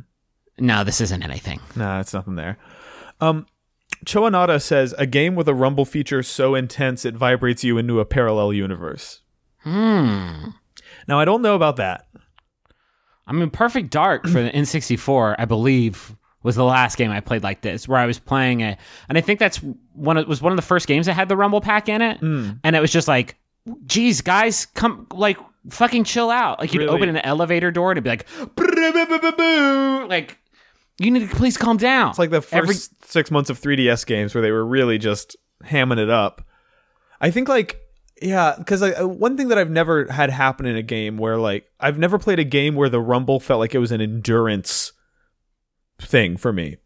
No, 0.59 0.83
this 0.83 1.01
isn't 1.01 1.23
anything. 1.23 1.59
No, 1.75 1.99
it's 1.99 2.13
nothing 2.13 2.35
there. 2.35 2.57
Um, 3.19 3.45
Choanada 4.05 4.61
says 4.61 4.93
a 4.97 5.05
game 5.07 5.35
with 5.35 5.47
a 5.49 5.53
rumble 5.55 5.83
feature 5.85 6.21
so 6.21 6.53
intense 6.55 7.05
it 7.05 7.15
vibrates 7.15 7.63
you 7.63 7.77
into 7.77 7.99
a 7.99 8.05
parallel 8.05 8.53
universe. 8.53 9.21
Hmm. 9.61 10.49
Now 11.07 11.19
I 11.19 11.25
don't 11.25 11.41
know 11.41 11.55
about 11.55 11.77
that. 11.77 12.07
I 13.27 13.33
mean, 13.33 13.49
Perfect 13.49 13.89
Dark 13.89 14.23
for 14.27 14.43
the 14.43 14.51
N64, 14.51 15.35
I 15.39 15.45
believe, 15.45 16.15
was 16.45 16.55
the 16.55 16.63
last 16.63 16.97
game 16.97 17.11
I 17.11 17.19
played 17.19 17.43
like 17.43 17.61
this, 17.61 17.87
where 17.87 17.99
I 17.99 18.05
was 18.05 18.19
playing 18.19 18.61
it, 18.61 18.77
and 19.09 19.17
I 19.17 19.21
think 19.21 19.39
that's 19.39 19.57
one. 19.93 20.17
It 20.17 20.27
was 20.27 20.41
one 20.41 20.51
of 20.53 20.55
the 20.55 20.61
first 20.61 20.87
games 20.87 21.07
that 21.07 21.13
had 21.13 21.27
the 21.27 21.35
Rumble 21.35 21.59
Pack 21.61 21.89
in 21.89 22.01
it, 22.01 22.19
hmm. 22.19 22.51
and 22.63 22.75
it 22.75 22.79
was 22.79 22.91
just 22.91 23.07
like, 23.07 23.35
"Geez, 23.85 24.21
guys, 24.21 24.65
come 24.67 25.07
like 25.13 25.37
fucking 25.69 26.03
chill 26.05 26.29
out." 26.29 26.59
Like 26.59 26.73
you'd 26.73 26.81
Really? 26.83 26.95
open 26.95 27.09
an 27.09 27.17
elevator 27.17 27.71
door 27.71 27.91
and 27.91 27.97
it'd 27.97 28.03
be 28.05 28.09
like, 28.09 28.25
like 30.09 30.37
you 30.97 31.11
need 31.11 31.29
to 31.29 31.35
please 31.35 31.57
calm 31.57 31.77
down. 31.77 32.09
It's 32.09 32.19
like 32.19 32.29
the 32.29 32.41
first 32.41 32.53
Every- 32.53 32.75
six 33.05 33.31
months 33.31 33.49
of 33.49 33.59
3DS 33.59 34.05
games 34.05 34.33
where 34.33 34.41
they 34.41 34.51
were 34.51 34.65
really 34.65 34.97
just 34.97 35.35
hamming 35.63 35.97
it 35.97 36.09
up. 36.09 36.41
I 37.19 37.31
think 37.31 37.49
like 37.49 37.81
yeah, 38.21 38.55
because 38.57 38.81
one 39.01 39.35
thing 39.35 39.49
that 39.49 39.57
I've 39.57 39.69
never 39.69 40.05
had 40.05 40.29
happen 40.29 40.65
in 40.65 40.77
a 40.77 40.81
game 40.81 41.17
where 41.17 41.37
like 41.37 41.67
I've 41.79 41.97
never 41.97 42.17
played 42.17 42.39
a 42.39 42.43
game 42.45 42.75
where 42.75 42.87
the 42.89 43.01
rumble 43.01 43.39
felt 43.39 43.59
like 43.59 43.75
it 43.75 43.79
was 43.79 43.91
an 43.91 43.99
endurance 43.99 44.93
thing 45.99 46.37
for 46.37 46.51
me. 46.53 46.77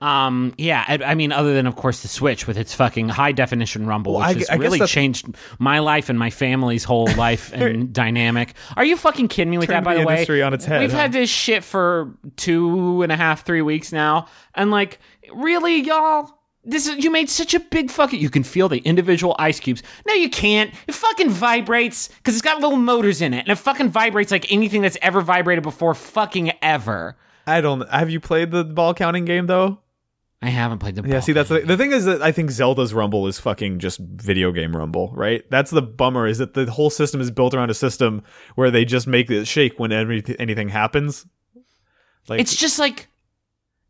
Um, 0.00 0.52
yeah, 0.58 0.84
I, 0.86 0.98
I 1.02 1.14
mean, 1.14 1.32
other 1.32 1.54
than 1.54 1.66
of 1.66 1.76
course 1.76 2.02
the 2.02 2.08
Switch 2.08 2.46
with 2.46 2.58
its 2.58 2.74
fucking 2.74 3.08
high 3.08 3.32
definition 3.32 3.86
rumble, 3.86 4.14
Well, 4.14 4.28
which 4.28 4.36
I- 4.36 4.38
has 4.40 4.50
I 4.50 4.54
really 4.56 4.80
changed 4.86 5.26
my 5.58 5.78
life 5.78 6.10
and 6.10 6.18
my 6.18 6.28
family's 6.30 6.84
whole 6.84 7.06
life 7.16 7.52
and 7.54 7.90
dynamic. 7.92 8.54
Are 8.76 8.84
you 8.84 8.96
fucking 8.98 9.28
kidding 9.28 9.50
me 9.50 9.56
with 9.56 9.68
that? 9.68 9.82
By 9.82 9.94
the 9.94 10.04
way, 10.04 10.42
on 10.42 10.52
its 10.52 10.66
head, 10.66 10.80
we've 10.82 10.90
huh? 10.90 10.98
had 10.98 11.12
this 11.12 11.30
shit 11.30 11.64
for 11.64 12.12
two 12.36 13.02
and 13.02 13.12
a 13.12 13.16
half, 13.16 13.46
three 13.46 13.62
weeks 13.62 13.92
now, 13.92 14.26
and 14.54 14.70
like, 14.70 14.98
really, 15.32 15.80
y'all. 15.80 16.38
This 16.66 16.86
is, 16.86 17.04
you 17.04 17.10
made 17.10 17.28
such 17.28 17.52
a 17.52 17.60
big 17.60 17.90
fucking. 17.90 18.18
You 18.18 18.30
can 18.30 18.42
feel 18.42 18.70
the 18.70 18.78
individual 18.78 19.36
ice 19.38 19.60
cubes. 19.60 19.82
No, 20.06 20.14
you 20.14 20.30
can't. 20.30 20.72
It 20.88 20.94
fucking 20.94 21.28
vibrates 21.28 22.08
because 22.08 22.34
it's 22.34 22.42
got 22.42 22.60
little 22.60 22.78
motors 22.78 23.20
in 23.20 23.34
it, 23.34 23.40
and 23.40 23.48
it 23.50 23.56
fucking 23.56 23.90
vibrates 23.90 24.30
like 24.30 24.50
anything 24.50 24.80
that's 24.80 24.96
ever 25.02 25.20
vibrated 25.20 25.62
before, 25.62 25.94
fucking 25.94 26.52
ever. 26.62 27.16
I 27.46 27.60
don't. 27.60 27.88
Have 27.90 28.10
you 28.10 28.20
played 28.20 28.50
the 28.50 28.64
ball 28.64 28.94
counting 28.94 29.24
game 29.24 29.46
though? 29.46 29.78
I 30.42 30.48
haven't 30.48 30.78
played 30.78 30.94
the. 30.94 31.08
Yeah. 31.08 31.20
See, 31.20 31.32
that's 31.32 31.48
the, 31.48 31.60
the 31.60 31.76
thing 31.76 31.92
is 31.92 32.04
that 32.04 32.20
I 32.20 32.30
think 32.30 32.50
Zelda's 32.50 32.92
Rumble 32.92 33.26
is 33.26 33.40
fucking 33.40 33.78
just 33.78 33.98
video 33.98 34.52
game 34.52 34.76
Rumble, 34.76 35.10
right? 35.14 35.42
That's 35.50 35.70
the 35.70 35.80
bummer 35.80 36.26
is 36.26 36.38
that 36.38 36.52
the 36.52 36.70
whole 36.70 36.90
system 36.90 37.20
is 37.20 37.30
built 37.30 37.54
around 37.54 37.70
a 37.70 37.74
system 37.74 38.22
where 38.54 38.70
they 38.70 38.84
just 38.84 39.06
make 39.06 39.30
it 39.30 39.46
shake 39.46 39.78
when 39.78 39.90
every, 39.90 40.22
anything 40.38 40.68
happens. 40.68 41.26
Like 42.28 42.40
It's 42.40 42.54
just 42.54 42.78
like 42.78 43.08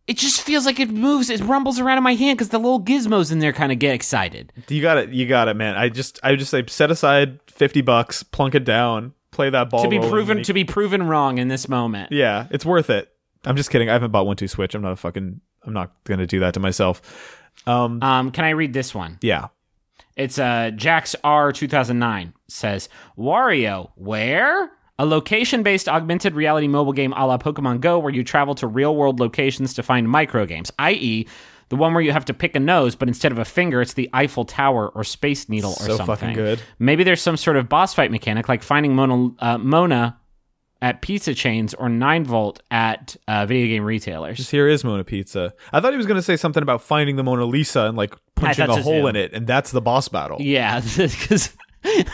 it 0.06 0.16
just 0.16 0.42
feels 0.42 0.66
like 0.66 0.78
it 0.78 0.90
moves, 0.90 1.30
it 1.30 1.40
rumbles 1.40 1.80
around 1.80 1.98
in 1.98 2.04
my 2.04 2.14
hand 2.14 2.36
because 2.36 2.50
the 2.50 2.58
little 2.58 2.80
gizmos 2.80 3.32
in 3.32 3.38
there 3.38 3.52
kind 3.52 3.72
of 3.72 3.78
get 3.78 3.94
excited. 3.94 4.52
you 4.68 4.82
got 4.82 4.98
it, 4.98 5.08
you 5.10 5.26
got 5.26 5.48
it, 5.48 5.54
man. 5.54 5.76
I 5.76 5.88
just, 5.88 6.20
I 6.22 6.36
just 6.36 6.52
like 6.52 6.68
set 6.68 6.90
aside 6.90 7.40
fifty 7.46 7.80
bucks, 7.80 8.22
plunk 8.22 8.54
it 8.54 8.64
down, 8.64 9.14
play 9.30 9.50
that 9.50 9.70
ball 9.70 9.82
to 9.82 9.88
be 9.88 9.98
proven 9.98 10.42
to 10.42 10.52
be 10.52 10.64
proven 10.64 11.04
wrong 11.04 11.38
in 11.38 11.48
this 11.48 11.68
moment. 11.68 12.12
Yeah, 12.12 12.46
it's 12.50 12.66
worth 12.66 12.90
it. 12.90 13.13
I'm 13.46 13.57
just 13.57 13.70
kidding. 13.70 13.88
I 13.88 13.92
haven't 13.92 14.11
bought 14.11 14.26
one 14.26 14.37
two 14.37 14.48
Switch. 14.48 14.74
I'm 14.74 14.83
not 14.83 14.92
a 14.92 14.96
fucking. 14.96 15.40
I'm 15.66 15.72
not 15.72 15.92
gonna 16.04 16.26
do 16.26 16.40
that 16.40 16.54
to 16.54 16.61
myself. 16.61 17.00
Um. 17.66 18.02
Um, 18.02 18.30
can 18.30 18.44
I 18.44 18.50
read 18.50 18.72
this 18.72 18.94
one? 18.94 19.18
Yeah. 19.22 19.48
It's 20.16 20.38
uh 20.38 20.70
Jax 20.76 21.16
R 21.24 21.52
2009 21.52 22.33
says 22.48 22.88
WarioWare 23.18 24.68
a 24.96 25.04
location-based 25.07 25.88
augmented 25.88 26.35
reality 26.35 26.68
mobile 26.68 26.92
game 26.92 27.12
a 27.16 27.26
la 27.26 27.37
Pokemon 27.37 27.80
Go 27.80 27.98
where 27.98 28.12
you 28.12 28.22
travel 28.22 28.54
to 28.57 28.66
real-world 28.68 29.18
locations 29.18 29.74
to 29.74 29.83
find 29.83 30.09
micro 30.09 30.46
games, 30.46 30.70
i.e. 30.78 31.26
The 31.70 31.76
one 31.76 31.94
where 31.94 32.02
you 32.02 32.12
have 32.12 32.26
to 32.26 32.35
pick 32.35 32.54
a 32.54 32.61
nose, 32.61 32.94
but 32.94 33.09
instead 33.09 33.33
of 33.33 33.38
a 33.38 33.44
finger, 33.44 33.80
it's 33.83 33.94
the 33.94 34.09
Eiffel 34.12 34.44
Tower 34.44 34.90
or 34.90 35.02
Space 35.02 35.48
Needle 35.48 35.70
or 35.72 35.87
So 35.87 35.96
something. 35.96 36.07
fucking 36.07 36.35
good. 36.35 36.61
Maybe 36.78 37.02
there's 37.02 37.22
some 37.22 37.37
sort 37.37 37.57
of 37.57 37.68
boss 37.68 37.92
fight 37.94 38.12
mechanic, 38.12 38.48
like 38.48 38.62
finding 38.62 38.94
Mona, 38.94 39.30
uh, 39.40 39.59
Mona 39.59 40.16
at 40.85 41.01
pizza 41.01 41.35
chains 41.35 41.73
or 41.73 41.88
9 41.88 42.25
Volt 42.25 42.62
at 42.70 43.16
uh, 43.27 43.47
video 43.47 43.68
game 43.68 43.85
retailers. 43.85 44.51
Here 44.51 44.68
is 44.68 44.85
Mona 44.85 45.03
Pizza. 45.03 45.55
I 45.73 45.81
thought 45.81 45.94
he 45.94 45.97
was 45.97 46.05
gonna 46.07 46.20
say 46.20 46.37
something 46.37 46.62
about 46.62 46.83
finding 46.83 47.16
the 47.16 47.25
Mona 47.25 47.47
Lisa 47.47 47.87
and 47.87 47.97
like 47.97 48.14
punching 48.35 48.68
a 48.68 48.83
hole 48.83 49.01
too. 49.01 49.07
in 49.07 49.16
it, 49.16 49.33
and 49.33 49.47
that's 49.47 49.70
the 49.70 49.81
boss 49.81 50.09
battle. 50.09 50.37
Yeah, 50.40 50.81
because 50.97 51.57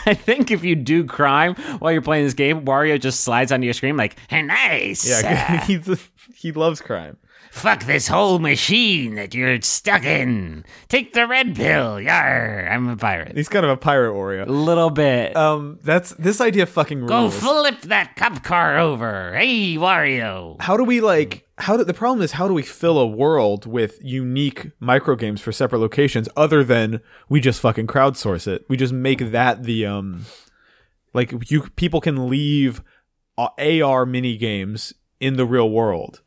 I 0.05 0.13
think 0.13 0.51
if 0.51 0.63
you 0.63 0.77
do 0.77 1.03
crime 1.03 1.55
while 1.79 1.91
you're 1.91 2.01
playing 2.01 2.23
this 2.23 2.33
game, 2.33 2.65
Wario 2.65 2.99
just 2.99 3.21
slides 3.21 3.51
onto 3.51 3.65
your 3.65 3.73
screen 3.73 3.97
like, 3.97 4.15
"Hey, 4.29 4.41
nice! 4.41 5.07
Yeah, 5.07 5.61
he's 5.65 6.09
he 6.33 6.53
loves 6.53 6.79
crime. 6.79 7.17
Fuck 7.51 7.83
this 7.83 8.07
whole 8.07 8.39
machine 8.39 9.15
that 9.15 9.35
you're 9.35 9.61
stuck 9.61 10.03
in. 10.03 10.63
Take 10.87 11.13
the 11.13 11.27
red 11.27 11.55
pill. 11.55 11.99
Yar! 11.99 12.67
I'm 12.71 12.87
a 12.87 12.95
pirate. 12.97 13.35
He's 13.35 13.49
kind 13.49 13.65
of 13.65 13.71
a 13.71 13.77
pirate 13.77 14.13
Oreo. 14.13 14.47
A 14.47 14.51
little 14.51 14.89
bit. 14.89 15.35
Um, 15.35 15.77
that's 15.83 16.11
this 16.11 16.39
idea 16.41 16.65
fucking 16.65 17.05
Go 17.05 17.23
rules. 17.23 17.37
flip 17.37 17.81
that 17.81 18.15
cup 18.15 18.41
car 18.43 18.77
over. 18.79 19.35
Hey, 19.35 19.75
Wario. 19.75 20.59
how 20.61 20.77
do 20.77 20.83
we 20.83 21.01
like 21.01 21.45
how 21.57 21.77
do 21.77 21.83
the 21.83 21.93
problem 21.93 22.23
is 22.23 22.31
how 22.31 22.47
do 22.47 22.53
we 22.55 22.63
fill 22.63 22.97
a 22.97 23.05
world 23.05 23.65
with 23.67 23.99
unique 24.01 24.71
micro 24.79 25.15
games 25.15 25.41
for 25.41 25.51
separate 25.51 25.77
locations 25.79 26.27
other 26.35 26.63
than 26.63 27.01
we 27.29 27.39
just 27.39 27.59
fucking 27.61 27.85
crowdsource 27.85 28.47
it 28.47 28.65
we 28.67 28.75
just 28.75 28.91
make 28.93 29.31
that 29.31 29.61
the 29.63 29.85
um 29.85 30.25
like 31.13 31.51
you 31.51 31.61
people 31.75 32.01
can 32.01 32.27
leave 32.29 32.81
uh, 33.37 33.49
AR 33.59 34.07
mini 34.07 34.37
games 34.37 34.93
in 35.19 35.35
the 35.35 35.45
real 35.45 35.69
world 35.69 36.21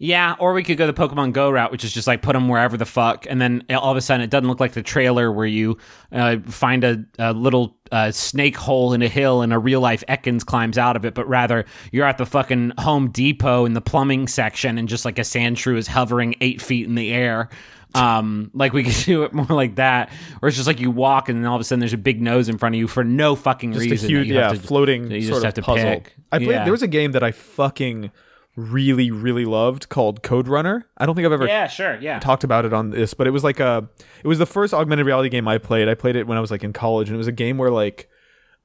Yeah, 0.00 0.36
or 0.38 0.52
we 0.52 0.62
could 0.62 0.78
go 0.78 0.86
the 0.86 0.92
Pokemon 0.92 1.32
Go 1.32 1.50
route, 1.50 1.72
which 1.72 1.82
is 1.82 1.92
just 1.92 2.06
like 2.06 2.22
put 2.22 2.34
them 2.34 2.48
wherever 2.48 2.76
the 2.76 2.86
fuck, 2.86 3.26
and 3.28 3.40
then 3.40 3.64
all 3.70 3.90
of 3.90 3.96
a 3.96 4.00
sudden 4.00 4.22
it 4.22 4.30
doesn't 4.30 4.46
look 4.48 4.60
like 4.60 4.72
the 4.72 4.82
trailer 4.82 5.32
where 5.32 5.44
you 5.46 5.76
uh, 6.12 6.36
find 6.46 6.84
a, 6.84 7.04
a 7.18 7.32
little 7.32 7.76
uh, 7.90 8.12
snake 8.12 8.56
hole 8.56 8.92
in 8.92 9.02
a 9.02 9.08
hill 9.08 9.42
and 9.42 9.52
a 9.52 9.58
real 9.58 9.80
life 9.80 10.04
Ekans 10.08 10.46
climbs 10.46 10.78
out 10.78 10.94
of 10.94 11.04
it, 11.04 11.14
but 11.14 11.26
rather 11.28 11.64
you're 11.90 12.06
at 12.06 12.16
the 12.16 12.26
fucking 12.26 12.74
Home 12.78 13.10
Depot 13.10 13.64
in 13.64 13.72
the 13.74 13.80
plumbing 13.80 14.28
section, 14.28 14.78
and 14.78 14.88
just 14.88 15.04
like 15.04 15.18
a 15.18 15.22
Sandshrew 15.22 15.76
is 15.76 15.88
hovering 15.88 16.36
eight 16.40 16.62
feet 16.62 16.86
in 16.86 16.94
the 16.94 17.12
air. 17.12 17.48
Um, 17.94 18.50
like 18.54 18.72
we 18.72 18.84
could 18.88 19.04
do 19.04 19.24
it 19.24 19.32
more 19.32 19.46
like 19.46 19.76
that, 19.76 20.12
or 20.42 20.48
it's 20.48 20.56
just 20.56 20.66
like 20.68 20.78
you 20.78 20.92
walk 20.92 21.28
and 21.28 21.40
then 21.42 21.46
all 21.46 21.56
of 21.56 21.60
a 21.60 21.64
sudden 21.64 21.80
there's 21.80 21.92
a 21.92 21.98
big 21.98 22.20
nose 22.22 22.48
in 22.48 22.56
front 22.58 22.74
of 22.74 22.78
you 22.78 22.86
for 22.86 23.02
no 23.02 23.34
fucking 23.34 23.72
just 23.72 23.90
reason. 23.90 24.06
a 24.06 24.08
huge 24.10 24.28
that 24.28 24.32
you 24.32 24.34
yeah 24.38 24.48
have 24.50 24.60
to- 24.60 24.66
floating 24.66 25.08
that 25.08 25.16
you 25.16 25.22
sort 25.22 25.42
just 25.42 25.44
of 25.44 25.44
have 25.46 25.54
to 25.54 25.62
puzzle 25.62 25.90
pick. 25.90 26.14
I 26.30 26.38
played 26.38 26.50
Yeah. 26.50 26.64
there 26.64 26.72
was 26.72 26.82
a 26.82 26.86
game 26.88 27.12
that 27.12 27.22
I 27.24 27.32
fucking 27.32 28.12
really 28.58 29.08
really 29.08 29.44
loved 29.44 29.88
called 29.88 30.20
Code 30.24 30.48
Runner 30.48 30.84
I 30.96 31.06
don't 31.06 31.14
think 31.14 31.24
I've 31.24 31.32
ever 31.32 31.46
yeah, 31.46 31.68
sure, 31.68 31.96
yeah. 32.00 32.18
talked 32.18 32.42
about 32.42 32.64
it 32.64 32.72
on 32.72 32.90
this, 32.90 33.14
but 33.14 33.28
it 33.28 33.30
was 33.30 33.44
like 33.44 33.60
a 33.60 33.88
it 34.24 34.26
was 34.26 34.38
the 34.38 34.46
first 34.46 34.74
augmented 34.74 35.06
reality 35.06 35.28
game 35.28 35.46
I 35.46 35.58
played. 35.58 35.88
I 35.88 35.94
played 35.94 36.16
it 36.16 36.26
when 36.26 36.36
I 36.36 36.40
was 36.40 36.50
like 36.50 36.64
in 36.64 36.72
college 36.72 37.08
and 37.08 37.14
it 37.14 37.18
was 37.18 37.28
a 37.28 37.32
game 37.32 37.56
where 37.56 37.70
like 37.70 38.08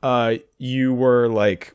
uh 0.02 0.36
you 0.58 0.96
were 0.96 1.28
like 1.28 1.74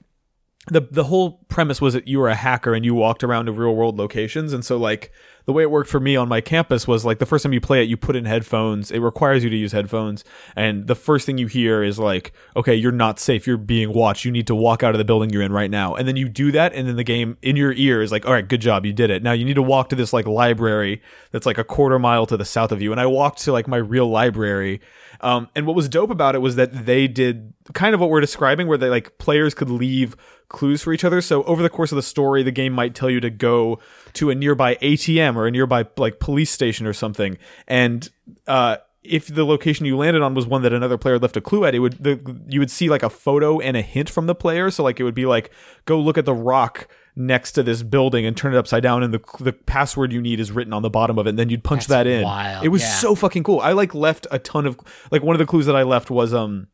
the 0.71 0.81
the 0.81 1.05
whole 1.05 1.45
premise 1.49 1.81
was 1.81 1.95
that 1.95 2.07
you 2.07 2.19
were 2.19 2.29
a 2.29 2.35
hacker 2.35 2.75
and 2.75 2.85
you 2.85 2.95
walked 2.95 3.25
around 3.25 3.47
to 3.47 3.53
real 3.53 3.75
world 3.75 3.97
locations. 3.97 4.53
And 4.53 4.65
so 4.65 4.77
like 4.77 5.13
the 5.47 5.53
way 5.53 5.63
it 5.63 5.71
worked 5.71 5.89
for 5.89 5.99
me 5.99 6.15
on 6.15 6.29
my 6.29 6.41
campus 6.41 6.87
was 6.87 7.05
like 7.05 7.19
the 7.19 7.27
first 7.27 7.43
time 7.43 7.55
you 7.55 7.61
play 7.61 7.83
it 7.83 7.89
you 7.89 7.97
put 7.97 8.17
in 8.17 8.27
headphones. 8.27 8.91
It 8.91 8.99
requires 9.01 9.43
you 9.43 9.51
to 9.51 9.57
use 9.57 9.73
headphones. 9.73 10.25
And 10.55 10.87
the 10.87 10.95
first 10.95 11.25
thing 11.25 11.39
you 11.39 11.47
hear 11.47 11.83
is 11.83 11.99
like 11.99 12.33
okay 12.57 12.75
you're 12.75 12.93
not 12.93 13.19
safe. 13.19 13.47
You're 13.47 13.57
being 13.57 13.93
watched. 13.93 14.25
You 14.25 14.31
need 14.31 14.47
to 14.49 14.55
walk 14.55 14.83
out 14.83 14.95
of 14.95 14.99
the 14.99 15.05
building 15.05 15.31
you're 15.31 15.43
in 15.43 15.53
right 15.53 15.71
now. 15.71 15.95
And 15.95 16.07
then 16.07 16.17
you 16.17 16.29
do 16.29 16.53
that 16.53 16.73
and 16.75 16.87
then 16.87 16.97
the 16.97 17.05
game 17.05 17.39
in 17.43 17.57
your 17.57 17.73
ear 17.73 18.03
is 18.03 18.13
like 18.13 18.27
all 18.27 18.33
right 18.33 18.47
good 18.47 18.61
job. 18.61 18.85
You 18.85 18.93
did 18.93 19.11
it. 19.11 19.23
Now 19.23 19.33
you 19.33 19.45
need 19.45 19.55
to 19.55 19.63
walk 19.63 19.89
to 19.91 19.97
this 19.97 20.13
like 20.13 20.27
library 20.27 21.03
that's 21.33 21.47
like 21.47 21.59
a 21.59 21.65
quarter 21.65 21.99
mile 21.99 22.27
to 22.27 22.37
the 22.37 22.45
south 22.45 22.73
of 22.73 22.83
you. 22.83 22.93
And 22.93 23.01
I 23.01 23.07
walked 23.07 23.39
to 23.45 23.53
like 23.53 23.69
my 23.69 23.79
real 23.79 24.09
library. 24.09 24.81
Um, 25.21 25.49
and 25.57 25.67
what 25.67 25.75
was 25.75 25.89
dope 25.89 26.11
about 26.11 26.35
it 26.35 26.39
was 26.39 26.57
that 26.57 26.87
they 26.87 27.09
did 27.09 27.53
kind 27.73 27.95
of 27.95 28.01
what 28.01 28.11
we're 28.11 28.21
describing, 28.21 28.67
where 28.67 28.79
they 28.79 28.89
like 28.89 29.19
players 29.19 29.55
could 29.55 29.71
leave 29.71 30.17
clues 30.49 30.83
for 30.83 30.93
each 30.93 31.05
other. 31.05 31.21
So 31.21 31.43
over 31.45 31.63
the 31.63 31.71
course 31.71 31.93
of 31.93 31.97
the 31.97 32.03
story, 32.03 32.43
the 32.43 32.51
game 32.51 32.73
might 32.73 32.95
tell 32.95 33.11
you 33.11 33.21
to 33.21 33.31
go 33.31 33.79
to 34.15 34.31
a 34.31 34.35
nearby 34.35 34.77
ATM 34.77 35.37
or 35.37 35.47
a 35.47 35.51
nearby 35.51 35.87
like 35.97 36.19
police 36.19 36.51
station 36.51 36.87
or 36.87 36.93
something, 36.93 37.39
and 37.67 38.09
uh, 38.47 38.79
if 39.03 39.27
the 39.29 39.45
location 39.45 39.87
you 39.87 39.97
landed 39.97 40.23
on 40.23 40.35
was 40.35 40.47
one 40.47 40.63
that 40.63 40.73
another 40.73 40.99
player 40.99 41.19
left 41.19 41.37
a 41.37 41.41
clue 41.41 41.65
at, 41.65 41.75
it 41.75 41.79
would 41.79 42.03
the, 42.03 42.43
you 42.49 42.61
would 42.61 42.71
see 42.71 42.89
like 42.89 43.03
a 43.03 43.11
photo 43.11 43.59
and 43.61 43.77
a 43.77 43.83
hint 43.83 44.11
from 44.11 44.27
the 44.27 44.35
player. 44.35 44.71
So 44.71 44.83
like 44.83 45.01
it 45.01 45.05
would 45.05 45.15
be 45.15 45.27
like 45.27 45.51
go 45.85 45.99
look 45.99 46.19
at 46.19 46.25
the 46.25 46.35
rock 46.35 46.89
next 47.19 47.53
to 47.53 47.65
this 47.65 47.83
building 47.83 48.25
and 48.25 48.37
turn 48.37 48.55
it 48.55 48.59
upside 48.59 48.83
down 48.83 49.03
and 49.03 49.13
the 49.13 49.21
the 49.41 49.53
password 49.53 50.13
you 50.13 50.21
need 50.23 50.39
is 50.39 50.53
written 50.53 50.73
on 50.73 50.83
the 50.83 50.91
bottom 50.91 51.19
of 51.19 51.27
it 51.27 51.31
and 51.31 51.39
then 51.39 51.51
you'd 51.51 51.65
punch 51.65 51.89
That's 51.89 52.05
that 52.05 52.07
in 52.07 52.23
wild, 52.23 52.65
it 52.65 52.69
was 52.69 52.83
yeah. 52.83 52.95
so 52.95 53.17
fucking 53.17 53.43
cool 53.43 53.59
i 53.59 53.73
like 53.73 53.93
left 53.93 54.29
a 54.31 54.39
ton 54.39 54.67
of 54.67 54.79
like 55.11 55.21
one 55.21 55.35
of 55.35 55.41
the 55.41 55.47
clues 55.47 55.67
that 55.67 55.75
i 55.75 55.83
left 55.83 56.13
was 56.13 56.33
um 56.33 56.69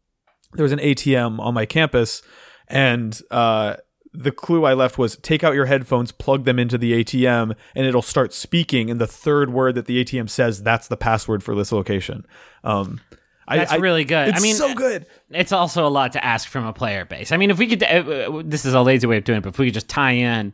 there 0.53 0.63
was 0.63 0.73
an 0.73 0.81
atm 0.81 1.41
on 1.41 1.55
my 1.55 1.65
campus 1.65 2.21
and 2.69 3.21
uh 3.31 3.77
the 4.17 4.31
clue 4.31 4.65
I 4.65 4.75
left 4.75 4.97
was 4.97 5.17
take 5.17 5.43
out 5.43 5.55
your 5.55 5.67
headphones, 5.67 6.13
plug 6.13 6.45
them 6.45 6.59
into 6.61 6.79
the 6.79 7.03
ATM, 7.03 7.57
and 7.75 7.85
it'll 7.87 8.01
start 8.01 8.33
speaking. 8.33 8.89
And 8.89 9.01
the 9.01 9.09
third 9.09 9.53
word 9.53 9.75
that 9.75 9.87
the 9.87 10.05
ATM 10.05 10.31
says, 10.31 10.63
that's 10.63 10.87
the 10.87 10.97
password 10.97 11.43
for 11.43 11.57
this 11.57 11.73
location. 11.73 12.25
Um, 12.63 13.01
That's 13.49 13.73
I- 13.73 13.77
really 13.79 14.05
good. 14.05 14.29
It's 14.29 14.39
I 14.39 14.41
mean, 14.41 14.55
so 14.55 14.73
good. 14.73 15.07
it's 15.31 15.51
also 15.51 15.85
a 15.85 15.91
lot 15.91 16.13
to 16.13 16.25
ask 16.25 16.49
from 16.49 16.65
a 16.65 16.73
player 16.73 17.05
base. 17.05 17.33
I 17.33 17.37
mean, 17.39 17.51
if 17.51 17.59
we 17.59 17.67
could, 17.67 17.83
uh, 17.83 18.43
this 18.45 18.65
is 18.65 18.73
a 18.73 18.83
lazy 18.83 19.09
way 19.09 19.17
of 19.17 19.25
doing 19.25 19.39
it, 19.39 19.43
but 19.43 19.49
if 19.49 19.59
we 19.59 19.67
could 19.67 19.75
just 19.75 19.89
tie 19.89 20.13
in 20.13 20.53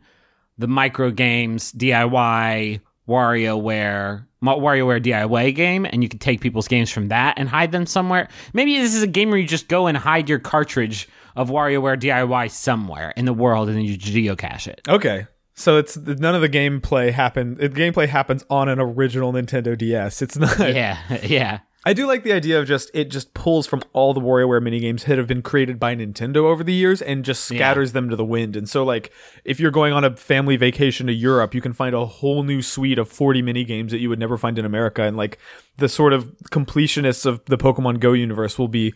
the 0.57 0.67
micro 0.67 1.11
games, 1.11 1.71
DIY, 1.71 2.81
WarioWare, 3.07 4.25
WarioWare 4.43 5.01
DIY 5.01 5.55
game, 5.55 5.85
and 5.85 6.03
you 6.03 6.09
could 6.09 6.21
take 6.21 6.41
people's 6.41 6.67
games 6.67 6.89
from 6.89 7.09
that 7.09 7.37
and 7.37 7.47
hide 7.47 7.71
them 7.71 7.85
somewhere. 7.85 8.27
Maybe 8.53 8.77
this 8.79 8.95
is 8.95 9.03
a 9.03 9.07
game 9.07 9.29
where 9.29 9.39
you 9.39 9.47
just 9.47 9.67
go 9.67 9.87
and 9.87 9.97
hide 9.97 10.29
your 10.29 10.39
cartridge 10.39 11.07
of 11.35 11.49
WarioWare 11.49 11.99
DIY 11.99 12.51
somewhere 12.51 13.13
in 13.15 13.25
the 13.25 13.33
world, 13.33 13.67
and 13.69 13.77
then 13.77 13.85
you 13.85 13.97
geocache 13.97 14.67
it. 14.67 14.81
Okay. 14.87 15.27
So 15.53 15.77
it's 15.77 15.95
none 15.97 16.33
of 16.33 16.41
the 16.41 16.49
gameplay 16.49 17.11
happen. 17.11 17.55
The 17.55 17.69
gameplay 17.69 18.07
happens 18.07 18.43
on 18.49 18.67
an 18.67 18.79
original 18.79 19.31
Nintendo 19.31 19.77
DS. 19.77 20.21
It's 20.21 20.37
not. 20.37 20.57
Yeah, 20.59 20.97
yeah. 21.23 21.59
I 21.83 21.93
do 21.93 22.05
like 22.05 22.23
the 22.23 22.33
idea 22.33 22.59
of 22.59 22.67
just 22.67 22.91
it 22.93 23.09
just 23.09 23.33
pulls 23.33 23.65
from 23.65 23.81
all 23.91 24.13
the 24.13 24.21
WarioWare 24.21 24.61
minigames 24.61 25.05
that 25.05 25.17
have 25.17 25.27
been 25.27 25.41
created 25.41 25.79
by 25.79 25.95
Nintendo 25.95 26.37
over 26.37 26.63
the 26.63 26.73
years 26.73 27.01
and 27.01 27.25
just 27.25 27.43
scatters 27.45 27.93
them 27.93 28.09
to 28.09 28.15
the 28.15 28.25
wind. 28.25 28.55
And 28.55 28.69
so 28.69 28.83
like 28.83 29.11
if 29.45 29.59
you're 29.59 29.71
going 29.71 29.91
on 29.91 30.03
a 30.03 30.15
family 30.15 30.57
vacation 30.57 31.07
to 31.07 31.13
Europe, 31.13 31.55
you 31.55 31.61
can 31.61 31.73
find 31.73 31.95
a 31.95 32.05
whole 32.05 32.43
new 32.43 32.61
suite 32.61 32.99
of 32.99 33.09
40 33.09 33.41
minigames 33.41 33.89
that 33.89 33.99
you 33.99 34.09
would 34.09 34.19
never 34.19 34.37
find 34.37 34.59
in 34.59 34.65
America 34.65 35.01
and 35.01 35.17
like 35.17 35.39
the 35.77 35.89
sort 35.89 36.13
of 36.13 36.25
completionists 36.51 37.25
of 37.25 37.43
the 37.45 37.57
Pokemon 37.57 37.99
Go 37.99 38.13
universe 38.13 38.59
will 38.59 38.67
be 38.67 38.93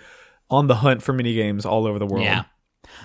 on 0.52 0.67
the 0.67 0.76
hunt 0.76 1.02
for 1.02 1.13
minigames 1.13 1.65
all 1.65 1.88
over 1.88 1.98
the 1.98 2.06
world. 2.06 2.24
Yeah. 2.24 2.43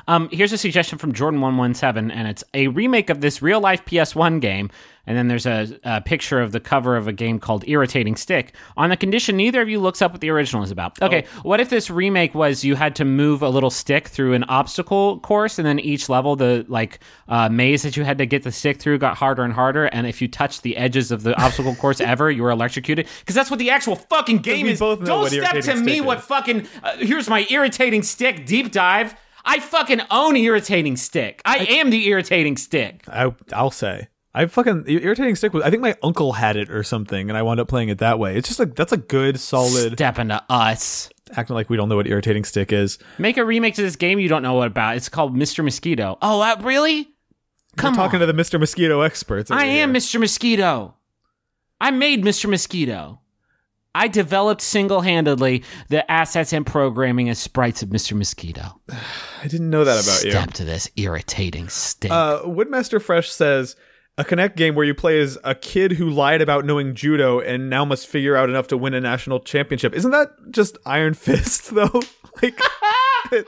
Um, 0.08 0.28
here's 0.30 0.52
a 0.52 0.58
suggestion 0.58 0.98
from 0.98 1.12
Jordan117, 1.12 2.12
and 2.12 2.28
it's 2.28 2.44
a 2.54 2.68
remake 2.68 3.10
of 3.10 3.20
this 3.20 3.42
real 3.42 3.60
life 3.60 3.84
PS1 3.84 4.40
game. 4.40 4.70
And 5.10 5.18
then 5.18 5.26
there's 5.26 5.44
a, 5.44 5.76
a 5.82 6.00
picture 6.00 6.40
of 6.40 6.52
the 6.52 6.60
cover 6.60 6.96
of 6.96 7.08
a 7.08 7.12
game 7.12 7.40
called 7.40 7.64
Irritating 7.66 8.14
Stick 8.14 8.54
on 8.76 8.90
the 8.90 8.96
condition 8.96 9.36
neither 9.36 9.60
of 9.60 9.68
you 9.68 9.80
looks 9.80 10.00
up 10.00 10.12
what 10.12 10.20
the 10.20 10.30
original 10.30 10.62
is 10.62 10.70
about. 10.70 11.02
Okay, 11.02 11.24
what 11.42 11.58
if 11.58 11.68
this 11.68 11.90
remake 11.90 12.32
was 12.32 12.62
you 12.62 12.76
had 12.76 12.94
to 12.94 13.04
move 13.04 13.42
a 13.42 13.48
little 13.48 13.70
stick 13.70 14.06
through 14.06 14.34
an 14.34 14.44
obstacle 14.44 15.18
course, 15.18 15.58
and 15.58 15.66
then 15.66 15.80
each 15.80 16.08
level, 16.08 16.36
the 16.36 16.64
like 16.68 17.00
uh, 17.26 17.48
maze 17.48 17.82
that 17.82 17.96
you 17.96 18.04
had 18.04 18.18
to 18.18 18.26
get 18.26 18.44
the 18.44 18.52
stick 18.52 18.78
through 18.78 18.98
got 18.98 19.16
harder 19.16 19.42
and 19.42 19.52
harder, 19.52 19.86
and 19.86 20.06
if 20.06 20.22
you 20.22 20.28
touched 20.28 20.62
the 20.62 20.76
edges 20.76 21.10
of 21.10 21.24
the 21.24 21.36
obstacle 21.42 21.74
course 21.74 22.00
ever, 22.12 22.30
you 22.30 22.44
were 22.44 22.50
electrocuted? 22.52 23.08
Because 23.18 23.34
that's 23.34 23.50
what 23.50 23.58
the 23.58 23.70
actual 23.70 23.96
fucking 23.96 24.38
game 24.38 24.68
is. 24.68 24.78
Don't 24.78 25.28
step 25.28 25.60
to 25.60 25.74
me 25.74 25.94
stick 25.94 26.06
what 26.06 26.18
is. 26.18 26.24
fucking 26.24 26.68
uh, 26.84 26.98
here's 26.98 27.28
my 27.28 27.44
irritating 27.50 28.04
stick 28.04 28.46
deep 28.46 28.70
dive. 28.70 29.16
I 29.44 29.58
fucking 29.58 30.02
own 30.08 30.36
irritating 30.36 30.96
stick. 30.96 31.42
I, 31.44 31.58
am 31.58 31.90
the 31.90 32.06
irritating 32.06 32.56
stick. 32.56 33.02
I 33.08 33.34
I'll 33.52 33.72
say. 33.72 34.06
I 34.34 34.46
fucking 34.46 34.84
irritating 34.86 35.34
stick 35.34 35.52
was. 35.52 35.64
I 35.64 35.70
think 35.70 35.82
my 35.82 35.96
uncle 36.02 36.32
had 36.32 36.56
it 36.56 36.70
or 36.70 36.82
something, 36.84 37.28
and 37.28 37.36
I 37.36 37.42
wound 37.42 37.58
up 37.58 37.68
playing 37.68 37.88
it 37.88 37.98
that 37.98 38.18
way. 38.18 38.36
It's 38.36 38.46
just 38.48 38.60
like 38.60 38.76
that's 38.76 38.92
a 38.92 38.96
good 38.96 39.40
solid 39.40 39.94
Step 39.94 40.18
into 40.18 40.40
us. 40.48 41.10
acting 41.32 41.54
like 41.54 41.68
we 41.68 41.76
don't 41.76 41.88
know 41.88 41.96
what 41.96 42.06
irritating 42.06 42.44
stick 42.44 42.72
is. 42.72 42.98
Make 43.18 43.38
a 43.38 43.44
remake 43.44 43.74
to 43.74 43.82
this 43.82 43.96
game 43.96 44.20
you 44.20 44.28
don't 44.28 44.42
know 44.42 44.54
what 44.54 44.68
about. 44.68 44.96
It's 44.96 45.08
called 45.08 45.34
Mr. 45.34 45.64
Mosquito. 45.64 46.16
Oh, 46.22 46.40
uh, 46.40 46.56
really? 46.60 47.08
Come 47.76 47.94
We're 47.94 47.96
talking 47.96 48.22
on. 48.22 48.26
to 48.26 48.32
the 48.32 48.40
Mr. 48.40 48.58
Mosquito 48.60 49.00
experts. 49.00 49.50
I 49.50 49.64
am 49.64 49.90
here. 49.90 50.00
Mr. 50.00 50.20
Mosquito. 50.20 50.94
I 51.80 51.90
made 51.90 52.24
Mr. 52.24 52.48
Mosquito. 52.48 53.20
I 53.94 54.06
developed 54.06 54.60
single 54.62 55.00
handedly 55.00 55.64
the 55.88 56.08
assets 56.08 56.52
and 56.52 56.64
programming 56.64 57.28
and 57.28 57.36
sprites 57.36 57.82
of 57.82 57.88
Mr. 57.88 58.16
Mosquito. 58.16 58.80
I 59.42 59.48
didn't 59.48 59.70
know 59.70 59.84
that 59.84 60.04
about 60.04 60.24
you. 60.24 60.30
Step 60.30 60.52
to 60.54 60.64
this 60.64 60.88
irritating 60.96 61.68
stick. 61.68 62.10
Uh, 62.12 62.42
Woodmaster 62.42 63.02
Fresh 63.02 63.30
says 63.30 63.74
a 64.20 64.24
Kinect 64.24 64.54
game 64.54 64.74
where 64.74 64.84
you 64.84 64.94
play 64.94 65.18
as 65.18 65.38
a 65.44 65.54
kid 65.54 65.92
who 65.92 66.10
lied 66.10 66.42
about 66.42 66.66
knowing 66.66 66.94
judo 66.94 67.40
and 67.40 67.70
now 67.70 67.86
must 67.86 68.06
figure 68.06 68.36
out 68.36 68.50
enough 68.50 68.68
to 68.68 68.76
win 68.76 68.92
a 68.92 69.00
national 69.00 69.40
championship. 69.40 69.94
Isn't 69.94 70.10
that 70.10 70.30
just 70.50 70.76
Iron 70.84 71.14
Fist 71.20 71.74
though? 71.74 72.02
like, 72.42 72.60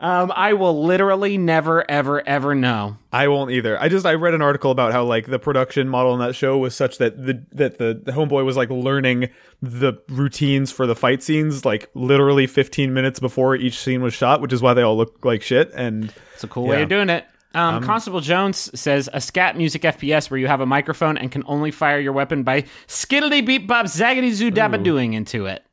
um, 0.00 0.32
I 0.34 0.54
will 0.54 0.82
literally 0.82 1.36
never, 1.36 1.88
ever, 1.90 2.26
ever 2.26 2.54
know. 2.54 2.96
I 3.12 3.28
won't 3.28 3.50
either. 3.50 3.78
I 3.78 3.90
just 3.90 4.06
I 4.06 4.14
read 4.14 4.32
an 4.32 4.40
article 4.40 4.70
about 4.70 4.92
how 4.92 5.04
like 5.04 5.26
the 5.26 5.38
production 5.38 5.90
model 5.90 6.14
in 6.14 6.20
that 6.20 6.34
show 6.34 6.56
was 6.56 6.74
such 6.74 6.96
that 6.96 7.26
the 7.26 7.44
that 7.52 7.76
the, 7.76 8.00
the 8.02 8.12
homeboy 8.12 8.46
was 8.46 8.56
like 8.56 8.70
learning 8.70 9.28
the 9.60 9.92
routines 10.08 10.72
for 10.72 10.86
the 10.86 10.96
fight 10.96 11.22
scenes 11.22 11.66
like 11.66 11.90
literally 11.92 12.46
15 12.46 12.94
minutes 12.94 13.20
before 13.20 13.56
each 13.56 13.78
scene 13.78 14.00
was 14.00 14.14
shot, 14.14 14.40
which 14.40 14.54
is 14.54 14.62
why 14.62 14.72
they 14.72 14.82
all 14.82 14.96
look 14.96 15.22
like 15.22 15.42
shit. 15.42 15.70
And 15.74 16.14
It's 16.32 16.44
a 16.44 16.48
cool 16.48 16.66
way 16.66 16.82
of 16.82 16.88
doing 16.88 17.10
it. 17.10 17.26
Um, 17.54 17.82
Constable 17.82 18.20
Jones 18.20 18.70
says 18.78 19.08
a 19.12 19.20
scat 19.20 19.56
music 19.56 19.82
FPS 19.82 20.30
where 20.30 20.38
you 20.38 20.46
have 20.46 20.60
a 20.60 20.66
microphone 20.66 21.18
and 21.18 21.32
can 21.32 21.42
only 21.46 21.70
fire 21.70 21.98
your 21.98 22.12
weapon 22.12 22.42
by 22.44 22.62
skiddly 22.86 23.44
beep 23.44 23.66
bop 23.66 23.86
zaggity 23.86 24.30
zoo 24.32 24.50
dabba 24.50 24.82
doing 24.82 25.14
into 25.14 25.46
it. 25.46 25.64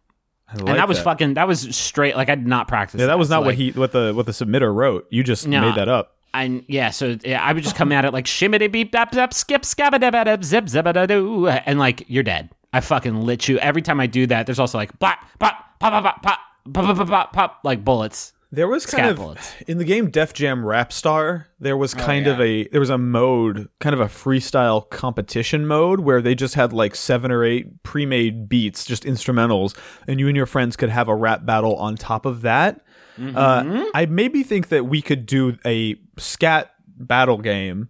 Like 0.53 0.69
and 0.69 0.79
that 0.79 0.87
was 0.87 0.99
fucking 0.99 1.33
that 1.35 1.47
was 1.47 1.75
straight 1.75 2.15
like 2.15 2.29
I 2.29 2.35
did 2.35 2.47
not 2.47 2.67
practice. 2.67 2.99
Yeah, 3.01 3.07
that 3.07 3.19
was 3.19 3.27
So, 3.27 3.35
not 3.35 3.41
what 3.41 3.47
like, 3.49 3.57
he 3.57 3.71
what 3.71 3.91
the 3.91 4.13
what 4.15 4.25
the 4.25 4.31
submitter 4.31 4.73
wrote. 4.73 5.05
You 5.09 5.23
just 5.23 5.45
No. 5.47 5.61
made 5.61 5.75
that 5.75 5.89
up. 5.89 6.15
And 6.33 6.63
yeah, 6.67 6.89
so 6.91 7.17
yeah, 7.23 7.43
I 7.43 7.51
would 7.53 7.63
just 7.63 7.75
come 7.75 7.91
at 7.91 8.05
it 8.05 8.13
like 8.13 8.25
shimmity 8.25 8.71
beep 8.71 8.91
dap 8.91 9.11
dap 9.11 9.33
skip 9.33 9.63
scabba 9.63 10.43
zip 10.43 10.65
zabba 10.65 11.07
doo 11.07 11.47
and 11.47 11.79
like 11.79 12.05
you're 12.07 12.23
dead. 12.23 12.49
I 12.73 12.79
fucking 12.79 13.21
lit 13.21 13.47
you 13.47 13.59
every 13.59 13.81
time 13.81 13.99
I 13.99 14.07
do 14.07 14.25
that. 14.27 14.45
There's 14.45 14.59
also 14.59 14.77
like 14.77 14.97
pop 14.99 15.19
pop 15.37 15.79
pop 15.79 15.91
pop 15.91 16.21
pop 16.23 16.23
pop 16.23 16.39
pop 16.73 16.97
pop 16.97 17.07
pop 17.07 17.33
pop 17.33 17.59
like 17.63 17.83
bullets. 17.83 18.33
There 18.51 18.67
was 18.67 18.85
kind 18.85 19.07
of 19.07 19.17
bullets. 19.17 19.53
in 19.67 19.77
the 19.77 19.83
game 19.83 20.09
Def 20.09 20.33
Jam 20.33 20.65
Rap 20.65 20.93
Star. 20.93 21.47
There 21.59 21.75
was 21.75 21.93
Oh, 21.93 21.97
kind 21.97 22.27
of 22.27 22.39
a 22.39 22.67
there 22.69 22.79
was 22.79 22.89
a 22.89 22.97
mode, 22.97 23.67
kind 23.79 23.93
of 23.93 23.99
a 23.99 24.05
freestyle 24.05 24.89
competition 24.89 25.67
mode 25.67 25.99
where 25.99 26.21
they 26.21 26.33
just 26.33 26.55
had 26.55 26.71
like 26.71 26.95
seven 26.95 27.29
or 27.31 27.43
eight 27.43 27.83
pre-made 27.83 28.47
beats, 28.47 28.85
just 28.85 29.03
instrumentals, 29.03 29.75
and 30.07 30.19
you 30.19 30.27
and 30.27 30.37
your 30.37 30.45
friends 30.45 30.77
could 30.77 30.89
have 30.89 31.09
a 31.09 31.15
rap 31.15 31.45
battle 31.45 31.75
on 31.75 31.95
top 31.97 32.25
of 32.25 32.41
that. 32.43 32.81
Mm-hmm. 33.17 33.35
Uh, 33.35 33.89
I 33.93 34.05
maybe 34.05 34.43
think 34.43 34.69
that 34.69 34.85
we 34.85 35.01
could 35.01 35.25
do 35.25 35.57
a 35.65 35.95
scat 36.17 36.71
battle 36.87 37.39
game 37.39 37.89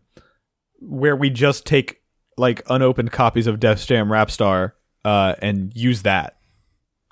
where 0.79 1.15
we 1.15 1.29
just 1.29 1.65
take 1.65 2.01
like 2.37 2.63
unopened 2.69 3.11
copies 3.11 3.45
of 3.45 3.59
Def 3.59 3.85
Jam 3.85 4.11
Rap 4.11 4.31
Star 4.31 4.75
uh, 5.05 5.35
and 5.39 5.71
use 5.75 6.03
that. 6.03 6.36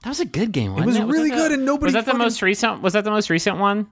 That 0.06 0.10
was 0.10 0.20
a 0.22 0.26
good 0.26 0.52
game. 0.54 0.72
Wasn't 0.74 0.86
was 0.88 0.96
it 0.98 1.04
really 1.06 1.32
that 1.32 1.36
good 1.36 1.50
the- 1.52 1.56
and 1.56 1.66
nobody 1.66 1.88
was 1.88 1.94
that 1.96 2.06
fucking- 2.06 2.20
the 2.20 2.24
most 2.24 2.42
recent. 2.42 2.82
Was 2.82 2.94
that 2.94 3.04
the 3.04 3.12
most 3.12 3.30
recent 3.30 3.58
one? 3.58 3.88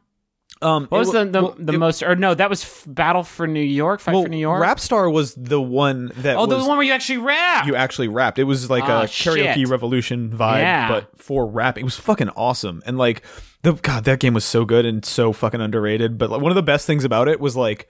Um, 0.62 0.86
What 0.90 1.00
was 1.00 1.10
it 1.10 1.14
the 1.14 1.26
the, 1.26 1.42
well, 1.42 1.56
the 1.58 1.74
it- 1.74 1.78
most 1.78 2.04
or 2.04 2.16
no? 2.16 2.34
That 2.36 2.50
was 2.50 2.64
f- 2.64 2.84
Battle 2.88 3.24
for 3.24 3.48
New 3.48 3.60
York. 3.60 4.00
Fight 4.00 4.14
for 4.24 4.30
New 4.30 4.38
York. 4.38 4.64
Rapstar 4.64 5.12
was 5.12 5.34
the 5.34 5.60
one 5.60 6.12
that 6.18 6.38
oh, 6.38 6.46
the 6.46 6.58
one 6.60 6.78
where 6.78 6.84
you 6.84 6.94
actually 6.94 7.18
rap. 7.18 7.66
you 7.66 7.76
actually 7.76 8.08
rapped. 8.08 8.38
It 8.40 8.44
was 8.46 8.70
like 8.70 8.84
Oh, 8.88 9.02
a 9.02 9.04
karaoke 9.06 9.56
shit. 9.56 9.68
revolution 9.68 10.30
vibe, 10.30 10.60
Yeah. 10.60 10.88
but 10.88 11.10
for 11.20 11.48
rap. 11.48 11.78
It 11.78 11.84
was 11.84 11.96
fucking 11.96 12.30
awesome. 12.30 12.82
And 12.86 12.98
like 12.98 13.24
the 13.64 13.74
God, 13.74 14.04
that 14.06 14.20
game 14.20 14.36
was 14.36 14.46
so 14.46 14.64
good 14.64 14.86
and 14.86 15.04
so 15.04 15.34
fucking 15.34 15.60
underrated. 15.60 16.18
But 16.20 16.30
like, 16.30 16.40
one 16.42 16.52
of 16.52 16.56
the 16.56 16.62
best 16.64 16.86
things 16.86 17.04
about 17.04 17.28
it 17.28 17.40
was 17.40 17.58
like 17.58 17.88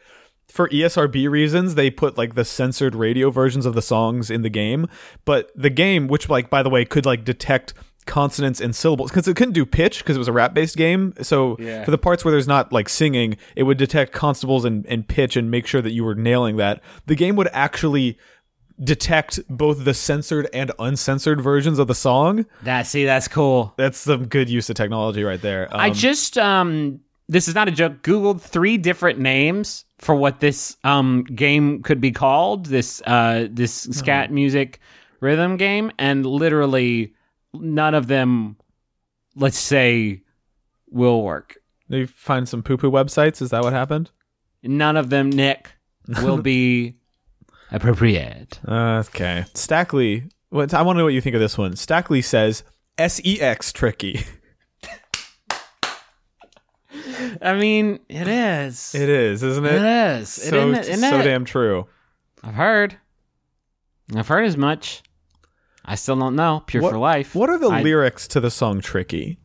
for 0.47 0.69
ESRB 0.69 1.29
reasons, 1.29 1.75
they 1.75 1.89
put 1.91 2.17
like 2.17 2.35
the 2.35 2.45
censored 2.45 2.95
radio 2.95 3.29
versions 3.29 3.65
of 3.65 3.75
the 3.75 3.81
songs 3.81 4.31
in 4.31 4.41
the 4.41 4.49
game. 4.49 4.87
But 5.25 5.51
the 5.55 5.69
game, 5.69 6.07
which 6.07 6.29
like 6.29 6.49
by 6.49 6.63
the 6.63 6.69
way, 6.69 6.85
could 6.85 7.05
like 7.05 7.25
detect 7.25 7.73
consonants 8.05 8.59
and 8.61 8.75
syllables 8.75 9.09
because 9.11 9.27
it 9.27 9.35
couldn't 9.35 9.53
do 9.53 9.65
pitch 9.65 9.99
because 9.99 10.15
it 10.15 10.19
was 10.19 10.27
a 10.27 10.33
rap 10.33 10.53
based 10.53 10.75
game 10.77 11.13
so 11.21 11.55
Yeah. 11.59 11.83
for 11.85 11.91
the 11.91 11.97
parts 11.97 12.23
where 12.25 12.31
there's 12.31 12.47
not 12.47 12.71
like 12.73 12.89
singing 12.89 13.37
it 13.55 13.63
would 13.63 13.77
detect 13.77 14.11
constables 14.11 14.65
and, 14.65 14.85
and 14.87 15.07
pitch 15.07 15.35
and 15.37 15.49
make 15.49 15.67
sure 15.67 15.81
that 15.81 15.91
you 15.91 16.03
were 16.03 16.15
nailing 16.15 16.57
that 16.57 16.81
the 17.05 17.15
game 17.15 17.35
would 17.35 17.49
actually 17.53 18.17
detect 18.83 19.39
both 19.49 19.85
the 19.85 19.93
censored 19.93 20.49
and 20.53 20.71
uncensored 20.79 21.39
versions 21.41 21.77
of 21.79 21.87
the 21.87 21.95
song. 21.95 22.45
that 22.63 22.87
see, 22.87 23.05
that's 23.05 23.27
cool. 23.27 23.73
That's 23.77 23.99
some 23.99 24.25
good 24.27 24.49
use 24.49 24.69
of 24.69 24.75
technology 24.75 25.23
right 25.23 25.41
there. 25.41 25.67
I 25.71 25.89
Um, 25.89 25.93
just 25.93 26.37
um 26.37 26.99
this 27.29 27.47
is 27.47 27.55
not 27.55 27.67
a 27.67 27.71
joke. 27.71 28.01
Googled 28.03 28.41
three 28.41 28.77
different 28.77 29.17
names 29.19 29.85
for 29.99 30.15
what 30.15 30.39
this 30.39 30.75
um 30.83 31.23
game 31.23 31.81
could 31.83 32.01
be 32.01 32.11
called. 32.11 32.65
This 32.65 33.01
uh 33.05 33.47
this 33.49 33.73
scat 33.91 34.31
music 34.31 34.79
rhythm 35.19 35.55
game, 35.55 35.91
and 35.99 36.25
literally 36.25 37.13
none 37.53 37.93
of 37.95 38.07
them, 38.07 38.57
let's 39.35 39.57
say, 39.57 40.21
will 40.89 41.23
work. 41.23 41.57
they 41.89 42.05
find 42.05 42.47
some 42.47 42.63
poo 42.63 42.77
poo 42.77 42.91
websites. 42.91 43.41
Is 43.41 43.49
that 43.51 43.63
what 43.63 43.73
happened? 43.73 44.11
None 44.63 44.95
of 44.97 45.09
them, 45.09 45.29
Nick, 45.29 45.71
will 46.21 46.41
be 46.41 46.95
appropriate. 47.71 48.59
Uh, 48.67 49.03
okay. 49.07 49.45
Stackley, 49.53 50.29
what, 50.49 50.73
I 50.73 50.81
want 50.81 50.95
to 50.95 50.99
know 50.99 51.05
what 51.05 51.13
you 51.13 51.21
think 51.21 51.35
of 51.35 51.41
this 51.41 51.57
one. 51.57 51.75
Stackley 51.75 52.21
says 52.21 52.63
sex 52.97 53.73
tricky. 53.73 54.23
I 57.41 57.55
mean, 57.55 57.99
it 58.07 58.27
is. 58.27 58.93
It 58.95 59.09
is, 59.09 59.43
isn't 59.43 59.65
it? 59.65 59.73
It 59.73 60.19
is. 60.21 60.29
So, 60.29 60.55
isn't 60.55 60.75
it? 60.75 60.87
Isn't 60.89 61.09
so 61.09 61.19
it? 61.19 61.23
damn 61.23 61.45
true. 61.45 61.87
I've 62.43 62.53
heard. 62.53 62.97
I've 64.15 64.27
heard 64.27 64.45
as 64.45 64.57
much. 64.57 65.01
I 65.85 65.95
still 65.95 66.15
don't 66.17 66.35
know. 66.35 66.63
Pure 66.65 66.83
What, 66.83 66.91
for 66.91 66.97
life. 66.97 67.35
what 67.35 67.49
are 67.49 67.57
the 67.57 67.69
I- 67.69 67.81
lyrics 67.81 68.27
to 68.29 68.39
the 68.39 68.51
song 68.51 68.81
Tricky? 68.81 69.39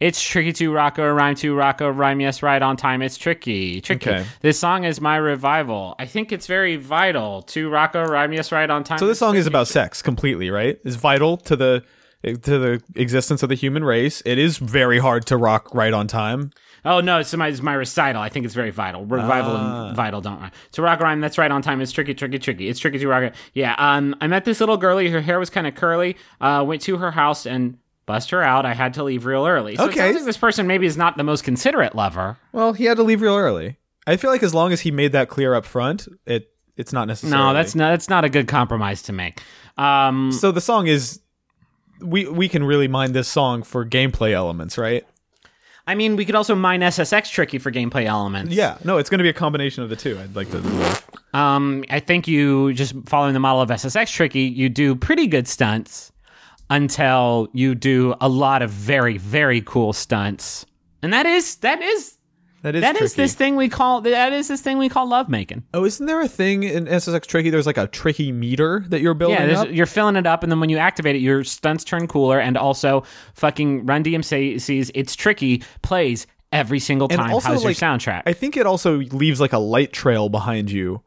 It's 0.00 0.22
tricky 0.22 0.52
to 0.54 0.72
rock 0.72 0.98
a 0.98 1.12
rhyme 1.12 1.34
to 1.36 1.56
rock 1.56 1.80
a 1.80 1.90
rhyme. 1.90 2.20
Yes, 2.20 2.40
right 2.40 2.62
on 2.62 2.76
time. 2.76 3.02
It's 3.02 3.16
tricky. 3.16 3.80
Tricky. 3.80 4.10
Okay. 4.10 4.24
This 4.42 4.56
song 4.58 4.84
is 4.84 5.00
my 5.00 5.16
revival. 5.16 5.96
I 5.98 6.06
think 6.06 6.30
it's 6.30 6.46
very 6.46 6.76
vital 6.76 7.42
to 7.42 7.68
rock 7.68 7.96
a 7.96 8.04
rhyme. 8.04 8.32
Yes, 8.32 8.52
right 8.52 8.70
on 8.70 8.84
time. 8.84 8.98
So 8.98 9.08
this 9.08 9.18
song 9.18 9.34
is 9.34 9.46
about 9.48 9.66
sex 9.66 10.00
completely, 10.00 10.50
right? 10.50 10.78
It's 10.84 10.94
vital 10.94 11.36
to 11.38 11.56
the 11.56 11.82
to 12.22 12.38
the 12.58 12.82
existence 12.94 13.42
of 13.42 13.48
the 13.48 13.54
human 13.56 13.82
race. 13.82 14.22
It 14.24 14.38
is 14.38 14.58
very 14.58 14.98
hard 15.00 15.26
to 15.26 15.36
rock 15.36 15.74
right 15.74 15.92
on 15.92 16.06
time. 16.06 16.50
Oh 16.90 17.00
no, 17.00 17.18
it's 17.18 17.34
my, 17.36 17.48
it's 17.48 17.60
my 17.62 17.74
recital. 17.74 18.22
I 18.22 18.28
think 18.30 18.46
it's 18.46 18.54
very 18.54 18.70
vital. 18.70 19.04
Revival 19.04 19.52
Ah. 19.54 19.88
and 19.88 19.96
vital 19.96 20.20
don't 20.20 20.40
rhyme. 20.40 20.50
To 20.72 20.82
rock 20.82 21.00
rhyme, 21.00 21.20
that's 21.20 21.36
right 21.38 21.50
on 21.50 21.60
time. 21.62 21.80
It's 21.80 21.92
tricky, 21.92 22.14
tricky, 22.14 22.38
tricky. 22.38 22.68
It's 22.68 22.78
tricky 22.80 22.98
to 22.98 23.06
rock 23.08 23.22
it. 23.24 23.34
Yeah. 23.52 23.74
Um, 23.78 24.16
I 24.20 24.26
met 24.26 24.44
this 24.44 24.60
little 24.60 24.76
girlie. 24.76 25.08
Her 25.10 25.20
hair 25.20 25.38
was 25.38 25.50
kind 25.50 25.66
of 25.66 25.74
curly. 25.74 26.16
Uh, 26.40 26.64
went 26.66 26.82
to 26.82 26.96
her 26.96 27.10
house 27.10 27.44
and 27.46 27.78
bust 28.06 28.30
her 28.30 28.42
out. 28.42 28.64
I 28.64 28.72
had 28.74 28.94
to 28.94 29.04
leave 29.04 29.26
real 29.26 29.46
early. 29.46 29.76
So 29.76 29.84
Okay. 29.88 30.14
like 30.14 30.24
this 30.24 30.38
person 30.38 30.66
maybe 30.66 30.86
is 30.86 30.96
not 30.96 31.16
the 31.18 31.24
most 31.24 31.44
considerate 31.44 31.94
lover. 31.94 32.38
Well, 32.52 32.72
he 32.72 32.84
had 32.86 32.96
to 32.96 33.02
leave 33.02 33.20
real 33.20 33.36
early. 33.36 33.76
I 34.06 34.16
feel 34.16 34.30
like 34.30 34.42
as 34.42 34.54
long 34.54 34.72
as 34.72 34.80
he 34.80 34.90
made 34.90 35.12
that 35.12 35.28
clear 35.28 35.54
up 35.54 35.66
front, 35.66 36.08
it 36.24 36.50
it's 36.78 36.92
not 36.92 37.06
necessary. 37.08 37.38
No, 37.38 37.52
that's 37.52 37.74
not. 37.74 37.90
That's 37.90 38.08
not 38.08 38.24
a 38.24 38.30
good 38.30 38.48
compromise 38.48 39.02
to 39.02 39.12
make. 39.12 39.42
Um, 39.76 40.32
So 40.32 40.52
the 40.52 40.60
song 40.62 40.86
is 40.86 41.20
we 42.00 42.26
we 42.26 42.48
can 42.48 42.64
really 42.64 42.88
mine 42.88 43.12
this 43.12 43.28
song 43.28 43.62
for 43.62 43.84
gameplay 43.84 44.32
elements, 44.32 44.78
right? 44.78 45.04
I 45.88 45.94
mean, 45.94 46.16
we 46.16 46.26
could 46.26 46.34
also 46.34 46.54
mine 46.54 46.82
SSX 46.82 47.30
tricky 47.30 47.58
for 47.58 47.72
gameplay 47.72 48.04
elements. 48.04 48.52
Yeah. 48.52 48.76
No, 48.84 48.98
it's 48.98 49.08
going 49.08 49.20
to 49.20 49.22
be 49.22 49.30
a 49.30 49.34
combination 49.34 49.82
of 49.82 49.88
the 49.88 49.96
two. 49.96 50.18
I'd 50.18 50.36
like 50.36 50.50
to. 50.50 51.02
Um, 51.32 51.82
I 51.88 51.98
think 51.98 52.28
you 52.28 52.74
just 52.74 52.94
following 53.06 53.32
the 53.32 53.40
model 53.40 53.62
of 53.62 53.70
SSX 53.70 54.12
tricky, 54.12 54.42
you 54.42 54.68
do 54.68 54.94
pretty 54.94 55.26
good 55.26 55.48
stunts 55.48 56.12
until 56.68 57.48
you 57.54 57.74
do 57.74 58.14
a 58.20 58.28
lot 58.28 58.60
of 58.60 58.68
very 58.68 59.16
very 59.16 59.62
cool 59.62 59.94
stunts, 59.94 60.66
and 61.02 61.10
that 61.14 61.24
is 61.24 61.56
that 61.56 61.80
is 61.80 62.17
That 62.62 62.74
is 62.74 62.82
That 62.82 62.96
is 62.96 63.12
tricky. 63.12 63.22
this 63.22 63.34
thing 63.34 63.56
we 63.56 63.68
call 63.68 64.00
that 64.00 64.32
is 64.32 64.48
this 64.48 64.60
thing 64.60 64.78
we 64.78 64.88
call 64.88 65.08
love 65.08 65.28
making. 65.28 65.62
Oh, 65.72 65.84
isn't 65.84 66.06
there 66.06 66.20
a 66.20 66.28
thing 66.28 66.64
in 66.64 66.86
SSX 66.86 67.26
Tricky? 67.26 67.50
There's 67.50 67.66
like 67.66 67.78
a 67.78 67.86
tricky 67.86 68.32
meter 68.32 68.84
that 68.88 69.00
you're 69.00 69.14
building 69.14 69.48
Yeah, 69.48 69.60
up. 69.62 69.70
you're 69.70 69.86
filling 69.86 70.16
it 70.16 70.26
up, 70.26 70.42
and 70.42 70.50
then 70.50 70.58
when 70.60 70.68
you 70.68 70.78
activate 70.78 71.14
it, 71.16 71.20
your 71.20 71.44
stunts 71.44 71.84
turn 71.84 72.08
cooler, 72.08 72.40
and 72.40 72.56
also 72.56 73.04
fucking 73.34 73.86
Run 73.86 74.02
DMC 74.02 74.60
sees 74.60 74.90
"It's 74.94 75.14
Tricky" 75.14 75.62
plays 75.82 76.26
every 76.50 76.80
single 76.80 77.06
And 77.10 77.18
time. 77.18 77.32
also, 77.32 77.48
How's 77.48 77.62
your 77.62 77.70
like, 77.70 77.76
soundtrack? 77.76 78.22
I 78.26 78.32
think 78.32 78.56
it 78.56 78.66
also 78.66 78.98
leaves 78.98 79.40
like 79.40 79.52
a 79.52 79.58
light 79.58 79.92
trail 79.92 80.28
behind 80.28 80.70
you 80.70 81.02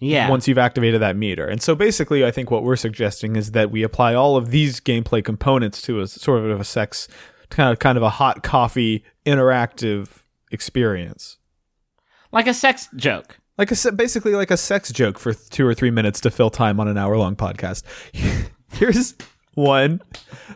yeah, 0.00 0.28
once 0.28 0.46
you've 0.46 0.58
activated 0.58 1.00
that 1.00 1.16
meter. 1.16 1.46
And 1.46 1.62
so 1.62 1.74
basically, 1.74 2.24
I 2.24 2.30
think 2.30 2.50
what 2.50 2.62
we're 2.62 2.76
suggesting 2.76 3.34
is 3.36 3.52
that 3.52 3.70
we 3.70 3.82
apply 3.82 4.14
all 4.14 4.36
of 4.36 4.50
these 4.50 4.78
gameplay 4.80 5.24
components 5.24 5.80
to 5.82 6.00
a 6.00 6.06
sort 6.06 6.44
of 6.44 6.60
a 6.60 6.64
sex 6.64 7.08
kind 7.48 7.72
of 7.72 7.78
kind 7.78 7.96
of 7.96 8.02
a 8.04 8.10
hot 8.10 8.42
coffee 8.42 9.04
interactive 9.26 10.08
experience. 10.54 11.36
like 12.32 12.46
a 12.46 12.54
sex 12.54 12.88
joke. 12.96 13.38
Like 13.58 13.70
a 13.70 13.92
basically 13.92 14.34
like 14.34 14.50
a 14.50 14.56
sex 14.56 14.90
joke 14.90 15.18
for 15.18 15.34
two 15.34 15.66
or 15.66 15.74
three 15.74 15.90
minutes 15.90 16.20
to 16.20 16.30
fill 16.30 16.50
time 16.50 16.80
on 16.80 16.88
an 16.88 16.96
hour 16.96 17.16
long 17.16 17.36
podcast. 17.36 17.82
Here's 18.72 19.14
one 19.54 20.00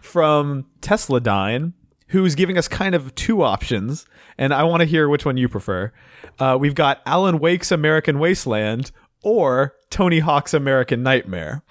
from 0.00 0.66
Tesla 0.80 1.20
Dine, 1.20 1.74
who's 2.08 2.34
giving 2.34 2.58
us 2.58 2.66
kind 2.66 2.96
of 2.96 3.14
two 3.14 3.42
options, 3.42 4.06
and 4.36 4.52
I 4.52 4.64
want 4.64 4.80
to 4.80 4.86
hear 4.86 5.08
which 5.08 5.24
one 5.24 5.36
you 5.36 5.48
prefer. 5.48 5.92
Uh, 6.40 6.56
we've 6.58 6.74
got 6.74 7.00
Alan 7.06 7.38
Wake's 7.38 7.70
American 7.70 8.18
Wasteland 8.18 8.90
or 9.22 9.74
Tony 9.90 10.18
Hawk's 10.18 10.54
American 10.54 11.04
Nightmare. 11.04 11.62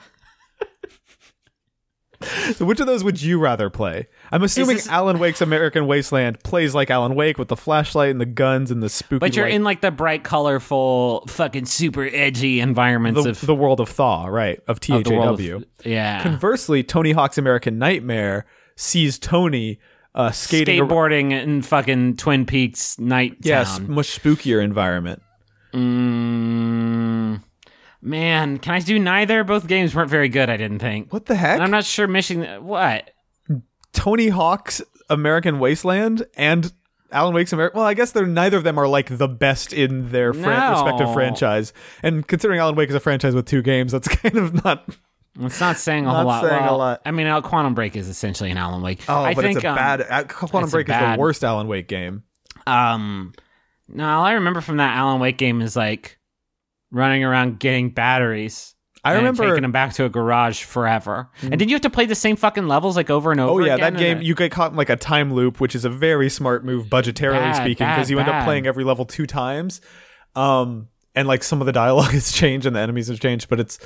so 2.53 2.65
which 2.65 2.79
of 2.79 2.87
those 2.87 3.03
would 3.03 3.21
you 3.21 3.39
rather 3.39 3.69
play? 3.69 4.07
I'm 4.31 4.43
assuming 4.43 4.75
this- 4.77 4.87
Alan 4.89 5.19
Wake's 5.19 5.41
American 5.41 5.87
Wasteland 5.87 6.41
plays 6.43 6.75
like 6.75 6.89
Alan 6.91 7.15
Wake 7.15 7.37
with 7.37 7.47
the 7.47 7.55
flashlight 7.55 8.11
and 8.11 8.19
the 8.19 8.25
guns 8.25 8.71
and 8.71 8.83
the 8.83 8.89
spooky. 8.89 9.19
But 9.19 9.35
you're 9.35 9.45
light- 9.45 9.53
in 9.53 9.63
like 9.63 9.81
the 9.81 9.91
bright, 9.91 10.23
colorful, 10.23 11.23
fucking 11.27 11.65
super 11.65 12.09
edgy 12.11 12.59
environments 12.59 13.23
the, 13.23 13.29
of, 13.29 13.41
the 13.41 13.55
world 13.55 13.79
of 13.79 13.89
Thaw, 13.89 14.25
right? 14.27 14.59
Of. 14.67 14.79
THAW. 14.79 15.01
Of, 15.29 15.65
yeah, 15.85 16.21
Conversely, 16.23 16.83
Tony 16.83 17.11
Hawk's 17.11 17.37
American 17.37 17.77
Nightmare 17.77 18.45
sees 18.75 19.17
Tony 19.19 19.79
uh, 20.15 20.31
skating. 20.31 20.81
ar- 20.81 20.87
skateboarding 20.87 21.31
in 21.31 21.61
fucking 21.61 22.17
Twin 22.17 22.45
Peaks 22.45 22.97
night 22.99 23.37
yes, 23.41 23.77
town. 23.77 23.91
much 23.91 24.19
spookier 24.19 24.63
environment. 24.63 25.21
Mm, 25.73 27.41
man, 28.01 28.57
can 28.57 28.73
I 28.73 28.79
do 28.79 28.99
neither? 28.99 29.43
Both 29.43 29.67
games 29.67 29.93
weren't 29.95 30.09
very 30.09 30.29
good. 30.29 30.49
I 30.49 30.57
didn't 30.57 30.79
think. 30.79 31.11
What 31.13 31.25
the 31.25 31.35
heck? 31.35 31.55
And 31.55 31.63
I'm 31.63 31.71
not 31.71 31.85
sure 31.85 32.07
Michigan. 32.07 32.63
What? 32.65 33.11
Tony 33.97 34.29
Hawk's 34.29 34.79
American 35.09 35.57
Wasteland 35.59 36.25
and 36.35 36.71
Alan 37.11 37.33
Wake's 37.33 37.51
American. 37.51 37.79
Well, 37.79 37.87
I 37.87 37.95
guess 37.95 38.11
they're 38.11 38.27
neither 38.27 38.57
of 38.57 38.63
them 38.63 38.77
are 38.77 38.87
like 38.87 39.17
the 39.17 39.27
best 39.27 39.73
in 39.73 40.11
their 40.11 40.33
fran- 40.33 40.59
No. 40.59 40.71
respective 40.73 41.13
franchise. 41.13 41.73
And 42.03 42.27
considering 42.27 42.59
Alan 42.59 42.75
Wake 42.75 42.89
is 42.89 42.95
a 42.95 42.99
franchise 42.99 43.33
with 43.33 43.47
two 43.47 43.63
games, 43.63 43.91
that's 43.91 44.07
kind 44.15 44.37
of 44.37 44.63
not. 44.63 44.87
It's 45.39 45.59
not 45.59 45.77
saying 45.77 46.05
a 46.05 46.13
whole 46.13 46.25
lot. 46.25 46.43
saying 46.43 46.63
a 46.65 46.77
lot. 46.77 47.01
I 47.05 47.11
mean, 47.11 47.25
uh, 47.27 47.41
Quantum 47.41 47.73
Break 47.73 47.95
is 47.95 48.07
essentially 48.07 48.51
an 48.51 48.57
Alan 48.57 48.81
Wake. 48.83 49.03
Oh, 49.09 49.23
I 49.23 49.33
but 49.33 49.41
think, 49.43 49.57
it's 49.57 49.65
a 49.65 49.69
um, 49.69 49.75
bad. 49.75 50.01
Uh, 50.01 50.23
Quantum 50.25 50.69
Break 50.69 50.89
is 50.89 50.95
the 50.95 51.15
worst 51.17 51.43
Alan 51.43 51.67
Wake 51.67 51.87
game. 51.87 52.23
Um, 52.67 53.33
no, 53.87 54.07
all 54.07 54.25
I 54.25 54.33
remember 54.33 54.61
from 54.61 54.77
that 54.77 54.95
Alan 54.95 55.19
Wake 55.19 55.37
game 55.37 55.61
is 55.61 55.75
like 55.75 56.19
running 56.91 57.23
around 57.23 57.59
getting 57.59 57.89
batteries. 57.91 58.75
I 59.03 59.13
remember- 59.13 59.43
taking 59.47 59.61
them 59.61 59.71
back 59.71 59.93
to 59.93 60.05
a 60.05 60.09
garage 60.09 60.63
forever. 60.63 61.29
And 61.41 61.57
did 61.57 61.69
you 61.69 61.75
have 61.75 61.81
to 61.81 61.89
play 61.89 62.05
the 62.05 62.15
same 62.15 62.35
fucking 62.35 62.67
levels 62.67 62.95
like 62.95 63.09
over 63.09 63.31
and 63.31 63.39
over? 63.39 63.61
Oh 63.61 63.65
yeah, 63.65 63.77
that 63.77 63.97
game 63.97 64.21
you 64.21 64.35
get 64.35 64.51
caught 64.51 64.71
in 64.71 64.77
like 64.77 64.89
a 64.89 64.95
time 64.95 65.33
loop, 65.33 65.59
which 65.59 65.75
is 65.75 65.85
a 65.85 65.89
very 65.89 66.29
smart 66.29 66.65
move 66.65 66.87
budgetarily 66.87 67.39
Bad, 67.39 67.55
speaking, 67.55 67.87
because 67.87 68.07
bad, 68.07 68.09
you 68.09 68.19
end 68.19 68.29
up 68.29 68.43
playing 68.43 68.67
every 68.67 68.83
level 68.83 69.05
two 69.05 69.25
times. 69.25 69.81
Um, 70.35 70.87
and 71.15 71.27
like 71.27 71.43
some 71.43 71.61
of 71.61 71.65
the 71.65 71.71
dialogue 71.73 72.11
has 72.11 72.31
changed 72.31 72.65
and 72.67 72.75
the 72.75 72.79
enemies 72.79 73.07
have 73.07 73.19
changed, 73.19 73.49
but 73.49 73.59
it's 73.59 73.79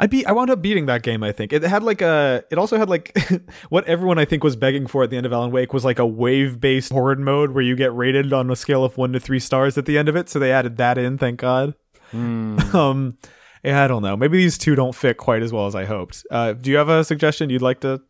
I 0.00 0.06
beat 0.06 0.26
I 0.26 0.32
wound 0.32 0.48
up 0.50 0.62
beating 0.62 0.86
that 0.86 1.02
game, 1.02 1.24
I 1.24 1.32
think. 1.32 1.52
It 1.52 1.62
had 1.62 1.82
like 1.82 2.00
a 2.02 2.44
it 2.50 2.58
also 2.58 2.78
had 2.78 2.88
like 2.88 3.16
what 3.68 3.84
everyone 3.86 4.18
I 4.18 4.24
think 4.24 4.44
was 4.44 4.54
begging 4.56 4.86
for 4.86 5.02
at 5.02 5.10
the 5.10 5.16
end 5.16 5.26
of 5.26 5.32
Alan 5.32 5.50
Wake 5.50 5.72
was 5.72 5.84
like 5.84 5.98
a 5.98 6.06
wave 6.06 6.60
based 6.60 6.92
horde 6.92 7.18
mode 7.18 7.50
where 7.50 7.62
you 7.64 7.74
get 7.74 7.92
rated 7.94 8.32
on 8.32 8.50
a 8.50 8.56
scale 8.56 8.84
of 8.84 8.96
one 8.96 9.12
to 9.12 9.20
three 9.20 9.40
stars 9.40 9.76
at 9.76 9.86
the 9.86 9.98
end 9.98 10.08
of 10.08 10.14
it. 10.16 10.28
So 10.28 10.38
they 10.38 10.52
added 10.52 10.76
that 10.76 10.98
in, 10.98 11.18
thank 11.18 11.40
God. 11.40 11.74
Um 12.12 13.18
yeah, 13.62 13.84
I 13.84 13.88
don't 13.88 14.02
know. 14.02 14.16
Maybe 14.16 14.38
these 14.38 14.58
two 14.58 14.74
don't 14.74 14.94
fit 14.94 15.16
quite 15.16 15.42
as 15.42 15.52
well 15.52 15.66
as 15.66 15.74
I 15.74 15.84
hoped. 15.84 16.24
Uh, 16.30 16.52
do 16.52 16.70
you 16.70 16.76
have 16.76 16.88
a 16.88 17.04
suggestion 17.04 17.50
you'd 17.50 17.62
like 17.62 17.80
to 17.80 18.00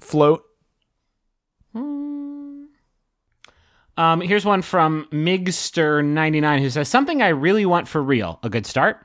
float? 0.00 0.44
Um, 3.96 4.20
here's 4.20 4.44
one 4.44 4.62
from 4.62 5.08
Migster99 5.10 6.60
who 6.60 6.70
says 6.70 6.88
something 6.88 7.20
I 7.20 7.28
really 7.28 7.66
want 7.66 7.88
for 7.88 8.00
real. 8.00 8.38
A 8.44 8.48
good 8.48 8.64
start. 8.64 9.04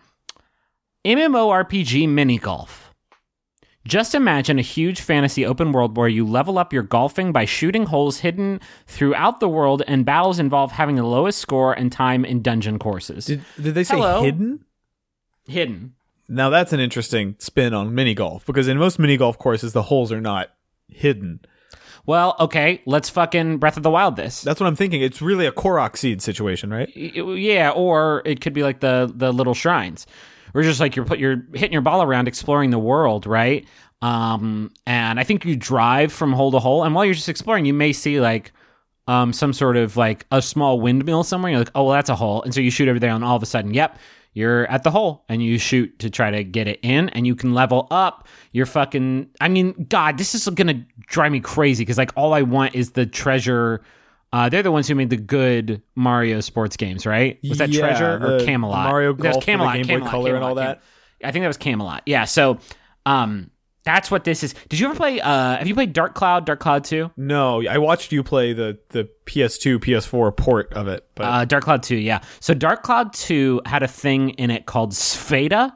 MMORPG 1.03 2.07
mini 2.07 2.37
golf. 2.37 2.93
Just 3.85 4.15
imagine 4.15 4.59
a 4.59 4.61
huge 4.61 5.01
fantasy 5.01 5.45
open 5.45 5.71
world 5.73 5.97
where 5.97 6.07
you 6.07 6.25
level 6.25 6.57
up 6.57 6.71
your 6.71 6.83
golfing 6.83 7.33
by 7.33 7.43
shooting 7.43 7.87
holes 7.87 8.19
hidden 8.19 8.61
throughout 8.87 9.41
the 9.41 9.49
world, 9.49 9.83
and 9.87 10.05
battles 10.05 10.39
involve 10.39 10.71
having 10.71 10.95
the 10.95 11.03
lowest 11.03 11.39
score 11.39 11.73
and 11.73 11.91
time 11.91 12.23
in 12.23 12.41
dungeon 12.41 12.79
courses. 12.79 13.25
Did, 13.25 13.43
did 13.61 13.75
they 13.75 13.83
say 13.83 13.95
Hello? 13.97 14.21
hidden? 14.21 14.63
Hidden. 15.47 15.93
Now 16.29 16.49
that's 16.49 16.73
an 16.73 16.79
interesting 16.79 17.35
spin 17.39 17.73
on 17.73 17.93
mini 17.93 18.13
golf 18.13 18.45
because 18.45 18.67
in 18.67 18.77
most 18.77 18.97
mini 18.97 19.17
golf 19.17 19.37
courses 19.37 19.73
the 19.73 19.83
holes 19.83 20.11
are 20.11 20.21
not 20.21 20.49
hidden. 20.87 21.41
Well, 22.05 22.35
okay, 22.39 22.81
let's 22.85 23.09
fucking 23.09 23.59
Breath 23.59 23.77
of 23.77 23.83
the 23.83 23.89
Wild 23.89 24.17
this. 24.17 24.41
That's 24.41 24.59
what 24.59 24.67
I'm 24.67 24.75
thinking. 24.75 25.01
It's 25.01 25.21
really 25.21 25.45
a 25.45 25.53
Korok 25.53 25.95
seed 25.95 26.21
situation, 26.21 26.69
right? 26.69 26.93
Yeah, 26.95 27.69
or 27.69 28.21
it 28.25 28.41
could 28.41 28.53
be 28.53 28.63
like 28.63 28.81
the 28.81 29.11
the 29.13 29.31
little 29.31 29.53
shrines, 29.53 30.05
or 30.53 30.63
just 30.63 30.81
like 30.81 30.95
you're 30.95 31.05
put 31.05 31.19
you're 31.19 31.45
hitting 31.53 31.71
your 31.71 31.81
ball 31.81 32.01
around, 32.03 32.27
exploring 32.27 32.71
the 32.71 32.79
world, 32.79 33.25
right? 33.25 33.65
Um, 34.01 34.71
and 34.85 35.17
I 35.17 35.23
think 35.23 35.45
you 35.45 35.55
drive 35.55 36.11
from 36.11 36.33
hole 36.33 36.51
to 36.51 36.59
hole, 36.59 36.83
and 36.83 36.93
while 36.93 37.05
you're 37.05 37.13
just 37.13 37.29
exploring, 37.29 37.65
you 37.65 37.73
may 37.73 37.93
see 37.93 38.19
like 38.19 38.51
um 39.07 39.31
some 39.31 39.53
sort 39.53 39.77
of 39.77 39.95
like 39.95 40.25
a 40.31 40.41
small 40.41 40.81
windmill 40.81 41.23
somewhere. 41.23 41.51
You're 41.51 41.59
like, 41.59 41.71
oh, 41.73 41.85
well, 41.85 41.93
that's 41.93 42.09
a 42.09 42.15
hole, 42.15 42.43
and 42.43 42.53
so 42.53 42.59
you 42.59 42.69
shoot 42.69 42.89
over 42.89 42.99
there, 42.99 43.11
and 43.11 43.23
all 43.23 43.37
of 43.37 43.43
a 43.43 43.45
sudden, 43.45 43.73
yep. 43.73 43.97
You're 44.33 44.65
at 44.67 44.83
the 44.83 44.91
hole 44.91 45.23
and 45.29 45.43
you 45.43 45.57
shoot 45.57 45.99
to 45.99 46.09
try 46.09 46.31
to 46.31 46.43
get 46.43 46.67
it 46.67 46.79
in, 46.81 47.09
and 47.09 47.27
you 47.27 47.35
can 47.35 47.53
level 47.53 47.87
up 47.91 48.27
your 48.51 48.65
fucking. 48.65 49.29
I 49.39 49.47
mean, 49.47 49.85
God, 49.89 50.17
this 50.17 50.33
is 50.33 50.47
gonna 50.49 50.85
drive 51.07 51.31
me 51.31 51.39
crazy 51.39 51.83
because 51.83 51.97
like 51.97 52.11
all 52.15 52.33
I 52.33 52.41
want 52.41 52.75
is 52.75 52.91
the 52.91 53.05
treasure. 53.05 53.81
Uh, 54.31 54.49
they're 54.49 54.63
the 54.63 54.71
ones 54.71 54.87
who 54.87 54.95
made 54.95 55.11
the 55.11 55.17
good 55.17 55.83
Mario 55.95 56.39
sports 56.39 56.75
games, 56.75 57.05
right? 57.05 57.37
Was 57.47 57.59
that 57.59 57.69
Yeah, 57.69 57.81
Treasure 57.81 58.15
or 58.25 58.43
Camelot? 58.43 58.89
Mario 58.89 59.13
That 59.13 59.17
was 59.19 59.23
Golf 59.33 59.33
for 59.35 59.39
the 59.41 59.45
Camelot, 59.45 59.73
Game 59.75 59.83
Boy 59.83 59.93
Camelot, 59.93 60.09
Color 60.11 60.29
and 60.29 60.35
Camelot, 60.37 60.49
all 60.49 60.55
that? 60.55 60.81
I 61.23 61.31
think 61.31 61.43
that 61.43 61.47
was 61.47 61.57
Camelot. 61.57 62.01
Yeah. 62.07 62.25
So, 62.25 62.57
um, 63.05 63.51
that's 63.83 64.09
what 64.09 64.23
this 64.23 64.43
is. 64.43 64.55
Did 64.69 64.79
you 64.79 64.87
ever 64.87 64.95
play? 64.95 65.19
Uh, 65.19 65.57
have 65.57 65.67
you 65.67 65.73
played 65.75 65.93
Dark 65.93 66.15
Cloud? 66.15 66.45
Dark 66.45 66.59
Cloud 66.59 66.83
Two? 66.85 67.11
No, 67.17 67.65
I 67.67 67.77
watched 67.77 68.11
you 68.11 68.23
play 68.23 68.53
the 68.53 68.77
the 68.89 69.09
PS2, 69.25 69.79
PS4 69.79 70.35
port 70.35 70.73
of 70.73 70.87
it, 70.87 71.05
but 71.15 71.23
Uh, 71.23 71.45
Dark 71.45 71.63
Cloud 71.63 71.83
2, 71.83 71.95
yeah. 71.95 72.21
So 72.39 72.53
Dark 72.53 72.83
Cloud 72.83 73.13
2 73.13 73.61
had 73.65 73.83
a 73.83 73.87
thing 73.87 74.31
in 74.31 74.51
it 74.51 74.65
called 74.65 74.91
Spheda. 74.91 75.71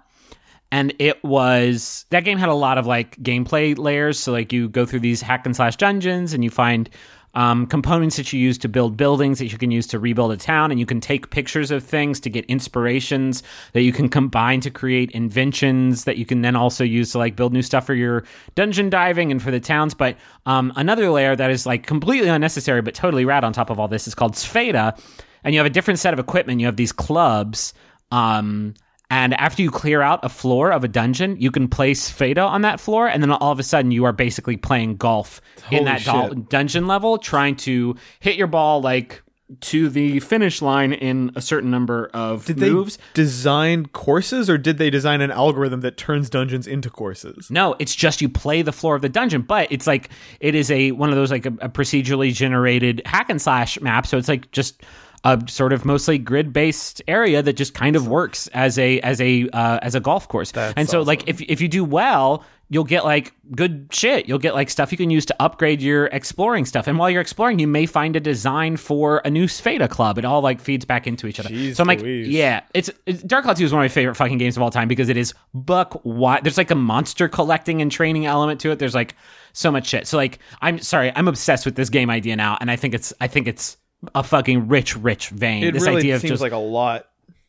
And 0.70 0.94
it 1.00 1.24
was 1.24 2.06
that 2.10 2.26
game 2.26 2.38
had 2.38 2.50
a 2.50 2.54
lot 2.54 2.78
of 2.78 2.86
like 2.86 3.16
gameplay 3.24 3.78
layers. 3.78 4.20
So 4.20 4.34
like 4.34 4.52
you 4.52 4.68
go 4.68 4.86
through 4.86 5.00
these 5.00 5.22
hack 5.22 5.46
and 5.46 5.56
slash 5.56 5.78
dungeons 5.78 6.34
and 6.34 6.44
you 6.44 6.50
find 6.50 6.90
um, 7.34 7.68
components 7.68 8.18
that 8.18 8.34
you 8.34 8.40
use 8.40 8.58
to 8.60 8.68
build 8.68 8.98
buildings 8.98 9.40
that 9.40 9.52
you 9.52 9.58
can 9.58 9.70
use 9.70 9.86
to 9.88 10.00
rebuild 10.00 10.32
a 10.32 10.38
town, 10.38 10.72
and 10.72 10.80
you 10.80 10.86
can 10.86 11.00
take 11.00 11.30
pictures 11.30 11.70
of 11.72 11.84
things 11.84 12.20
to 12.22 12.30
get 12.30 12.46
inspirations 12.46 13.44
that 13.74 13.82
you 13.82 13.92
can 13.92 14.10
combine 14.10 14.62
to 14.62 14.72
create 14.72 15.12
inventions 15.12 16.06
that 16.06 16.18
you 16.18 16.26
can 16.26 16.42
then 16.42 16.56
also 16.56 16.84
use 16.84 17.12
to 17.12 17.18
like 17.18 17.36
build 17.36 17.54
new 17.54 17.62
stuff 17.62 17.86
for 17.86 17.94
your 17.94 18.24
dungeon 18.56 18.90
diving 18.90 19.32
and 19.32 19.42
for 19.42 19.52
the 19.52 19.60
towns. 19.60 19.94
But 19.94 20.18
um, 20.46 20.74
another 20.76 21.10
layer 21.10 21.36
that 21.36 21.52
is 21.52 21.66
like 21.66 21.86
completely 21.86 22.30
unnecessary 22.30 22.82
but 22.82 22.96
totally 22.96 23.26
rad 23.26 23.44
on 23.44 23.54
top 23.54 23.70
of 23.70 23.80
all 23.80 23.88
this 23.88 24.08
is 24.08 24.16
called 24.16 24.34
Spheda, 24.34 25.00
and 25.44 25.54
you 25.54 25.60
have 25.60 25.68
a 25.68 25.72
different 25.72 26.00
set 26.00 26.14
of 26.14 26.20
equipment. 26.20 26.60
You 26.60 26.66
have 26.66 26.78
these 26.78 26.92
clubs. 26.92 27.74
Um, 28.12 28.74
and 29.10 29.34
after 29.36 29.62
you 29.62 29.72
clear 29.72 30.02
out 30.02 30.20
a 30.24 30.30
floor 30.30 30.72
of 30.72 30.84
a 30.84 30.88
dungeon, 30.88 31.40
you 31.40 31.50
can 31.50 31.68
place 31.68 32.12
Spheda 32.12 32.46
on 32.46 32.62
that 32.64 32.80
floor, 32.80 33.08
and 33.08 33.24
then 33.24 33.32
all 33.32 33.52
of 33.52 33.60
a 33.60 33.64
sudden 33.64 33.92
you 33.92 34.04
are 34.06 34.12
basically 34.12 34.58
playing 34.58 34.98
golf 34.98 35.42
in 35.72 35.86
that 35.86 36.02
shit. 36.02 36.50
dungeon 36.50 36.88
level, 36.88 37.18
trying 37.18 37.56
to 37.58 37.96
hit 38.20 38.36
your 38.36 38.48
ball 38.48 38.82
like 38.82 39.22
to 39.62 39.88
the 39.88 40.20
finish 40.20 40.62
line 40.62 40.92
in 40.92 41.32
a 41.36 41.42
certain 41.42 41.72
number 41.72 42.10
of 42.14 42.50
moves. 42.58 42.98
did 42.98 43.04
they 43.06 43.22
design 43.22 43.86
courses 43.86 44.50
or 44.50 44.58
did 44.58 44.78
they 44.78 44.90
design 44.90 45.22
an 45.22 45.32
algorithm 45.32 45.80
that 45.82 45.96
turns 45.96 46.30
dungeons 46.30 46.68
into 46.68 46.90
courses? 46.90 47.50
No, 47.50 47.76
it's 47.80 47.96
just 47.96 48.22
you 48.22 48.28
play 48.28 48.62
the 48.62 48.74
floor 48.74 48.96
of 48.96 49.02
the 49.02 49.10
dungeon, 49.10 49.44
but 49.44 49.72
it's 49.72 49.88
like 49.88 50.10
it 50.42 50.54
is 50.54 50.70
a 50.70 50.92
one 50.92 51.10
of 51.10 51.16
those 51.16 51.32
like 51.32 51.46
a, 51.46 51.54
a 51.62 51.70
procedurally 51.70 52.34
generated 52.34 53.02
hack 53.06 53.30
and 53.30 53.42
slash 53.42 53.80
map. 53.80 54.06
So 54.06 54.18
it's 54.18 54.28
like 54.28 54.52
just 54.52 54.84
a 55.24 55.42
sort 55.48 55.74
of 55.74 55.86
mostly 55.86 56.18
grid 56.18 56.54
based 56.54 57.02
area 57.08 57.42
that 57.42 57.54
just 57.54 57.74
kind 57.74 57.96
of 57.96 58.08
works 58.08 58.48
as 58.48 58.78
a 58.78 59.00
as 59.02 59.20
a 59.22 59.50
uh, 59.50 59.80
as 59.82 59.96
a 59.96 60.00
golf 60.00 60.28
course. 60.28 60.52
and 60.56 60.90
so 60.90 61.02
like 61.02 61.28
if 61.28 61.42
if 61.42 61.60
you 61.62 61.68
do 61.68 61.84
well, 61.84 62.44
you'll 62.70 62.84
get 62.84 63.06
like 63.06 63.34
good 63.56 63.88
shit. 63.92 64.28
You'll 64.28 64.40
get 64.40 64.54
like 64.54 64.70
stuff 64.70 64.92
you 64.92 64.98
can 64.98 65.10
use 65.10 65.26
to 65.28 65.36
upgrade 65.40 65.82
your 65.82 66.08
exploring 66.08 66.66
stuff. 66.66 66.88
And 66.88 66.98
while 66.98 67.10
you're 67.10 67.22
exploring, 67.22 67.60
you 67.60 67.68
may 67.68 67.86
find 67.86 68.16
a 68.16 68.20
design 68.20 68.78
for 68.78 69.22
a 69.24 69.30
new 69.30 69.46
Spheda 69.46 69.90
club. 69.90 70.18
It 70.18 70.26
all 70.26 70.42
like 70.42 70.60
feeds 70.60 70.86
back 70.86 71.08
into 71.08 71.28
each 71.28 71.40
other. 71.40 71.50
Jeez 71.50 71.76
so 71.76 71.84
I'm 71.84 71.88
like, 71.88 72.02
Louise. 72.02 72.28
yeah, 72.28 72.62
it's, 72.74 72.90
it's 73.06 73.24
Dark 73.24 73.44
Cloud 73.44 73.58
2 73.58 73.66
is 73.66 73.74
one 73.74 73.82
of 73.82 73.84
my 73.84 73.94
favorite 73.94 74.16
fucking 74.16 74.38
games 74.38 74.58
of 74.58 74.64
all 74.64 74.72
time 74.72 74.88
because 74.88 75.10
it 75.10 75.18
is 75.18 75.34
buck 75.54 76.02
wide. 76.04 76.44
There's 76.44 76.58
like 76.58 76.72
a 76.72 76.76
monster 76.76 77.28
collecting 77.30 77.82
and 77.82 77.92
training 77.92 78.26
element 78.26 78.60
to 78.62 78.72
it. 78.72 78.80
There's 78.80 78.96
like 78.96 79.16
so 79.54 79.72
much 79.72 79.88
shit. 79.88 80.08
So 80.08 80.18
like, 80.18 80.40
I'm 80.62 80.80
sorry, 80.80 81.12
I'm 81.16 81.28
obsessed 81.28 81.66
with 81.66 81.76
this 81.76 81.90
game 81.90 82.10
idea 82.10 82.36
now, 82.36 82.58
and 82.60 82.70
I 82.70 82.76
think 82.76 82.94
it's 82.94 83.14
I 83.22 83.28
think 83.28 83.48
it's 83.48 83.78
a 84.16 84.24
fucking 84.24 84.68
rich, 84.68 84.96
rich 84.96 85.30
vein. 85.30 85.64
It 85.64 85.74
this 85.74 85.84
really 85.84 85.98
idea 85.98 86.16
of 86.16 86.22
seems 86.22 86.32
just 86.32 86.42
like 86.42 86.52
a 86.52 86.58
lot. 86.58 87.08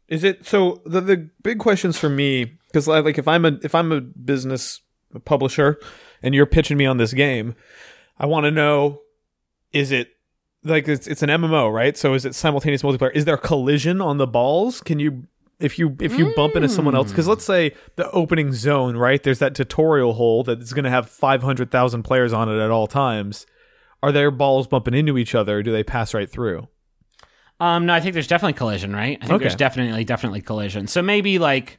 Is 0.08 0.24
it 0.24 0.46
so? 0.46 0.80
The 0.86 1.00
the 1.00 1.30
big 1.42 1.58
questions 1.58 1.98
for 1.98 2.08
me 2.08 2.58
because 2.68 2.88
like 2.88 3.18
if 3.18 3.28
I'm 3.28 3.44
a 3.44 3.58
if 3.62 3.74
I'm 3.74 3.92
a 3.92 4.00
business 4.00 4.80
publisher 5.24 5.78
and 6.22 6.34
you're 6.34 6.46
pitching 6.46 6.76
me 6.76 6.86
on 6.86 6.96
this 6.96 7.12
game, 7.12 7.54
I 8.18 8.26
want 8.26 8.44
to 8.44 8.50
know 8.50 9.00
is 9.72 9.92
it 9.92 10.08
like 10.64 10.88
it's 10.88 11.06
it's 11.06 11.22
an 11.22 11.28
MMO 11.28 11.72
right? 11.72 11.96
So 11.96 12.14
is 12.14 12.24
it 12.24 12.34
simultaneous 12.34 12.82
multiplayer? 12.82 13.14
Is 13.14 13.24
there 13.24 13.36
collision 13.36 14.00
on 14.00 14.18
the 14.18 14.26
balls? 14.26 14.80
Can 14.80 14.98
you 14.98 15.26
if 15.60 15.78
you 15.78 15.96
if 16.00 16.16
you 16.16 16.32
bump 16.34 16.54
into 16.54 16.68
someone 16.68 16.94
else 16.94 17.10
because 17.10 17.26
let's 17.26 17.44
say 17.44 17.74
the 17.96 18.08
opening 18.12 18.52
zone 18.52 18.96
right 18.96 19.22
there's 19.24 19.40
that 19.40 19.56
tutorial 19.56 20.12
hole 20.14 20.44
that's 20.44 20.72
going 20.72 20.84
to 20.84 20.90
have 20.90 21.10
500,000 21.10 22.02
players 22.04 22.32
on 22.32 22.48
it 22.48 22.60
at 22.62 22.70
all 22.70 22.86
times 22.86 23.44
are 24.02 24.12
their 24.12 24.30
balls 24.30 24.66
bumping 24.66 24.94
into 24.94 25.18
each 25.18 25.34
other 25.34 25.58
or 25.58 25.62
do 25.62 25.72
they 25.72 25.84
pass 25.84 26.14
right 26.14 26.30
through 26.30 26.68
Um, 27.60 27.86
no, 27.86 27.94
I 27.94 28.00
think 28.00 28.14
there's 28.14 28.28
definitely 28.28 28.52
collision, 28.52 28.94
right? 28.94 29.18
I 29.20 29.26
think 29.26 29.32
Okay. 29.36 29.42
there's 29.42 29.56
definitely, 29.56 30.04
definitely 30.04 30.40
collision. 30.42 30.86
So 30.86 31.02
maybe 31.02 31.38
like, 31.38 31.78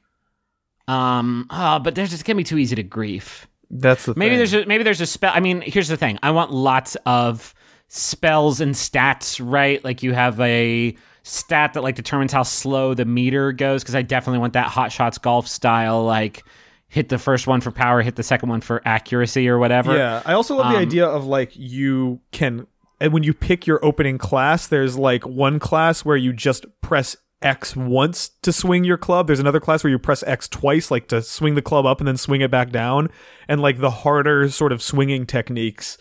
um, 0.87 1.47
uh, 1.49 1.79
but 1.79 1.95
there's 1.95 2.09
just 2.09 2.25
gonna 2.25 2.37
be 2.37 2.43
too 2.43 2.57
easy 2.57 2.75
to 2.75 2.83
grief. 2.83 3.47
that's 3.71 4.05
the 4.05 4.15
Maybe 4.15 4.31
thing. 4.31 4.37
there's 4.37 4.53
a, 4.53 4.65
maybe 4.65 4.83
there's 4.83 5.01
a 5.01 5.05
spell. 5.05 5.31
I 5.33 5.39
mean, 5.39 5.61
here's 5.61 5.87
the 5.87 5.97
thing. 5.97 6.17
I 6.23 6.31
want 6.31 6.51
lots 6.51 6.97
of 7.05 7.53
spells 7.87 8.61
and 8.61 8.73
stats, 8.73 9.39
right? 9.43 9.83
Like 9.83 10.01
you 10.03 10.13
have 10.13 10.39
a 10.39 10.95
stat 11.23 11.73
that 11.73 11.83
like 11.83 11.95
determines 11.95 12.33
how 12.33 12.43
slow 12.43 12.93
the 12.95 13.05
meter 13.05 13.51
goes 13.51 13.83
because 13.83 13.93
I 13.95 14.01
definitely 14.01 14.39
want 14.39 14.53
that 14.53 14.67
hot 14.67 14.91
shots 14.91 15.17
golf 15.19 15.47
style 15.47 16.03
like 16.03 16.43
hit 16.89 17.09
the 17.09 17.17
first 17.17 17.47
one 17.47 17.61
for 17.61 17.71
power, 17.71 18.01
hit 18.01 18.15
the 18.15 18.23
second 18.23 18.49
one 18.49 18.61
for 18.61 18.81
accuracy 18.83 19.47
or 19.47 19.57
whatever. 19.57 19.95
Yeah, 19.95 20.21
I 20.25 20.33
also 20.33 20.55
love 20.55 20.71
the 20.71 20.77
Um, 20.77 20.81
idea 20.81 21.05
of 21.05 21.25
like 21.25 21.51
you 21.55 22.19
can 22.31 22.67
and 22.99 23.13
when 23.13 23.23
you 23.23 23.33
pick 23.33 23.65
your 23.65 23.83
opening 23.85 24.17
class, 24.17 24.67
there's 24.67 24.97
like 24.97 25.25
one 25.25 25.57
class 25.59 26.03
where 26.03 26.17
you 26.17 26.33
just 26.33 26.65
press 26.81 27.15
X 27.41 27.73
once 27.73 28.31
to 28.41 28.51
swing 28.51 28.83
your 28.83 28.97
club. 28.97 29.27
There's 29.27 29.39
another 29.39 29.61
class 29.61 29.83
where 29.83 29.91
you 29.91 29.97
press 29.99 30.21
X 30.23 30.49
twice, 30.49 30.91
like 30.91 31.07
to 31.07 31.21
swing 31.21 31.55
the 31.55 31.61
club 31.61 31.85
up 31.85 32.01
and 32.01 32.07
then 32.07 32.17
swing 32.17 32.41
it 32.41 32.51
back 32.51 32.71
down. 32.71 33.07
And 33.47 33.61
like 33.61 33.79
the 33.79 33.89
harder 33.91 34.49
sort 34.49 34.73
of 34.73 34.81
swinging 34.81 35.25
techniques 35.25 35.97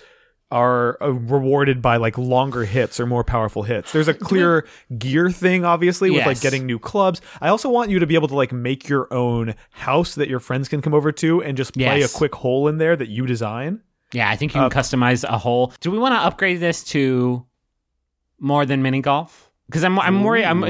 are 0.51 0.97
uh, 1.03 1.11
rewarded 1.13 1.83
by 1.83 1.97
like 1.99 2.17
longer 2.17 2.65
hits 2.65 2.99
or 2.99 3.07
more 3.07 3.23
powerful 3.23 3.63
hits. 3.65 3.93
There's 3.93 4.09
a 4.09 4.15
clear 4.15 4.67
gear 4.99 5.31
thing, 5.31 5.65
obviously, 5.65 6.11
with 6.11 6.25
like 6.25 6.41
getting 6.41 6.65
new 6.65 6.79
clubs. 6.79 7.21
I 7.41 7.49
also 7.49 7.69
want 7.69 7.91
you 7.91 7.99
to 7.99 8.07
be 8.07 8.15
able 8.15 8.29
to 8.29 8.35
like 8.35 8.51
make 8.53 8.89
your 8.89 9.13
own 9.13 9.55
house 9.73 10.15
that 10.15 10.29
your 10.29 10.41
friends 10.41 10.69
can 10.69 10.81
come 10.81 10.95
over 10.95 11.13
to 11.13 11.43
and 11.43 11.57
just 11.57 11.75
play 11.75 12.01
Yes. 12.01 12.15
a 12.15 12.17
quick 12.17 12.35
hole 12.35 12.69
in 12.69 12.79
there 12.79 12.97
that 12.97 13.09
you 13.09 13.27
design. 13.27 13.83
Yeah, 14.13 14.31
I 14.31 14.37
think 14.37 14.55
you 14.55 14.61
can 14.63 14.71
customize 14.71 15.23
a 15.29 15.37
hole. 15.37 15.73
Do 15.81 15.91
we 15.91 15.99
want 15.99 16.15
to 16.15 16.19
upgrade 16.19 16.61
this 16.61 16.83
to 16.85 17.45
more 18.41 18.65
than 18.65 18.81
mini 18.83 19.03
golf? 19.03 19.51
Because 19.67 19.85
I'm 19.85 19.99
I'm 19.99 20.25
worried. 20.25 20.45
I'm 20.45 20.65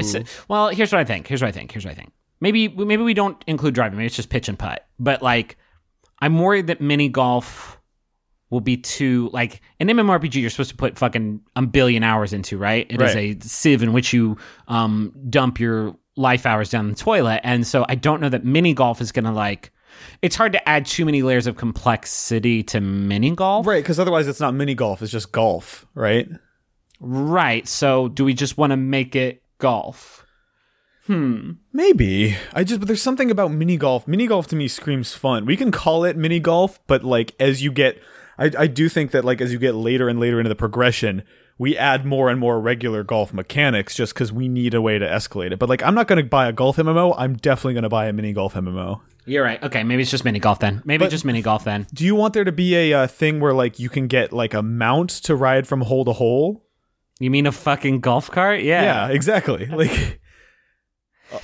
well. 0.49 0.67
Here's 0.67 0.91
what 0.91 0.99
I 0.99 1.05
think. 1.05 1.25
Here's 1.25 1.41
what 1.41 1.47
I 1.47 1.51
think. 1.53 1.71
Here's 1.71 1.85
what 1.85 1.91
I 1.91 1.95
think. 1.95 2.11
Maybe 2.41 2.67
maybe 2.67 3.01
we 3.03 3.13
don't 3.13 3.41
include 3.47 3.73
driving. 3.75 3.97
Maybe 3.97 4.07
it's 4.07 4.15
just 4.17 4.29
pitch 4.29 4.49
and 4.49 4.59
putt. 4.59 4.85
But 4.99 5.21
like, 5.21 5.55
I'm 6.21 6.37
worried 6.37 6.67
that 6.67 6.81
mini 6.81 7.07
golf 7.07 7.78
will 8.49 8.61
be 8.61 8.77
too 8.77 9.29
like 9.33 9.61
an 9.79 9.87
MMORPG. 9.87 10.35
You're 10.41 10.49
supposed 10.49 10.71
to 10.71 10.75
put 10.75 10.97
fucking 10.97 11.41
a 11.55 11.61
billion 11.65 12.03
hours 12.03 12.33
into, 12.33 12.57
right? 12.57 12.85
It 12.89 13.01
is 13.01 13.15
Right. 13.15 13.43
a 13.43 13.47
sieve 13.47 13.83
in 13.83 13.93
which 13.93 14.13
you 14.13 14.37
um 14.67 15.13
dump 15.29 15.59
your 15.59 15.95
life 16.15 16.45
hours 16.45 16.69
down 16.69 16.89
the 16.89 16.95
toilet, 16.95 17.41
and 17.43 17.65
so 17.65 17.85
I 17.87 17.95
don't 17.95 18.21
know 18.21 18.29
that 18.29 18.43
mini 18.45 18.73
golf 18.73 19.01
is 19.01 19.11
gonna 19.11 19.33
like. 19.33 19.71
It's 20.21 20.35
hard 20.35 20.53
to 20.53 20.69
add 20.69 20.85
too 20.85 21.03
many 21.05 21.21
layers 21.23 21.47
of 21.47 21.57
complexity 21.57 22.63
to 22.63 22.79
mini 22.81 23.31
golf. 23.35 23.65
Right, 23.67 23.83
because 23.83 23.99
otherwise 23.99 24.27
it's 24.27 24.39
not 24.39 24.53
mini 24.53 24.73
golf, 24.75 25.01
it's 25.01 25.11
just 25.11 25.31
golf, 25.31 25.85
right? 25.95 26.27
Right. 26.99 27.67
So 27.67 28.07
do 28.09 28.25
we 28.25 28.33
just 28.33 28.57
want 28.57 28.71
to 28.71 28.77
make 28.77 29.15
it 29.15 29.41
golf? 29.57 30.25
Hmm. 31.07 31.51
Maybe. 31.73 32.35
I 32.53 32.63
just 32.63 32.79
but 32.81 32.87
there's 32.87 33.01
something 33.01 33.31
about 33.31 33.51
mini 33.51 33.77
golf. 33.77 34.07
Mini 34.07 34.27
golf 34.27 34.47
to 34.47 34.55
me 34.55 34.67
screams 34.67 35.13
fun. 35.13 35.45
We 35.45 35.57
can 35.57 35.71
call 35.71 36.03
it 36.03 36.15
mini 36.17 36.39
golf, 36.39 36.79
but 36.87 37.03
like 37.03 37.33
as 37.39 37.63
you 37.63 37.71
get 37.71 37.99
I, 38.39 38.51
I 38.57 38.67
do 38.67 38.89
think 38.89 39.11
that 39.11 39.25
like 39.25 39.41
as 39.41 39.51
you 39.51 39.59
get 39.59 39.75
later 39.75 40.07
and 40.09 40.19
later 40.19 40.39
into 40.39 40.49
the 40.49 40.55
progression, 40.55 41.23
we 41.57 41.77
add 41.77 42.05
more 42.05 42.29
and 42.29 42.39
more 42.39 42.59
regular 42.59 43.03
golf 43.03 43.33
mechanics 43.33 43.93
just 43.95 44.13
because 44.13 44.31
we 44.31 44.47
need 44.47 44.73
a 44.73 44.81
way 44.81 44.97
to 44.97 45.05
escalate 45.05 45.51
it. 45.51 45.59
But 45.59 45.69
like 45.69 45.83
I'm 45.83 45.93
not 45.93 46.07
gonna 46.07 46.23
buy 46.23 46.47
a 46.47 46.53
golf 46.53 46.77
MMO, 46.77 47.13
I'm 47.17 47.35
definitely 47.35 47.73
gonna 47.73 47.89
buy 47.89 48.07
a 48.07 48.13
mini 48.13 48.33
golf 48.33 48.53
MMO. 48.53 49.01
You're 49.25 49.43
right. 49.43 49.61
Okay, 49.61 49.83
maybe 49.83 50.01
it's 50.01 50.09
just 50.09 50.25
mini 50.25 50.39
golf 50.39 50.59
then. 50.59 50.81
Maybe 50.85 51.03
But- 51.05 51.11
just 51.11 51.25
mini 51.25 51.41
golf 51.41 51.63
then. 51.65 51.85
Do 51.93 52.05
you 52.05 52.15
want 52.15 52.33
there 52.33 52.45
to 52.45 52.51
be 52.51 52.75
a 52.75 52.93
uh, 52.93 53.07
thing 53.07 53.39
where 53.39 53.53
like 53.53 53.77
you 53.77 53.89
can 53.89 54.07
get 54.07 54.31
like 54.33 54.53
a 54.53 54.63
mount 54.63 55.09
to 55.09 55.35
ride 55.35 55.67
from 55.67 55.81
hole 55.81 56.05
to 56.05 56.13
hole? 56.13 56.65
You 57.19 57.29
mean 57.29 57.45
a 57.45 57.51
fucking 57.51 57.99
golf 57.99 58.31
cart? 58.31 58.61
Yeah. 58.61 58.81
Yeah, 58.81 59.07
exactly. 59.09 59.65
Like 59.71 60.19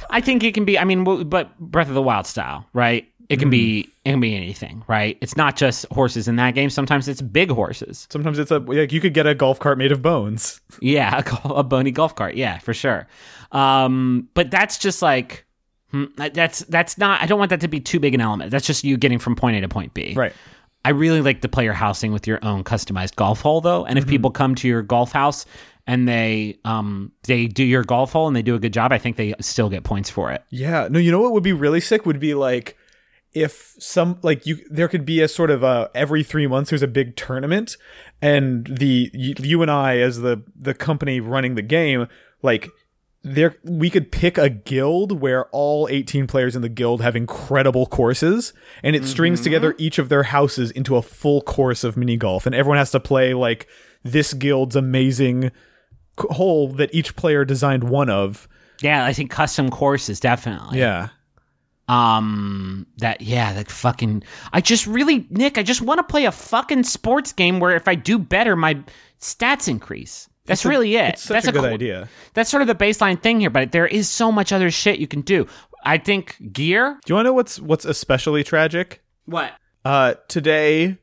I 0.09 0.19
think 0.21 0.43
it 0.43 0.53
can 0.55 0.65
be. 0.65 0.79
I 0.79 0.83
mean, 0.83 1.03
but 1.03 1.59
Breath 1.59 1.89
of 1.89 1.93
the 1.93 2.01
Wild 2.01 2.25
style, 2.25 2.67
right? 2.73 3.07
It 3.29 3.37
can 3.39 3.49
be. 3.49 3.83
Mm. 3.83 3.89
It 4.05 4.11
can 4.11 4.19
be 4.19 4.35
anything, 4.35 4.83
right? 4.87 5.17
It's 5.21 5.35
not 5.35 5.55
just 5.55 5.85
horses 5.91 6.27
in 6.27 6.35
that 6.35 6.53
game. 6.55 6.69
Sometimes 6.69 7.07
it's 7.07 7.21
big 7.21 7.49
horses. 7.51 8.07
sometimes 8.11 8.37
it's 8.39 8.51
a 8.51 8.59
like 8.59 8.91
you 8.91 9.01
could 9.01 9.13
get 9.13 9.25
a 9.25 9.33
golf 9.33 9.59
cart 9.59 9.77
made 9.77 9.91
of 9.91 10.01
bones. 10.01 10.61
Yeah, 10.81 11.21
a, 11.45 11.49
a 11.49 11.63
bony 11.63 11.91
golf 11.91 12.15
cart. 12.15 12.35
Yeah, 12.35 12.59
for 12.59 12.73
sure. 12.73 13.07
Um, 13.51 14.29
but 14.33 14.51
that's 14.51 14.77
just 14.77 15.01
like. 15.01 15.45
hmm, 15.91 16.05
That's 16.17 16.59
that's 16.59 16.97
not. 16.97 17.21
I 17.21 17.25
don't 17.25 17.39
want 17.39 17.49
that 17.49 17.61
to 17.61 17.67
be 17.67 17.79
too 17.79 17.99
big 17.99 18.13
an 18.13 18.21
element. 18.21 18.51
That's 18.51 18.67
just 18.67 18.83
you 18.83 18.97
getting 18.97 19.19
from 19.19 19.35
point 19.35 19.55
A 19.57 19.61
to 19.61 19.69
point 19.69 19.93
B. 19.93 20.13
Right. 20.15 20.33
I 20.83 20.89
really 20.89 21.21
like 21.21 21.41
the 21.41 21.49
player 21.49 21.73
housing 21.73 22.11
with 22.11 22.27
your 22.27 22.37
own 22.43 22.63
customized 22.63 23.15
golf 23.15 23.41
hole 23.41 23.59
though. 23.61 23.85
And 23.85 23.97
if 23.97 24.05
people 24.05 24.29
come 24.29 24.53
to 24.55 24.67
your 24.67 24.83
golf 24.83 25.11
house 25.11 25.45
and 25.87 26.07
they 26.07 26.59
um 26.63 27.11
they 27.23 27.47
do 27.47 27.63
your 27.63 27.83
golf 27.83 28.11
hole 28.11 28.27
and 28.27 28.35
they 28.35 28.43
do 28.43 28.53
a 28.53 28.59
good 28.59 28.73
job, 28.73 28.91
I 28.91 28.99
think 28.99 29.15
they 29.17 29.33
still 29.39 29.67
get 29.69 29.83
points 29.83 30.11
for 30.11 30.31
it. 30.31 30.43
Yeah. 30.51 30.87
No, 30.91 30.99
you 30.99 31.09
know 31.11 31.19
what 31.21 31.31
would 31.31 31.41
be 31.41 31.53
really 31.53 31.79
sick 31.81 32.05
would 32.05 32.19
be 32.19 32.35
like 32.35 32.77
if 33.35 33.75
some 33.77 34.17
like 34.23 34.45
you 34.45 34.57
there 34.69 34.87
could 34.87 35.05
be 35.05 35.21
a 35.21 35.27
sort 35.27 35.51
of 35.51 35.61
a 35.61 35.91
every 35.93 36.23
3 36.23 36.47
months 36.47 36.69
there's 36.71 36.81
a 36.81 36.87
big 36.87 37.15
tournament 37.15 37.77
and 38.21 38.65
the 38.65 39.11
you, 39.13 39.35
you 39.37 39.61
and 39.61 39.69
I 39.69 39.97
as 39.99 40.21
the 40.21 40.41
the 40.55 40.73
company 40.73 41.19
running 41.19 41.55
the 41.55 41.61
game 41.61 42.07
like 42.41 42.69
there 43.23 43.57
we 43.63 43.89
could 43.89 44.11
pick 44.11 44.37
a 44.37 44.49
guild 44.49 45.19
where 45.19 45.45
all 45.47 45.87
18 45.91 46.27
players 46.27 46.55
in 46.55 46.61
the 46.61 46.69
guild 46.69 47.01
have 47.01 47.15
incredible 47.15 47.85
courses 47.85 48.53
and 48.81 48.95
it 48.95 49.03
strings 49.05 49.39
mm-hmm. 49.39 49.43
together 49.43 49.75
each 49.77 49.99
of 49.99 50.09
their 50.09 50.23
houses 50.23 50.71
into 50.71 50.95
a 50.95 51.01
full 51.01 51.41
course 51.41 51.83
of 51.83 51.97
mini 51.97 52.15
golf 52.15 52.45
and 52.45 52.55
everyone 52.55 52.77
has 52.77 52.91
to 52.91 52.99
play 52.99 53.33
like 53.33 53.67
this 54.03 54.33
guild's 54.33 54.75
amazing 54.75 55.51
hole 56.17 56.69
that 56.69 56.93
each 56.93 57.15
player 57.15 57.43
designed 57.43 57.83
one 57.83 58.09
of. 58.09 58.47
Yeah, 58.81 59.03
I 59.03 59.11
think 59.11 59.31
custom 59.31 59.69
courses 59.69 60.19
definitely. 60.19 60.79
yeah 60.79 61.09
Um 61.87 62.87
that 62.97 63.21
yeah, 63.21 63.53
that 63.53 63.69
fucking 63.69 64.23
I 64.51 64.61
just 64.61 64.87
really 64.87 65.27
Nick, 65.29 65.57
I 65.57 65.63
just 65.63 65.81
want 65.81 65.99
to 65.99 66.03
play 66.03 66.25
a 66.25 66.31
fucking 66.31 66.83
sports 66.83 67.31
game 67.33 67.59
where 67.59 67.75
if 67.75 67.87
I 67.87 67.95
do 67.95 68.17
better 68.17 68.55
my 68.55 68.81
stats 69.19 69.67
increase. 69.67 70.27
That's 70.45 70.61
It's 70.61 70.65
a- 70.65 70.69
really 70.69 70.95
it. 70.95 71.09
it's 71.13 71.23
such 71.23 71.35
That's 71.35 71.47
a 71.47 71.51
good 71.51 71.61
cool- 71.61 71.69
idea 71.73 72.09
That's 72.33 72.49
sort 72.49 72.61
of 72.61 72.67
the 72.67 72.75
baseline 72.75 73.19
thing 73.21 73.39
here, 73.39 73.49
but 73.49 73.71
there 73.71 73.87
is 73.87 74.09
so 74.09 74.31
much 74.31 74.51
other 74.51 74.69
shit 74.71 74.99
you 74.99 75.07
can 75.07 75.21
do. 75.21 75.47
I 75.83 75.97
think 75.99 76.37
gear. 76.51 76.99
Do 77.05 77.11
you 77.11 77.15
want 77.15 77.25
to 77.25 77.29
know 77.29 77.33
what's 77.33 77.59
what's 77.59 77.85
especially 77.85 78.43
tragic? 78.43 79.03
What? 79.25 79.51
Uh, 79.83 80.15
today 80.27 80.97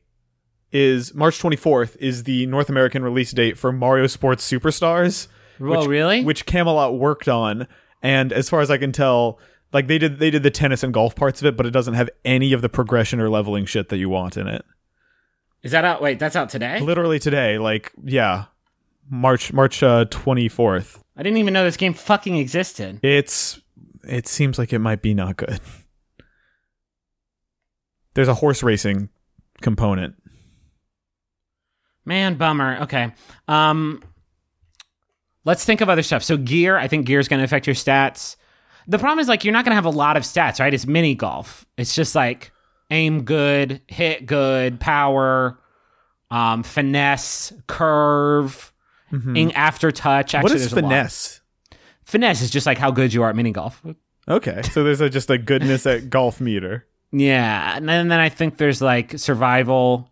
is 0.73 1.13
March 1.13 1.39
24th 1.41 1.95
is 1.99 2.23
the 2.23 2.45
North 2.47 2.69
American 2.69 3.03
release 3.03 3.31
date 3.31 3.57
for 3.57 3.71
Mario 3.71 4.07
Sports 4.07 4.49
Superstars, 4.49 5.27
Oh, 5.61 5.85
really? 5.85 6.23
which 6.23 6.45
Camelot 6.45 6.97
worked 6.97 7.29
on, 7.29 7.67
and 8.01 8.33
as 8.33 8.49
far 8.49 8.59
as 8.59 8.69
I 8.71 8.77
can 8.77 8.91
tell, 8.91 9.39
like 9.73 9.87
they 9.87 9.97
did 9.97 10.19
they 10.19 10.29
did 10.29 10.43
the 10.43 10.51
tennis 10.51 10.83
and 10.83 10.93
golf 10.93 11.15
parts 11.15 11.41
of 11.41 11.47
it, 11.47 11.57
but 11.57 11.65
it 11.65 11.71
doesn't 11.71 11.95
have 11.95 12.09
any 12.23 12.53
of 12.53 12.61
the 12.61 12.69
progression 12.69 13.19
or 13.19 13.29
leveling 13.29 13.65
shit 13.65 13.89
that 13.89 13.97
you 13.97 14.07
want 14.07 14.37
in 14.37 14.47
it. 14.47 14.63
Is 15.63 15.71
that 15.71 15.83
out? 15.83 16.01
Wait, 16.01 16.19
that's 16.19 16.35
out 16.35 16.49
today? 16.49 16.79
Literally 16.79 17.19
today, 17.19 17.57
like 17.57 17.91
yeah, 18.03 18.45
March 19.09 19.51
March 19.51 19.81
uh, 19.81 20.05
24th. 20.05 20.99
I 21.17 21.23
didn't 21.23 21.37
even 21.37 21.53
know 21.53 21.63
this 21.63 21.77
game 21.77 21.93
fucking 21.93 22.37
existed. 22.37 22.99
It's 23.03 23.59
it 24.03 24.27
seems 24.27 24.59
like 24.59 24.73
it 24.73 24.79
might 24.79 25.01
be 25.01 25.13
not 25.13 25.37
good. 25.37 25.59
There's 28.13 28.27
a 28.27 28.33
horse 28.35 28.61
racing 28.61 29.09
component. 29.61 30.15
Man, 32.05 32.35
bummer. 32.35 32.81
Okay. 32.81 33.13
Um 33.47 34.03
let's 35.45 35.65
think 35.65 35.81
of 35.81 35.89
other 35.89 36.03
stuff. 36.03 36.23
So 36.23 36.37
gear, 36.37 36.77
I 36.77 36.87
think 36.87 37.05
gear 37.05 37.19
is 37.19 37.27
going 37.27 37.39
to 37.39 37.43
affect 37.43 37.67
your 37.67 37.75
stats. 37.75 38.35
The 38.87 38.99
problem 38.99 39.19
is 39.19 39.27
like 39.27 39.43
you're 39.43 39.53
not 39.53 39.65
going 39.65 39.71
to 39.71 39.75
have 39.75 39.85
a 39.85 39.89
lot 39.89 40.17
of 40.17 40.23
stats, 40.23 40.59
right? 40.59 40.73
It's 40.73 40.85
mini 40.87 41.15
golf. 41.15 41.65
It's 41.77 41.95
just 41.95 42.15
like 42.15 42.51
aim 42.91 43.23
good, 43.23 43.81
hit 43.87 44.25
good, 44.25 44.79
power, 44.79 45.57
um, 46.31 46.63
finesse, 46.63 47.53
curve, 47.67 48.71
in 49.11 49.51
aftertouch. 49.51 50.33
Actually, 50.33 50.39
Mm-hmm. 50.39 50.43
what 50.43 50.51
is 50.53 50.61
there's 50.61 50.73
a 50.73 50.75
lot. 50.77 50.89
finesse? 50.89 51.41
Finesse 52.03 52.41
is 52.41 52.49
just 52.49 52.65
like 52.65 52.77
how 52.77 52.91
good 52.91 53.13
you 53.13 53.23
are 53.23 53.29
at 53.29 53.35
mini 53.35 53.51
golf. 53.51 53.81
Okay, 54.27 54.61
so 54.71 54.83
there's 54.83 55.01
a, 55.01 55.09
just 55.09 55.29
a 55.29 55.37
goodness 55.37 55.85
at 55.85 56.09
golf 56.09 56.41
meter. 56.41 56.85
Yeah, 57.11 57.75
and 57.77 57.87
then, 57.87 58.01
and 58.01 58.11
then 58.11 58.19
I 58.19 58.29
think 58.29 58.57
there's 58.57 58.81
like 58.81 59.19
survival, 59.19 60.09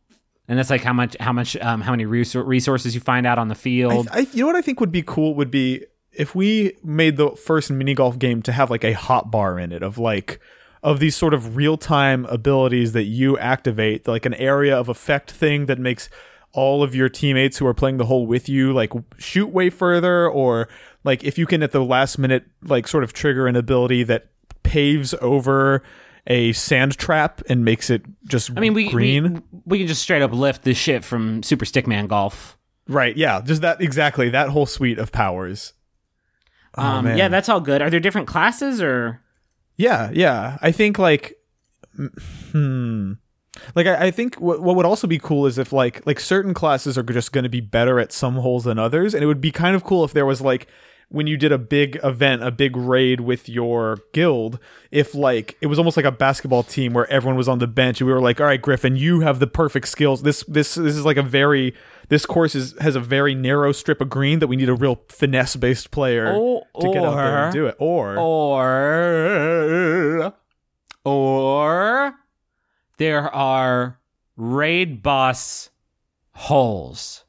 and 0.48 0.60
that's 0.60 0.70
like 0.70 0.82
how 0.84 0.94
much 0.94 1.16
how 1.20 1.34
much 1.34 1.58
um, 1.58 1.82
how 1.82 1.92
many 1.92 2.06
resources 2.06 2.94
you 2.94 3.02
find 3.02 3.26
out 3.26 3.40
on 3.40 3.48
the 3.48 3.56
field. 3.56 4.08
I, 4.12 4.28
you 4.34 4.42
know 4.42 4.48
what 4.48 4.56
I 4.56 4.62
think 4.62 4.80
would 4.80 4.92
be 4.92 5.02
cool 5.02 5.34
would 5.36 5.50
be 5.50 5.84
if 6.14 6.36
we 6.36 6.78
made 6.84 7.18
the 7.18 7.32
first 7.32 7.72
mini 7.72 7.94
golf 7.94 8.20
game 8.20 8.42
to 8.44 8.52
have 8.52 8.70
like 8.70 8.84
a 8.84 8.94
hot 8.94 9.32
bar 9.32 9.58
in 9.58 9.72
it 9.72 9.84
of 9.84 9.98
like 9.98 10.40
of 10.84 11.00
these 11.00 11.16
sort 11.16 11.34
of 11.34 11.56
real 11.56 11.78
time 11.78 12.26
abilities 12.26 12.94
that 12.94 13.04
you 13.04 13.38
activate, 13.38 14.08
like 14.08 14.26
an 14.26 14.34
area 14.34 14.76
of 14.76 14.90
effect 14.90 15.32
thing 15.32 15.68
that 15.68 15.78
makes 15.78 16.10
all 16.54 16.84
of 16.84 16.94
your 16.94 17.08
teammates 17.08 17.58
who 17.58 17.68
are 17.68 17.74
playing 17.74 17.98
the 17.98 18.06
hole 18.06 18.28
with 18.28 18.50
you 18.50 18.74
like 18.74 18.92
shoot 19.18 19.48
way 19.48 19.70
further 19.70 20.28
or 20.28 20.68
like 21.06 21.24
if 21.24 21.38
you 21.38 21.46
can 21.46 21.64
at 21.64 21.72
the 21.72 21.84
last 21.84 22.18
minute 22.18 22.44
like 22.64 22.88
sort 22.90 23.06
of 23.06 23.14
trigger 23.14 23.48
an 23.48 23.56
ability 23.56 24.04
that 24.04 24.28
paves 24.64 25.14
over 25.22 25.82
a 26.28 26.52
sand 26.54 26.98
trap 26.98 27.42
and 27.50 27.66
makes 27.66 27.90
it 27.90 28.04
just 28.26 28.52
I 28.56 28.60
mean, 28.60 28.74
we, 28.74 28.90
green. 28.90 29.34
we 29.34 29.62
we 29.66 29.78
can 29.80 29.88
just 29.88 30.02
straight 30.02 30.22
up 30.22 30.32
lift 30.32 30.64
this 30.64 30.78
shit 30.78 31.04
from 31.04 31.42
Super 31.42 31.66
Stickman 31.66 32.08
Golf. 32.08 32.58
right, 32.88 33.16
yeah, 33.16 33.42
just 33.42 33.62
that 33.62 33.82
exactly 33.82 34.30
that 34.30 34.50
whole 34.50 34.66
suite 34.66 35.00
of 35.00 35.12
powers. 35.12 35.74
Oh, 36.78 36.84
Um, 36.84 37.18
yeah, 37.18 37.28
that's 37.28 37.50
all 37.50 37.60
good. 37.62 37.82
Are 37.82 37.90
there 37.90 38.00
different 38.00 38.28
classes 38.28 38.82
or? 38.82 39.22
Yeah, 39.78 40.10
yeah. 40.14 40.58
I 40.62 40.72
think 40.72 40.98
like, 41.00 41.38
hmm, 42.52 43.14
like 43.76 43.88
I, 43.88 44.08
I 44.08 44.12
think 44.12 44.36
what 44.36 44.62
what 44.62 44.76
would 44.76 44.86
also 44.86 45.08
be 45.08 45.20
cool 45.20 45.46
is 45.46 45.58
if 45.58 45.74
like 45.74 46.06
like 46.06 46.20
certain 46.20 46.54
classes 46.54 46.98
are 46.98 47.04
just 47.04 47.32
going 47.32 47.44
to 47.44 47.50
be 47.50 47.62
better 47.62 48.00
at 48.00 48.12
some 48.12 48.36
holes 48.36 48.64
than 48.64 48.80
others, 48.80 49.14
and 49.14 49.24
it 49.24 49.28
would 49.28 49.42
be 49.42 49.52
kind 49.52 49.76
of 49.76 49.84
cool 49.84 50.04
if 50.04 50.14
there 50.14 50.26
was 50.26 50.42
like 50.42 50.68
when 51.10 51.28
you 51.28 51.36
did 51.36 51.52
a 51.52 51.58
big 51.58 52.00
event, 52.06 52.42
a 52.42 52.52
big 52.52 52.74
raid 52.78 53.20
with 53.20 53.50
your 53.50 53.98
guild, 54.14 54.58
if 54.92 55.14
like 55.14 55.58
it 55.60 55.68
was 55.68 55.78
almost 55.78 55.98
like 55.98 56.06
a 56.06 56.12
basketball 56.12 56.64
team 56.64 56.94
where 56.94 57.10
everyone 57.12 57.36
was 57.36 57.50
on 57.50 57.60
the 57.60 57.68
bench 57.68 58.00
and 58.00 58.08
we 58.08 58.14
were 58.14 58.22
like, 58.22 58.40
all 58.40 58.48
right, 58.48 58.62
Griffin, 58.62 58.96
you 58.96 59.20
have 59.20 59.40
the 59.40 59.48
perfect 59.48 59.90
skills. 59.90 60.22
This 60.24 60.44
this 60.48 60.76
this 60.76 60.96
is 60.96 61.04
like 61.06 61.18
a 61.18 61.24
very 61.24 61.74
this 62.12 62.28
course 62.28 62.54
is 62.54 62.76
has 62.80 62.96
a 62.96 63.00
very 63.00 63.34
narrow 63.34 63.72
strip 63.72 64.02
of 64.02 64.10
green 64.10 64.38
that 64.40 64.48
we 64.48 64.56
need 64.56 64.70
a 64.70 64.76
real 64.76 65.02
finesse 65.10 65.56
based 65.56 65.90
player 65.90 66.32
Oh, 66.36 66.62
to 66.80 66.94
get 66.94 67.04
out 67.04 67.16
there 67.16 67.44
and 67.46 67.54
do 67.54 67.66
it. 67.66 67.76
Or 67.80 68.16
Or 68.20 68.72
or 71.04 72.14
there 72.98 73.34
are 73.34 74.00
raid 74.38 75.02
boss 75.02 75.72
holes 76.34 77.24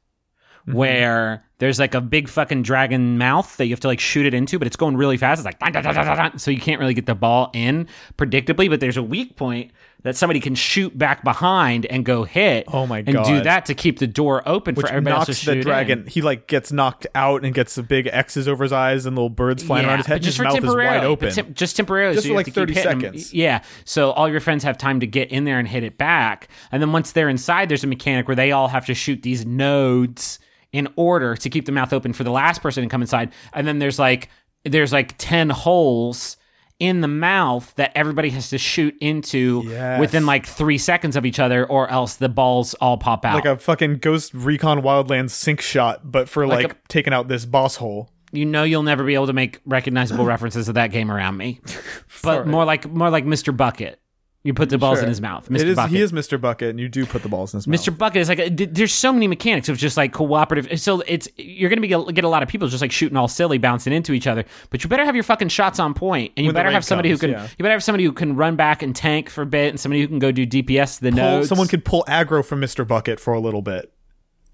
Mm-hmm. 0.65 0.77
where 0.77 1.43
there's 1.63 1.79
like 1.79 1.95
a 1.95 2.01
big 2.01 2.27
fucking 2.27 2.61
dragon 2.61 3.17
mouth 3.17 3.55
that 3.55 3.65
you 3.67 3.71
have 3.71 3.79
to 3.79 3.87
like 3.87 4.01
shoot 4.01 4.25
it 4.25 4.33
into, 4.33 4.59
but 4.59 4.67
it's 4.67 4.75
going 4.75 4.97
really 4.97 5.15
fast. 5.15 5.39
It's 5.39 5.45
like 5.45 5.59
dun, 5.59 5.71
dun, 5.71 5.83
dun, 5.95 6.37
so 6.37 6.51
you 6.51 6.59
can't 6.59 6.79
really 6.81 6.93
get 6.93 7.05
the 7.05 7.15
ball 7.15 7.49
in 7.53 7.87
predictably. 8.17 8.69
But 8.69 8.81
there's 8.81 8.97
a 8.97 9.03
weak 9.03 9.37
point 9.37 9.71
that 10.01 10.17
somebody 10.17 10.41
can 10.41 10.53
shoot 10.55 10.97
back 10.97 11.23
behind 11.23 11.85
and 11.85 12.03
go 12.03 12.25
hit. 12.25 12.65
Oh 12.67 12.85
my 12.85 13.01
god! 13.01 13.15
And 13.15 13.25
do 13.25 13.43
that 13.45 13.67
to 13.67 13.73
keep 13.75 13.99
the 13.99 14.07
door 14.07 14.43
open 14.45 14.75
which 14.75 14.85
for 14.87 14.91
everybody 14.91 15.15
else 15.15 15.25
to 15.27 15.31
knocks 15.31 15.39
shoot 15.39 15.55
the 15.55 15.61
dragon. 15.61 15.99
in. 16.01 16.07
He 16.07 16.21
like 16.21 16.47
gets 16.47 16.73
knocked 16.73 17.07
out 17.15 17.45
and 17.45 17.53
gets 17.53 17.75
the 17.75 17.83
big 17.83 18.07
X's 18.11 18.49
over 18.49 18.65
his 18.65 18.73
eyes 18.73 19.05
and 19.05 19.15
little 19.15 19.29
birds 19.29 19.63
flying 19.63 19.85
around 19.85 19.99
his 19.99 20.07
head. 20.07 20.21
just 20.21 20.37
his 20.37 20.37
for 20.37 20.43
mouth 20.43 20.61
is 20.63 20.75
wide 20.75 21.05
open. 21.05 21.31
tem- 21.31 21.53
just 21.53 21.77
temporarily, 21.77 22.15
Just 22.15 22.27
so 22.27 22.33
for 22.33 22.35
like 22.35 22.47
have 22.47 22.53
to 22.55 22.65
keep 22.65 22.69
30 22.69 22.73
hitting 22.73 22.89
them. 22.99 23.01
seconds. 23.17 23.33
Yeah, 23.33 23.63
so 23.85 24.11
all 24.11 24.27
your 24.29 24.41
friends 24.41 24.65
have 24.65 24.77
time 24.77 24.99
to 24.99 25.07
get 25.07 25.31
in 25.31 25.45
there 25.45 25.59
and 25.59 25.67
hit 25.67 25.83
it 25.83 25.97
back, 25.97 26.49
and 26.73 26.81
then 26.81 26.91
once 26.91 27.13
they're 27.13 27.29
inside, 27.29 27.69
there's 27.69 27.85
a 27.85 27.87
mechanic 27.87 28.27
where 28.27 28.35
they 28.35 28.51
all 28.51 28.67
have 28.67 28.85
to 28.87 28.93
shoot 28.93 29.21
these 29.23 29.45
nodes 29.45 30.39
in 30.73 30.89
order 30.97 31.35
to 31.37 31.49
keep 31.49 31.65
the 31.65 31.71
mouth 31.71 31.93
open 31.93 32.11
for 32.11 32.23
the 32.25 32.31
last 32.31 32.61
person 32.61 32.83
to 32.83 32.89
come 32.89 33.01
inside, 33.01 33.31
and 33.53 33.65
then 33.65 33.79
there's 33.79 33.97
like 33.99 34.27
there's 34.65 34.91
like 34.91 35.15
ten 35.17 35.49
holes 35.49 36.35
in 36.79 36.99
the 37.01 37.07
mouth 37.07 37.71
that 37.75 37.91
everybody 37.95 38.29
has 38.31 38.49
to 38.49 38.57
shoot 38.57 38.93
into 38.99 39.61
Yes. 39.67 39.99
within 39.99 40.25
like 40.25 40.45
three 40.45 40.77
seconds 40.79 41.15
of 41.15 41.25
each 41.25 41.39
other, 41.39 41.65
or 41.65 41.87
else 41.89 42.15
the 42.15 42.27
balls 42.27 42.73
all 42.75 42.97
pop 42.97 43.23
out. 43.23 43.35
like 43.35 43.45
a 43.45 43.55
fucking 43.55 43.97
Ghost 43.99 44.33
Recon 44.33 44.81
Wildlands 44.81 45.29
sync 45.29 45.61
shot, 45.61 46.11
but 46.11 46.27
for 46.27 46.45
like, 46.47 46.73
a- 46.73 46.75
taking 46.89 47.13
out 47.13 47.27
this 47.29 47.45
boss 47.45 47.75
hole. 47.77 48.09
you 48.31 48.43
know 48.45 48.63
you'll 48.63 48.83
never 48.83 49.03
be 49.05 49.13
able 49.13 49.27
to 49.27 49.33
make 49.33 49.59
recognizable 49.65 50.25
references 50.33 50.65
to 50.65 50.73
that 50.73 50.87
game 50.91 51.11
around 51.11 51.37
me. 51.37 51.61
But 52.23 52.47
more 52.47 52.63
like 52.65 52.89
more 52.89 53.09
like 53.09 53.25
Mr. 53.25 53.55
Bucket. 53.55 53.99
You 54.45 54.53
put 54.53 54.69
the 54.69 54.77
balls 54.77 54.99
in 55.01 55.07
his 55.07 55.21
mouth. 55.21 55.47
Mr. 55.47 55.61
It 55.61 55.67
is, 55.69 55.75
Bucket. 55.77 55.95
he 55.95 56.01
is 56.01 56.11
Mr. 56.11 56.39
Bucket, 56.39 56.71
and 56.71 56.77
you 56.79 56.89
do 56.89 57.05
put 57.05 57.23
the 57.23 57.29
balls 57.29 57.53
in 57.53 57.59
his 57.59 57.65
mouth. 57.67 57.79
Mr. 57.79 57.97
Bucket 57.97 58.21
is 58.23 58.27
like 58.27 58.39
a, 58.39 58.49
d- 58.49 58.65
there's 58.65 58.93
so 58.93 59.13
many 59.13 59.25
mechanics 59.25 59.69
of 59.69 59.77
just 59.77 59.95
like 59.95 60.11
cooperative. 60.11 60.81
So 60.81 60.99
it's 61.07 61.29
you're 61.37 61.69
gonna 61.69 61.79
be 61.79 61.87
get 61.87 62.25
a 62.25 62.27
lot 62.27 62.43
of 62.43 62.49
people 62.49 62.67
just 62.67 62.81
like 62.81 62.91
shooting 62.91 63.15
all 63.15 63.29
silly, 63.29 63.57
bouncing 63.57 63.93
into 63.93 64.11
each 64.11 64.27
other. 64.27 64.43
But 64.69 64.83
you 64.83 64.89
better 64.89 65.05
have 65.05 65.15
your 65.15 65.23
fucking 65.23 65.47
shots 65.47 65.79
on 65.79 65.93
point, 65.93 66.33
and 66.35 66.43
you 66.43 66.49
When 66.49 66.55
better 66.55 66.71
have 66.71 66.83
somebody 66.83 67.07
comes, 67.09 67.21
who 67.21 67.27
can 67.27 67.35
yeah. 67.39 67.43
you 67.57 67.63
better 67.63 67.71
have 67.71 67.83
somebody 67.85 68.03
who 68.03 68.11
can 68.11 68.35
run 68.35 68.57
back 68.57 68.81
and 68.83 68.93
tank 68.93 69.29
for 69.29 69.43
a 69.43 69.45
bit, 69.45 69.69
and 69.69 69.79
somebody 69.79 70.01
who 70.01 70.09
can 70.09 70.19
go 70.19 70.33
do 70.33 70.45
DPS 70.45 70.97
to 70.97 71.03
the 71.05 71.11
Pull- 71.11 71.17
nodes. 71.19 71.47
someone 71.47 71.69
could 71.69 71.85
pull 71.85 72.03
aggro 72.09 72.43
from 72.43 72.59
Mr. 72.59 72.85
Bucket 72.85 73.21
for 73.21 73.31
a 73.33 73.39
little 73.39 73.61
bit. 73.61 73.92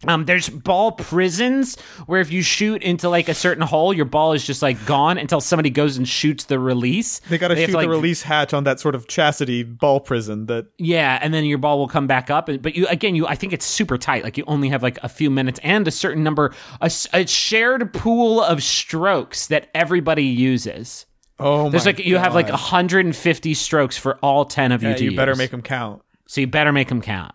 Um, 0.07 0.25
there's 0.25 0.47
ball 0.47 0.93
prisons 0.93 1.77
where 2.05 2.21
if 2.21 2.31
you 2.31 2.41
shoot 2.41 2.81
into 2.83 3.09
like 3.09 3.27
a 3.27 3.33
certain 3.33 3.63
hole, 3.63 3.93
your 3.93 4.05
ball 4.05 4.31
is 4.31 4.45
just 4.45 4.61
like 4.61 4.83
gone 4.85 5.17
until 5.17 5.41
somebody 5.41 5.69
goes 5.69 5.97
and 5.97 6.07
shoots 6.07 6.45
the 6.45 6.57
release. 6.57 7.19
They 7.29 7.37
got 7.37 7.49
to 7.49 7.55
shoot 7.57 7.71
the 7.71 7.77
like, 7.77 7.89
release 7.89 8.21
hatch 8.21 8.53
on 8.53 8.63
that 8.63 8.79
sort 8.79 8.95
of 8.95 9.07
chastity 9.07 9.63
ball 9.63 9.99
prison 9.99 10.45
that 10.45 10.67
Yeah, 10.77 11.19
and 11.21 11.33
then 11.33 11.43
your 11.43 11.57
ball 11.57 11.77
will 11.77 11.89
come 11.89 12.07
back 12.07 12.29
up. 12.29 12.45
But 12.45 12.75
you 12.75 12.87
again, 12.87 13.13
you 13.15 13.27
I 13.27 13.35
think 13.35 13.51
it's 13.51 13.65
super 13.65 13.97
tight. 13.97 14.23
Like 14.23 14.37
you 14.37 14.45
only 14.47 14.69
have 14.69 14.83
like 14.83 14.97
a 15.03 15.09
few 15.09 15.29
minutes 15.29 15.59
and 15.63 15.85
a 15.87 15.91
certain 15.91 16.23
number, 16.23 16.53
a 16.79 16.89
shared 17.27 17.93
pool 17.93 18.41
of 18.41 18.63
strokes 18.63 19.47
that 19.47 19.69
everybody 19.73 20.23
uses. 20.23 21.05
Oh 21.39 21.69
There's 21.69 21.85
my 21.85 21.91
like 21.91 21.99
you 21.99 22.17
have 22.17 22.35
like 22.35 22.49
150 22.49 23.53
strokes 23.53 23.97
for 23.97 24.17
all 24.17 24.45
10 24.45 24.71
of 24.71 24.83
you 24.83 24.89
Yeah, 24.89 24.95
to 24.95 25.03
you 25.03 25.15
better 25.15 25.35
make 25.35 25.51
them 25.51 25.61
count. 25.61 26.01
So 26.27 26.41
you 26.41 26.47
better 26.47 26.71
make 26.71 26.89
them 26.89 27.01
count. 27.01 27.33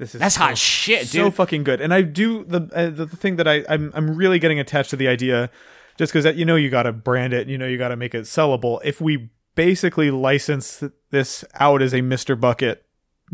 This 0.00 0.14
is 0.14 0.20
That's 0.20 0.34
so, 0.36 0.40
hot 0.40 0.56
shit, 0.56 1.06
so 1.08 1.12
dude. 1.12 1.26
So 1.26 1.30
fucking 1.30 1.62
good. 1.62 1.82
And 1.82 1.92
I 1.92 2.00
do 2.00 2.42
the 2.44 2.70
uh, 2.74 2.88
the, 2.88 3.06
thing 3.06 3.36
that 3.36 3.46
I 3.46 3.66
I'm 3.68 3.92
I'm 3.94 4.16
really 4.16 4.38
getting 4.38 4.58
attached 4.58 4.88
to 4.90 4.96
the 4.96 5.08
idea, 5.08 5.50
just 5.98 6.10
because 6.10 6.34
you 6.38 6.46
know 6.46 6.56
you 6.56 6.70
got 6.70 6.84
to 6.84 6.92
brand 6.92 7.34
it, 7.34 7.48
you 7.48 7.58
know 7.58 7.66
you 7.66 7.76
got 7.76 7.88
to 7.88 7.96
make 7.96 8.14
it 8.14 8.22
sellable. 8.22 8.80
If 8.82 9.02
we 9.02 9.28
basically 9.56 10.10
license 10.10 10.82
this 11.10 11.44
out 11.56 11.82
as 11.82 11.92
a 11.92 12.00
Mr. 12.00 12.40
Bucket 12.40 12.82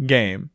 game, 0.07 0.51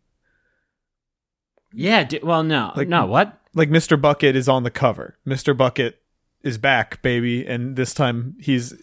Yeah. 1.71 2.03
d 2.03 2.19
well, 2.21 2.43
no, 2.43 2.73
Like- 2.75 2.89
no. 2.89 3.05
What? 3.05 3.39
like 3.53 3.69
Mr. 3.69 3.99
Bucket 3.99 4.35
is 4.35 4.49
on 4.49 4.63
the 4.63 4.71
cover. 4.71 5.15
Mr. 5.25 5.55
Bucket 5.55 6.01
is 6.43 6.57
back, 6.57 7.01
baby, 7.01 7.45
and 7.47 7.77
this 7.77 7.93
time 7.93 8.35
he's 8.37 8.73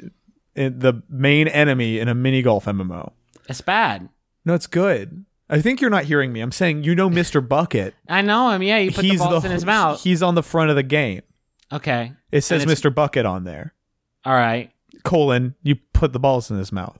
in 0.54 0.78
the 0.78 1.02
main 1.10 1.46
enemy 1.48 1.98
in 1.98 2.08
a 2.08 2.14
mini 2.14 2.40
golf 2.40 2.64
MMO. 2.64 3.12
It's 3.50 3.60
bad. 3.60 4.08
No, 4.46 4.54
it's 4.54 4.66
good. 4.66 5.26
I 5.50 5.60
think 5.60 5.80
you're 5.80 5.90
not 5.90 6.04
hearing 6.04 6.32
me. 6.32 6.40
I'm 6.40 6.52
saying 6.52 6.84
you 6.84 6.94
know 6.94 7.08
Mr. 7.08 7.46
Bucket. 7.46 7.94
I 8.08 8.20
know 8.22 8.50
him. 8.50 8.62
Yeah, 8.62 8.78
you 8.78 8.92
put 8.92 9.04
he's 9.04 9.18
the 9.18 9.24
balls 9.26 9.44
in 9.44 9.50
his 9.50 9.64
mouth. 9.64 10.00
He's 10.04 10.22
on 10.22 10.34
the 10.34 10.42
front 10.42 10.70
of 10.70 10.76
the 10.76 10.82
game. 10.82 11.22
Okay. 11.72 12.12
It 12.32 12.42
says 12.42 12.62
And 12.62 12.70
it's- 12.70 12.80
Mr. 12.82 12.94
Bucket 12.94 13.24
on 13.26 13.44
there. 13.44 13.74
All 14.24 14.34
right. 14.34 14.70
Colon, 15.04 15.54
you 15.62 15.76
put 15.94 16.12
the 16.12 16.18
balls 16.18 16.50
in 16.50 16.58
his 16.58 16.72
mouth. 16.72 16.98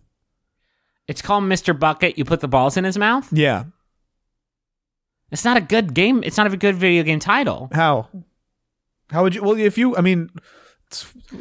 It's 1.08 1.20
called 1.22 1.44
Mr. 1.44 1.78
Bucket. 1.78 2.16
You 2.18 2.24
put 2.24 2.40
the 2.40 2.48
balls 2.48 2.76
in 2.76 2.84
his 2.84 2.96
mouth. 2.96 3.30
Yeah. 3.32 3.64
It's 5.30 5.44
not 5.44 5.56
a 5.56 5.60
good 5.60 5.92
game. 5.94 6.22
It's 6.24 6.36
not 6.36 6.50
a 6.52 6.56
good 6.56 6.76
video 6.76 7.02
game 7.02 7.18
title. 7.18 7.68
How? 7.72 8.08
How 9.10 9.22
would 9.22 9.34
you? 9.34 9.42
Well, 9.42 9.58
if 9.58 9.76
you, 9.76 9.96
I 9.96 10.00
mean, 10.00 10.30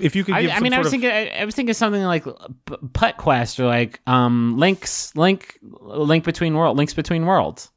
if 0.01 0.15
you 0.15 0.23
could 0.23 0.35
I, 0.35 0.41
give 0.41 0.51
I 0.51 0.55
some 0.55 0.63
mean, 0.63 0.73
I 0.73 0.77
was 0.79 0.87
of, 0.87 0.91
thinking, 0.91 1.09
I, 1.09 1.29
I 1.29 1.45
was 1.45 1.55
thinking 1.55 1.73
something 1.73 2.03
like 2.03 2.25
P- 2.25 2.75
Putt 2.93 3.17
Quest 3.17 3.59
or 3.59 3.65
like 3.65 3.99
um, 4.07 4.57
Links, 4.57 5.15
Link, 5.15 5.59
Link 5.61 6.23
Between 6.23 6.55
World, 6.55 6.77
Links 6.77 6.93
Between 6.93 7.25
Worlds. 7.25 7.71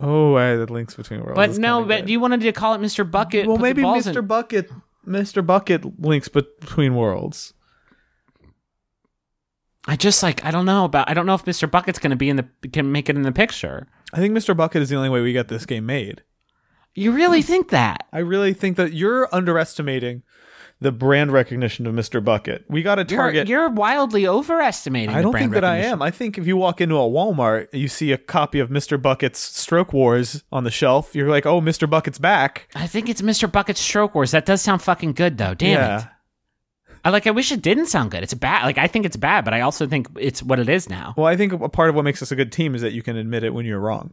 oh, 0.00 0.36
I, 0.36 0.54
the 0.56 0.72
links 0.72 0.94
between 0.94 1.24
worlds. 1.24 1.34
But 1.36 1.58
no, 1.60 1.84
but 1.84 2.02
good. 2.02 2.10
you 2.10 2.20
wanted 2.20 2.40
to 2.42 2.52
call 2.52 2.74
it 2.74 2.80
Mr. 2.80 3.08
Bucket. 3.08 3.46
well, 3.46 3.58
maybe 3.58 3.82
Mr. 3.82 4.18
in- 4.18 4.26
Bucket, 4.26 4.70
Mr. 5.06 5.44
Bucket 5.44 6.00
links 6.00 6.28
between 6.28 6.94
worlds. 6.94 7.52
I 9.86 9.96
just 9.96 10.22
like 10.22 10.44
I 10.44 10.50
don't 10.50 10.66
know 10.66 10.84
about. 10.84 11.08
I 11.08 11.14
don't 11.14 11.26
know 11.26 11.34
if 11.34 11.44
Mr. 11.44 11.70
Bucket's 11.70 11.98
going 11.98 12.10
to 12.10 12.16
be 12.16 12.28
in 12.28 12.36
the 12.36 12.68
can 12.72 12.92
make 12.92 13.08
it 13.08 13.16
in 13.16 13.22
the 13.22 13.32
picture. 13.32 13.86
I 14.12 14.18
think 14.18 14.36
Mr. 14.36 14.56
Bucket 14.56 14.82
is 14.82 14.88
the 14.88 14.96
only 14.96 15.08
way 15.08 15.20
we 15.20 15.32
get 15.32 15.48
this 15.48 15.66
game 15.66 15.86
made. 15.86 16.22
You 16.94 17.12
really 17.12 17.42
think 17.42 17.70
that? 17.70 18.06
I 18.12 18.18
really 18.18 18.52
think 18.52 18.76
that 18.76 18.92
you're 18.92 19.28
underestimating 19.34 20.22
the 20.80 20.92
brand 20.92 21.32
recognition 21.32 21.86
of 21.86 21.94
Mr. 21.94 22.24
Bucket. 22.24 22.64
We 22.68 22.82
got 22.82 22.96
to 22.96 23.00
You're, 23.08 23.20
target. 23.22 23.48
you're 23.48 23.68
wildly 23.68 24.28
overestimating. 24.28 25.14
I 25.14 25.22
don't 25.22 25.32
brand 25.32 25.44
think 25.44 25.54
that 25.54 25.64
I 25.64 25.78
am. 25.78 26.00
I 26.00 26.10
think 26.10 26.38
if 26.38 26.46
you 26.46 26.56
walk 26.56 26.80
into 26.80 26.94
a 26.94 27.00
Walmart, 27.00 27.68
you 27.72 27.88
see 27.88 28.12
a 28.12 28.18
copy 28.18 28.60
of 28.60 28.68
Mr. 28.70 29.00
Bucket's 29.00 29.40
Stroke 29.40 29.92
Wars 29.92 30.44
on 30.52 30.64
the 30.64 30.70
shelf. 30.70 31.14
You're 31.16 31.28
like, 31.30 31.46
"Oh, 31.46 31.60
Mr. 31.60 31.90
Bucket's 31.90 32.18
back." 32.18 32.68
I 32.74 32.86
think 32.86 33.08
it's 33.08 33.22
Mr. 33.22 33.50
Bucket's 33.50 33.80
Stroke 33.80 34.14
Wars. 34.14 34.30
That 34.30 34.46
does 34.46 34.62
sound 34.62 34.82
fucking 34.82 35.14
good 35.14 35.38
though. 35.38 35.54
Damn 35.54 36.00
it. 36.00 36.06
I 37.04 37.10
like. 37.10 37.26
I 37.26 37.30
wish 37.30 37.50
it 37.52 37.62
didn't 37.62 37.86
sound 37.86 38.10
good. 38.10 38.22
It's 38.22 38.34
bad. 38.34 38.64
Like 38.64 38.78
I 38.78 38.86
think 38.86 39.06
it's 39.06 39.16
bad, 39.16 39.44
but 39.44 39.54
I 39.54 39.62
also 39.62 39.86
think 39.86 40.08
it's 40.18 40.42
what 40.42 40.58
it 40.58 40.68
is 40.68 40.88
now. 40.88 41.14
Well, 41.16 41.26
I 41.26 41.36
think 41.36 41.52
a 41.52 41.68
part 41.68 41.88
of 41.88 41.94
what 41.94 42.04
makes 42.04 42.22
us 42.22 42.30
a 42.32 42.36
good 42.36 42.52
team 42.52 42.74
is 42.74 42.82
that 42.82 42.92
you 42.92 43.02
can 43.02 43.16
admit 43.16 43.44
it 43.44 43.54
when 43.54 43.66
you're 43.66 43.80
wrong. 43.80 44.12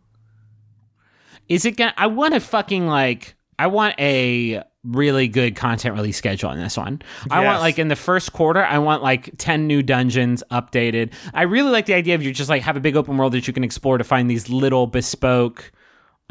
Is 1.48 1.66
it 1.66 1.78
gonna? 1.78 1.94
I 1.98 2.08
want 2.08 2.34
to 2.34 2.40
fucking 2.40 2.88
like. 2.88 3.36
I 3.58 3.68
want 3.68 3.96
a 4.00 4.64
really 4.86 5.28
good 5.28 5.56
content 5.56 5.96
release 5.96 6.18
schedule 6.18 6.50
on 6.50 6.58
this 6.58 6.78
one. 6.78 7.02
I 7.30 7.44
want 7.44 7.62
like 7.62 7.80
in 7.80 7.88
the 7.88 7.96
first 7.96 8.34
quarter, 8.34 8.64
I 8.64 8.78
want 8.78 9.04
like 9.04 9.32
10 9.38 9.68
new 9.68 9.82
dungeons 9.84 10.44
updated. 10.52 11.14
I 11.34 11.44
really 11.44 11.72
like 11.72 11.86
the 11.86 11.94
idea 11.94 12.16
of 12.16 12.24
you 12.24 12.32
just 12.32 12.50
like 12.50 12.62
have 12.64 12.78
a 12.78 12.80
big 12.80 12.96
open 12.96 13.18
world 13.18 13.34
that 13.34 13.48
you 13.48 13.54
can 13.54 13.64
explore 13.64 13.98
to 13.98 14.04
find 14.04 14.30
these 14.30 14.50
little 14.50 14.88
bespoke 14.88 15.72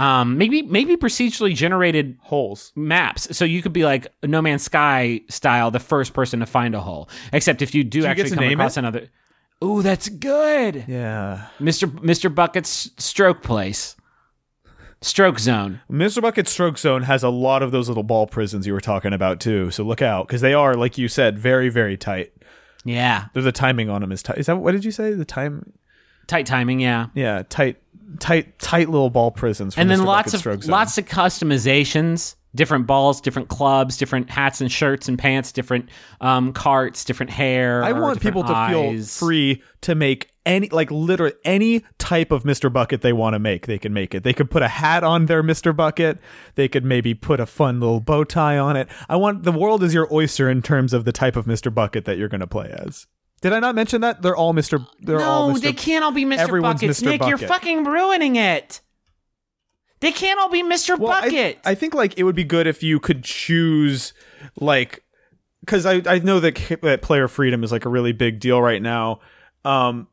um 0.00 0.36
maybe 0.38 0.62
maybe 0.62 0.96
procedurally 0.96 1.54
generated 1.54 2.18
Holes. 2.20 2.72
maps 2.74 3.36
so 3.36 3.44
you 3.44 3.62
could 3.62 3.72
be 3.72 3.84
like 3.84 4.08
no 4.24 4.42
man's 4.42 4.64
sky 4.64 5.20
style 5.28 5.70
the 5.70 5.78
first 5.78 6.14
person 6.14 6.40
to 6.40 6.46
find 6.46 6.74
a 6.74 6.80
hole 6.80 7.08
except 7.32 7.62
if 7.62 7.76
you 7.76 7.84
do, 7.84 8.00
you 8.00 8.06
actually 8.06 8.30
to 8.30 8.34
come 8.34 8.44
across 8.44 8.76
it? 8.76 8.80
another 8.80 9.08
Ooh, 9.62 9.82
that's 9.82 10.08
good. 10.08 10.84
Yeah. 10.88 11.46
Mr. 11.60 11.88
Mr. 11.88 12.34
Bucket's 12.34 12.90
stroke 12.98 13.42
place. 13.42 13.96
Stroke 15.04 15.38
zone. 15.38 15.80
Mr. 15.90 16.22
Bucket 16.22 16.48
Stroke 16.48 16.78
Zone 16.78 17.02
has 17.02 17.22
a 17.22 17.28
lot 17.28 17.62
of 17.62 17.72
those 17.72 17.88
little 17.88 18.02
ball 18.02 18.26
prisons 18.26 18.66
you 18.66 18.72
were 18.72 18.80
talking 18.80 19.12
about 19.12 19.38
too. 19.38 19.70
So 19.70 19.84
look 19.84 20.00
out 20.00 20.26
because 20.26 20.40
they 20.40 20.54
are, 20.54 20.74
like 20.74 20.96
you 20.96 21.08
said, 21.08 21.38
very 21.38 21.68
very 21.68 21.98
tight. 21.98 22.32
Yeah. 22.86 23.26
They're 23.34 23.42
the 23.42 23.52
timing 23.52 23.90
on 23.90 24.00
them 24.00 24.12
is 24.12 24.22
tight. 24.22 24.38
Is 24.38 24.46
that 24.46 24.56
what 24.56 24.72
did 24.72 24.84
you 24.84 24.90
say? 24.90 25.12
The 25.12 25.26
time? 25.26 25.74
Tight 26.26 26.46
timing, 26.46 26.80
yeah. 26.80 27.08
Yeah, 27.14 27.42
tight, 27.50 27.76
tight, 28.18 28.58
tight 28.58 28.88
little 28.88 29.10
ball 29.10 29.30
prisons. 29.30 29.74
For 29.74 29.80
and 29.82 29.90
then 29.90 30.00
Mr. 30.00 30.06
lots 30.06 30.32
Bucket 30.32 30.46
of 30.46 30.64
Zone. 30.64 30.72
lots 30.72 30.96
of 30.96 31.04
customizations 31.04 32.36
different 32.54 32.86
balls 32.86 33.20
different 33.20 33.48
clubs 33.48 33.96
different 33.96 34.30
hats 34.30 34.60
and 34.60 34.70
shirts 34.70 35.08
and 35.08 35.18
pants 35.18 35.52
different 35.52 35.88
um, 36.20 36.52
carts 36.52 37.04
different 37.04 37.30
hair 37.30 37.82
I 37.82 37.92
want 37.92 38.20
people 38.20 38.44
to 38.44 38.68
feel 38.68 39.02
free 39.02 39.62
to 39.82 39.94
make 39.94 40.30
any, 40.46 40.68
like, 40.68 40.90
literally 40.90 41.34
any 41.44 41.84
type 41.98 42.30
of 42.30 42.44
Mr. 42.44 42.72
Bucket 42.72 43.02
they 43.02 43.12
want 43.12 43.34
to 43.34 43.38
make. 43.38 43.66
They 43.66 43.78
can 43.78 43.92
make 43.92 44.14
it. 44.14 44.22
They 44.22 44.32
could 44.32 44.50
put 44.50 44.62
a 44.62 44.68
hat 44.68 45.02
on 45.04 45.26
their 45.26 45.42
Mr. 45.42 45.74
Bucket. 45.74 46.18
They 46.54 46.68
could 46.68 46.84
maybe 46.84 47.14
put 47.14 47.40
a 47.40 47.46
fun 47.46 47.80
little 47.80 48.00
bow 48.00 48.24
tie 48.24 48.58
on 48.58 48.76
it. 48.76 48.88
I 49.08 49.16
want 49.16 49.42
the 49.44 49.52
world 49.52 49.82
is 49.82 49.94
your 49.94 50.12
oyster 50.12 50.50
in 50.50 50.62
terms 50.62 50.92
of 50.92 51.04
the 51.04 51.12
type 51.12 51.36
of 51.36 51.46
Mr. 51.46 51.72
Bucket 51.74 52.04
that 52.04 52.18
you're 52.18 52.28
going 52.28 52.40
to 52.40 52.46
play 52.46 52.74
as. 52.86 53.06
Did 53.40 53.52
I 53.52 53.60
not 53.60 53.74
mention 53.74 54.00
that 54.00 54.22
they're 54.22 54.36
all 54.36 54.54
Mr. 54.54 54.86
They're 55.00 55.20
all 55.20 55.48
no 55.48 55.54
Mr. 55.54 55.60
they 55.60 55.72
can't 55.74 56.02
all 56.02 56.12
be 56.12 56.24
mr 56.24 56.38
Everyone's 56.38 56.80
buckets 56.80 57.02
Mr. 57.02 57.04
nick 57.06 57.26
you're 57.26 57.36
fucking 57.36 57.84
ruining 57.84 58.36
it 58.36 58.80
they 60.00 60.12
can't 60.12 60.40
all 60.40 60.48
be 60.48 60.62
mr 60.62 60.98
Well, 60.98 61.12
I- 61.12 61.20
bucket 61.22 61.58
I, 61.62 61.74
think 61.74 61.92
like 61.94 62.18
it 62.18 62.22
would 62.24 62.34
be 62.34 62.44
good 62.44 62.66
if 62.66 62.82
you 62.82 62.98
could 62.98 63.22
choose 63.22 64.14
like 64.58 65.04
because 65.60 65.86
I, 65.86 66.02
I 66.06 66.18
know 66.20 66.40
that, 66.40 66.78
that 66.82 67.02
player 67.02 67.28
freedom 67.28 67.64
is 67.64 67.72
like 67.72 67.84
a 67.84 67.88
really 67.88 68.12
big 68.12 68.38
deal 68.38 68.60
right 68.60 68.82
now. 68.82 69.20
Um, 69.64 70.08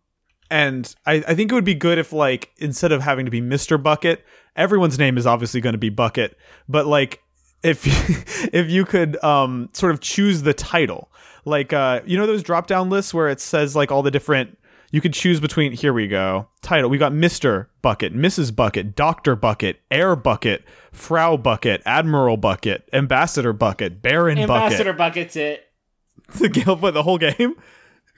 and 0.51 0.93
I, 1.05 1.23
I 1.27 1.33
think 1.33 1.51
it 1.51 1.55
would 1.55 1.63
be 1.63 1.73
good 1.73 1.97
if 1.97 2.11
like 2.11 2.51
instead 2.57 2.91
of 2.91 3.01
having 3.01 3.25
to 3.25 3.31
be 3.31 3.41
Mr. 3.41 3.81
Bucket, 3.81 4.23
everyone's 4.55 4.99
name 4.99 5.17
is 5.17 5.25
obviously 5.25 5.61
going 5.61 5.73
to 5.73 5.79
be 5.79 5.89
Bucket, 5.89 6.37
but 6.67 6.85
like 6.85 7.21
if 7.63 7.83
if 8.53 8.69
you 8.69 8.85
could 8.85 9.21
um 9.23 9.69
sort 9.73 9.93
of 9.93 10.01
choose 10.01 10.43
the 10.43 10.53
title, 10.53 11.09
like 11.45 11.71
uh 11.71 12.01
you 12.05 12.17
know 12.17 12.27
those 12.27 12.43
drop 12.43 12.67
down 12.67 12.89
lists 12.89 13.13
where 13.13 13.29
it 13.29 13.39
says 13.39 13.75
like 13.75 13.91
all 13.91 14.03
the 14.03 14.11
different 14.11 14.57
you 14.91 14.99
could 14.99 15.13
choose 15.13 15.39
between 15.39 15.71
here 15.71 15.93
we 15.93 16.05
go 16.05 16.49
title 16.61 16.89
we 16.89 16.97
got 16.97 17.13
Mr. 17.13 17.67
Bucket, 17.81 18.13
Mrs. 18.13 18.53
Bucket, 18.53 18.93
Doctor 18.93 19.37
Bucket, 19.37 19.79
Herr 19.89 20.17
Bucket, 20.17 20.65
Frau 20.91 21.37
Bucket, 21.37 21.81
Admiral 21.85 22.35
Bucket, 22.35 22.89
Ambassador 22.91 23.53
Bucket, 23.53 24.01
Baron 24.01 24.35
Bucket. 24.35 24.49
ambassador 24.49 24.93
buckets 24.93 25.37
it 25.37 25.69
the 26.33 26.77
what 26.77 26.93
the 26.93 27.03
whole 27.03 27.17
game. 27.17 27.55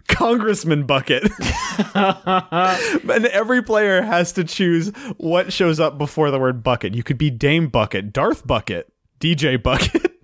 Congressman 0.08 0.86
Bucket. 0.86 1.24
and 1.96 3.26
every 3.28 3.62
player 3.64 4.02
has 4.02 4.34
to 4.34 4.44
choose 4.44 4.90
what 5.18 5.52
shows 5.54 5.80
up 5.80 5.98
before 5.98 6.32
the 6.32 6.40
word 6.40 6.64
bucket. 6.64 6.94
You 6.94 7.04
could 7.04 7.18
be 7.18 7.30
Dame 7.30 7.68
Bucket, 7.68 8.14
Darth 8.14 8.46
Bucket, 8.46 8.92
DJ 9.20 9.62
Bucket. 9.62 10.12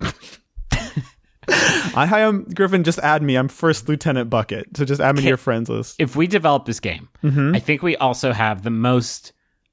I 1.92 2.06
hi, 2.06 2.22
I'm 2.24 2.44
Griffin. 2.44 2.84
Just 2.84 3.00
add 3.00 3.22
me. 3.22 3.34
I'm 3.34 3.48
First 3.48 3.88
Lieutenant 3.88 4.30
Bucket. 4.30 4.76
So 4.76 4.84
just 4.84 5.00
add 5.00 5.16
me 5.16 5.22
to 5.22 5.28
your 5.28 5.36
friends 5.36 5.68
list. 5.68 5.96
if 5.98 6.14
we 6.14 6.26
develop 6.28 6.64
this 6.66 6.78
game, 6.80 7.08
Mm-hmm. 7.24 7.54
I 7.56 7.58
think 7.58 7.82
we 7.82 7.96
also 7.96 8.32
have 8.32 8.62
the 8.62 8.70
most, 8.70 9.32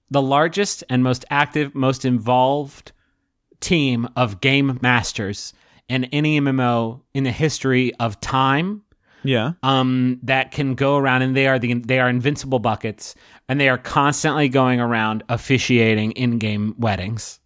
the 0.09 0.21
largest 0.21 0.83
and 0.89 1.03
most 1.03 1.23
active, 1.29 1.75
most 1.75 2.03
involved 2.05 2.91
team 3.59 4.07
of 4.15 4.41
game 4.41 4.79
masters 4.81 5.53
in 5.87 6.05
any 6.05 6.39
MMO 6.41 7.01
in 7.13 7.23
the 7.23 7.31
history 7.31 7.93
of 7.95 8.19
time. 8.19 8.81
Yeah. 9.23 9.53
Um, 9.63 10.19
that 10.23 10.51
can 10.51 10.75
go 10.75 10.97
around, 10.97 11.21
and 11.21 11.35
they 11.35 11.47
are 11.47 11.59
the 11.59 11.73
they 11.73 11.99
are 11.99 12.09
invincible 12.09 12.59
buckets, 12.59 13.15
and 13.49 13.59
they 13.59 13.69
are 13.69 13.77
constantly 13.77 14.49
going 14.49 14.79
around 14.79 15.23
officiating 15.29 16.11
in-game 16.13 16.75
weddings. 16.77 17.39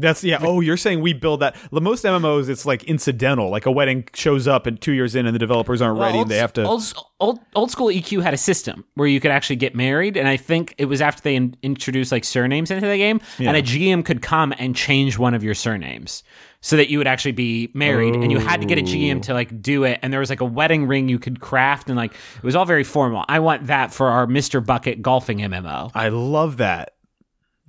That's 0.00 0.24
yeah. 0.24 0.38
Oh, 0.40 0.60
you're 0.60 0.76
saying 0.76 1.00
we 1.00 1.12
build 1.12 1.40
that. 1.40 1.56
The 1.70 1.80
most 1.80 2.04
MMOs, 2.04 2.48
it's 2.48 2.66
like 2.66 2.84
incidental. 2.84 3.50
Like 3.50 3.66
a 3.66 3.70
wedding 3.70 4.08
shows 4.14 4.48
up 4.48 4.66
and 4.66 4.80
two 4.80 4.92
years 4.92 5.14
in, 5.14 5.26
and 5.26 5.34
the 5.34 5.38
developers 5.38 5.82
aren't 5.82 5.98
ready, 5.98 6.14
Well, 6.14 6.22
and 6.22 6.30
they 6.30 6.38
have 6.38 6.52
to. 6.54 6.64
Old, 6.64 6.92
old, 7.20 7.40
old 7.54 7.70
school 7.70 7.88
EQ 7.88 8.22
had 8.22 8.34
a 8.34 8.38
system 8.38 8.84
where 8.94 9.08
you 9.08 9.20
could 9.20 9.30
actually 9.30 9.56
get 9.56 9.74
married, 9.74 10.16
and 10.16 10.28
I 10.28 10.36
think 10.36 10.74
it 10.78 10.86
was 10.86 11.00
after 11.00 11.22
they 11.22 11.36
in, 11.36 11.56
introduced 11.62 12.12
like 12.12 12.24
surnames 12.24 12.70
into 12.70 12.86
the 12.86 12.96
game, 12.96 13.20
and 13.38 13.56
a 13.56 13.62
GM 13.62 14.04
could 14.04 14.22
come 14.22 14.54
and 14.58 14.74
change 14.74 15.18
one 15.18 15.34
of 15.34 15.44
your 15.44 15.54
surnames 15.54 16.22
so 16.62 16.76
that 16.76 16.90
you 16.90 16.98
would 16.98 17.06
actually 17.06 17.32
be 17.32 17.70
married, 17.74 18.14
and 18.14 18.30
you 18.30 18.38
had 18.38 18.60
to 18.60 18.66
get 18.66 18.78
a 18.78 18.82
GM 18.82 19.18
oh. 19.18 19.20
to 19.20 19.34
like 19.34 19.62
do 19.62 19.84
it, 19.84 19.98
and 20.02 20.12
there 20.12 20.20
was 20.20 20.30
like 20.30 20.40
a 20.40 20.46
wedding 20.46 20.86
ring 20.86 21.08
you 21.08 21.18
could 21.18 21.40
craft, 21.40 21.88
and 21.88 21.96
like 21.96 22.12
it 22.12 22.42
was 22.42 22.56
all 22.56 22.66
very 22.66 22.84
formal. 22.84 23.24
I 23.28 23.38
want 23.40 23.66
that 23.66 23.92
for 23.92 24.08
our 24.08 24.26
Mister 24.26 24.60
Bucket 24.60 25.02
golfing 25.02 25.38
MMO. 25.38 25.90
I 25.94 26.08
love 26.08 26.58
that. 26.58 26.94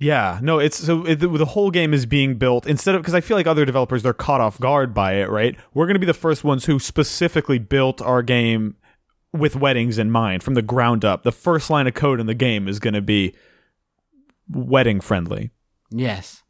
Yeah, 0.02 0.40
no, 0.42 0.58
it's 0.58 0.78
so 0.78 1.06
it, 1.06 1.20
the, 1.20 1.28
the 1.28 1.44
whole 1.44 1.70
game 1.70 1.94
is 1.94 2.06
being 2.06 2.34
built 2.34 2.66
instead 2.66 2.96
of 2.96 3.02
because 3.02 3.14
I 3.14 3.20
feel 3.20 3.36
like 3.36 3.46
other 3.46 3.64
developers 3.64 4.02
they're 4.02 4.12
caught 4.12 4.40
off 4.40 4.58
guard 4.58 4.92
by 4.92 5.14
it, 5.14 5.30
right? 5.30 5.56
We're 5.74 5.86
going 5.86 5.94
to 5.94 6.00
be 6.00 6.06
the 6.06 6.12
first 6.12 6.42
ones 6.42 6.64
who 6.64 6.80
specifically 6.80 7.60
built 7.60 8.02
our 8.02 8.20
game 8.20 8.74
with 9.32 9.54
weddings 9.54 9.98
in 9.98 10.10
mind 10.10 10.42
from 10.42 10.54
the 10.54 10.62
ground 10.62 11.04
up. 11.04 11.22
The 11.22 11.30
first 11.30 11.70
line 11.70 11.86
of 11.86 11.94
code 11.94 12.18
in 12.18 12.26
the 12.26 12.34
game 12.34 12.66
is 12.66 12.80
going 12.80 12.94
to 12.94 13.00
be 13.00 13.32
wedding 14.50 15.00
friendly. 15.00 15.50
Yes, 15.90 16.42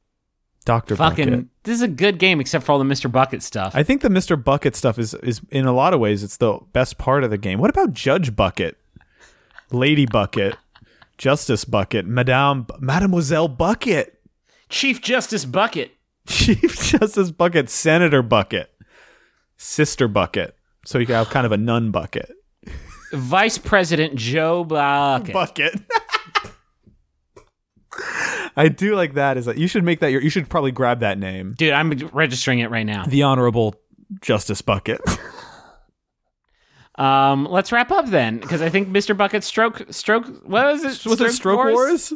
Doctor 0.64 0.96
fucking. 0.96 1.28
Bucket. 1.30 1.46
This 1.64 1.74
is 1.74 1.82
a 1.82 1.88
good 1.88 2.18
game, 2.18 2.40
except 2.40 2.64
for 2.64 2.72
all 2.72 2.78
the 2.78 2.86
Mister 2.86 3.08
Bucket 3.08 3.42
stuff. 3.42 3.72
I 3.76 3.82
think 3.82 4.00
the 4.00 4.08
Mr. 4.08 4.42
Bucket 4.42 4.74
stuff 4.74 4.98
is 4.98 5.12
is 5.14 5.42
in 5.50 5.66
a 5.66 5.72
lot 5.72 5.92
of 5.92 6.00
ways 6.00 6.22
it's 6.22 6.38
the 6.38 6.58
best 6.72 6.96
part 6.96 7.22
of 7.22 7.28
the 7.28 7.38
game. 7.38 7.58
What 7.58 7.68
about 7.68 7.92
Judge 7.92 8.34
Bucket, 8.34 8.78
Lady 9.70 10.06
Bucket, 10.06 10.56
Justice 11.18 11.64
Bucket, 11.64 12.06
Madame 12.06 12.66
Mademoiselle 12.80 13.48
Bucket? 13.48 14.20
Chief 14.68 15.00
Justice 15.00 15.44
Bucket. 15.44 15.92
Chief 16.26 16.60
Justice 16.98 17.30
Bucket, 17.30 17.68
Senator 17.68 18.22
Bucket, 18.22 18.70
Sister 19.56 20.08
Bucket. 20.08 20.56
So 20.84 20.98
you 20.98 21.06
have 21.06 21.30
kind 21.30 21.46
of 21.46 21.52
a 21.52 21.56
nun 21.56 21.90
bucket. 21.90 22.32
Vice 23.12 23.58
President 23.58 24.16
Joe 24.16 24.64
Bucket. 24.64 25.32
Bucket. 25.34 25.80
I 28.56 28.68
do 28.68 28.94
like 28.96 29.14
that. 29.14 29.36
Is 29.36 29.46
that 29.46 29.58
you 29.58 29.66
should 29.68 29.84
make 29.84 30.00
that 30.00 30.08
your? 30.10 30.22
You 30.22 30.30
should 30.30 30.48
probably 30.48 30.72
grab 30.72 31.00
that 31.00 31.18
name, 31.18 31.54
Dude, 31.56 31.72
I'm 31.72 31.90
registering 32.12 32.58
it 32.60 32.70
right 32.70 32.86
now. 32.86 33.04
the 33.04 33.22
Honorable 33.22 33.74
Justice 34.20 34.62
Bucket. 34.62 35.00
Um, 36.96 37.46
let's 37.46 37.72
wrap 37.72 37.90
up 37.90 38.06
then, 38.08 38.38
because 38.38 38.60
I 38.60 38.68
think 38.68 38.88
Mr. 38.88 39.16
Bucket 39.16 39.44
stroke 39.44 39.86
stroke. 39.90 40.26
What 40.44 40.66
was 40.66 40.84
it? 40.84 41.08
Was 41.08 41.20
it 41.20 41.32
Stroke 41.32 41.58
Wars? 41.58 42.12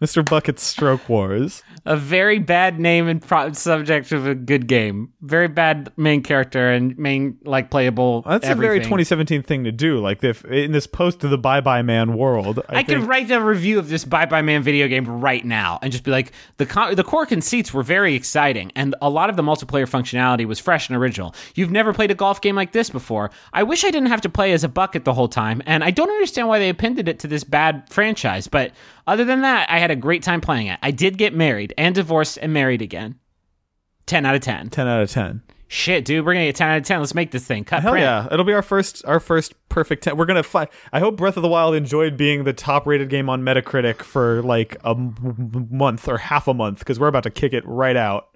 Mr. 0.00 0.24
Bucket's 0.24 0.62
Stroke 0.62 1.08
Wars. 1.08 1.62
A 1.86 1.96
very 1.96 2.38
bad 2.38 2.80
name 2.80 3.08
and 3.08 3.22
pro- 3.22 3.52
subject 3.52 4.12
of 4.12 4.26
a 4.26 4.34
good 4.34 4.66
game. 4.66 5.12
Very 5.22 5.48
bad 5.48 5.92
main 5.96 6.22
character 6.22 6.70
and 6.70 6.98
main 6.98 7.38
like 7.44 7.70
playable. 7.70 8.22
That's 8.22 8.48
a 8.48 8.54
very 8.54 8.78
2017 8.78 9.42
thing 9.42 9.64
to 9.64 9.72
do. 9.72 9.98
Like 10.00 10.22
if 10.24 10.44
in 10.44 10.72
this 10.72 10.86
post 10.86 11.20
to 11.20 11.28
the 11.28 11.38
Bye 11.38 11.60
Bye 11.60 11.82
Man 11.82 12.16
world, 12.16 12.60
I, 12.68 12.78
I 12.78 12.82
could 12.82 13.04
write 13.04 13.30
a 13.30 13.40
review 13.40 13.78
of 13.78 13.88
this 13.88 14.04
Bye 14.04 14.26
Bye 14.26 14.42
Man 14.42 14.62
video 14.62 14.88
game 14.88 15.06
right 15.20 15.44
now 15.44 15.78
and 15.80 15.92
just 15.92 16.04
be 16.04 16.10
like, 16.10 16.32
the 16.56 16.66
co- 16.66 16.94
the 16.94 17.04
core 17.04 17.26
conceits 17.26 17.72
were 17.72 17.82
very 17.82 18.14
exciting, 18.14 18.72
and 18.74 18.94
a 19.00 19.08
lot 19.08 19.30
of 19.30 19.36
the 19.36 19.42
multiplayer 19.42 19.88
functionality 19.88 20.44
was 20.44 20.58
fresh 20.58 20.88
and 20.88 20.96
original. 20.96 21.34
You've 21.54 21.70
never 21.70 21.92
played 21.92 22.10
a 22.10 22.14
golf 22.14 22.40
game 22.40 22.56
like 22.56 22.72
this 22.72 22.90
before. 22.90 23.30
I 23.52 23.62
wish 23.62 23.84
I 23.84 23.90
didn't 23.90 24.08
have 24.08 24.22
to 24.22 24.28
play 24.28 24.52
as 24.52 24.64
a 24.64 24.68
bucket 24.68 25.04
the 25.04 25.14
whole 25.14 25.28
time, 25.28 25.62
and 25.66 25.84
I 25.84 25.90
don't 25.92 26.10
understand 26.10 26.48
why 26.48 26.58
they 26.58 26.68
appended 26.68 27.08
it 27.08 27.20
to 27.20 27.28
this 27.28 27.44
bad 27.44 27.84
franchise. 27.90 28.48
But 28.48 28.72
other 29.06 29.24
than 29.24 29.42
that, 29.42 29.70
I 29.70 29.78
had 29.78 29.92
a 29.92 29.96
great 29.96 30.22
time 30.24 30.40
playing 30.40 30.66
it. 30.66 30.78
I 30.82 30.90
did 30.90 31.16
get 31.16 31.32
married 31.32 31.72
and 31.76 31.94
divorced 31.94 32.38
and 32.40 32.52
married 32.52 32.82
again. 32.82 33.16
10 34.06 34.24
out 34.24 34.34
of 34.34 34.40
10. 34.40 34.68
10 34.70 34.86
out 34.86 35.02
of 35.02 35.10
10. 35.10 35.42
Shit, 35.68 36.04
dude, 36.04 36.24
we're 36.24 36.32
gonna 36.34 36.46
get 36.46 36.54
10 36.54 36.68
out 36.68 36.76
of 36.78 36.84
10. 36.84 37.00
Let's 37.00 37.14
make 37.14 37.32
this 37.32 37.44
thing. 37.44 37.64
Cut 37.64 37.82
Hell 37.82 37.90
print. 37.92 38.04
yeah! 38.04 38.28
It'll 38.30 38.44
be 38.44 38.52
our 38.52 38.62
first 38.62 39.04
our 39.04 39.18
first 39.18 39.52
perfect. 39.68 40.04
Ten. 40.04 40.16
We're 40.16 40.24
gonna 40.26 40.44
find. 40.44 40.68
I 40.92 41.00
hope 41.00 41.16
Breath 41.16 41.36
of 41.36 41.42
the 41.42 41.48
Wild 41.48 41.74
enjoyed 41.74 42.16
being 42.16 42.44
the 42.44 42.52
top 42.52 42.86
rated 42.86 43.08
game 43.08 43.28
on 43.28 43.42
Metacritic 43.42 44.02
for 44.02 44.42
like 44.42 44.76
a 44.84 44.90
m- 44.90 45.66
month 45.72 46.06
or 46.06 46.18
half 46.18 46.46
a 46.46 46.54
month 46.54 46.78
because 46.78 47.00
we're 47.00 47.08
about 47.08 47.24
to 47.24 47.30
kick 47.30 47.52
it 47.52 47.64
right 47.66 47.96
out. 47.96 48.28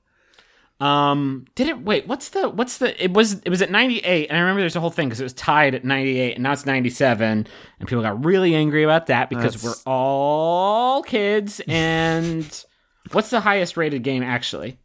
Um, 0.81 1.45
did 1.55 1.69
it? 1.69 1.81
Wait, 1.83 2.09
what's 2.09 2.31
the 2.31 2.49
what's 2.49 2.79
the? 2.79 3.01
It 3.03 3.13
was 3.13 3.35
it 3.45 3.49
was 3.51 3.63
at 3.63 3.71
ninety 3.71 3.99
eight, 3.99 4.27
and 4.29 4.37
I 4.37 4.41
remember 4.41 4.63
there's 4.63 4.75
a 4.75 4.81
whole 4.81 4.91
thing 4.91 5.09
because 5.09 5.21
it 5.21 5.25
was 5.25 5.35
tied 5.35 5.77
at 5.77 5.85
ninety 5.85 6.19
eight, 6.19 6.35
and 6.35 6.43
now 6.43 6.51
it's 6.53 6.67
ninety 6.67 6.91
seven, 6.91 7.47
and 7.79 7.89
people 7.89 8.03
got 8.03 8.25
really 8.25 8.57
angry 8.57 8.83
about 8.83 9.07
that 9.07 9.29
because 9.31 9.55
That's- 9.55 9.85
we're 9.87 9.93
all 9.93 11.05
kids. 11.05 11.61
And 11.69 12.65
what's 13.13 13.31
the 13.31 13.41
highest 13.41 13.77
rated 13.77 14.03
game 14.03 14.23
actually? 14.23 14.79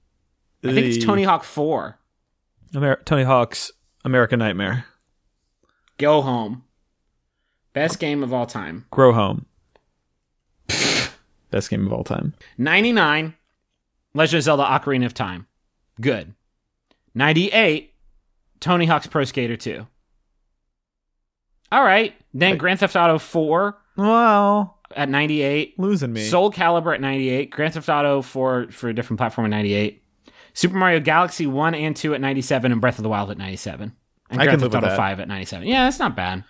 I 0.63 0.73
think 0.73 0.87
it's 0.87 1.05
Tony 1.05 1.23
Hawk 1.23 1.43
Four. 1.43 1.99
Amer- 2.75 3.01
Tony 3.05 3.23
Hawk's 3.23 3.71
American 4.03 4.39
Nightmare. 4.39 4.85
Go 5.97 6.21
home. 6.21 6.63
Best 7.73 7.99
game 7.99 8.23
of 8.23 8.33
all 8.33 8.45
time. 8.45 8.85
Grow 8.91 9.11
Home. 9.13 9.45
Best 11.51 11.69
game 11.69 11.85
of 11.85 11.93
all 11.93 12.03
time. 12.03 12.33
99, 12.57 13.33
Legend 14.13 14.37
of 14.37 14.43
Zelda 14.43 14.63
Ocarina 14.63 15.05
of 15.05 15.13
Time. 15.13 15.45
Good. 15.99 16.33
98, 17.13 17.93
Tony 18.59 18.85
Hawk's 18.85 19.07
Pro 19.07 19.23
Skater 19.25 19.57
2. 19.57 19.85
All 21.71 21.83
right. 21.83 22.13
Then 22.33 22.57
Grand 22.57 22.79
Theft 22.79 22.95
Auto 22.95 23.17
4 23.17 23.77
Wow, 23.97 24.74
at 24.95 25.09
98. 25.09 25.77
losing 25.79 26.13
me. 26.13 26.23
Soul 26.27 26.51
Calibur 26.51 26.93
at 26.93 27.01
98. 27.01 27.49
Grand 27.49 27.73
Theft 27.73 27.89
Auto 27.89 28.21
4 28.21 28.67
for 28.71 28.89
a 28.89 28.93
different 28.93 29.17
platform 29.19 29.45
at 29.45 29.49
98. 29.49 30.01
Super 30.53 30.77
Mario 30.77 30.99
Galaxy 30.99 31.47
1 31.47 31.75
and 31.75 31.95
2 31.95 32.13
at 32.13 32.21
97 32.21 32.71
and 32.71 32.79
Breath 32.79 32.97
of 32.97 33.03
the 33.03 33.09
Wild 33.09 33.29
at 33.31 33.37
97. 33.37 33.93
And 34.29 34.41
I 34.41 34.45
Grand 34.45 34.59
can 34.61 34.69
Theft 34.71 34.83
Auto 34.83 34.89
that. 34.89 34.97
5 34.97 35.19
at 35.19 35.27
97. 35.27 35.67
Yeah, 35.67 35.83
that's 35.83 35.99
not 35.99 36.15
bad. 36.15 36.43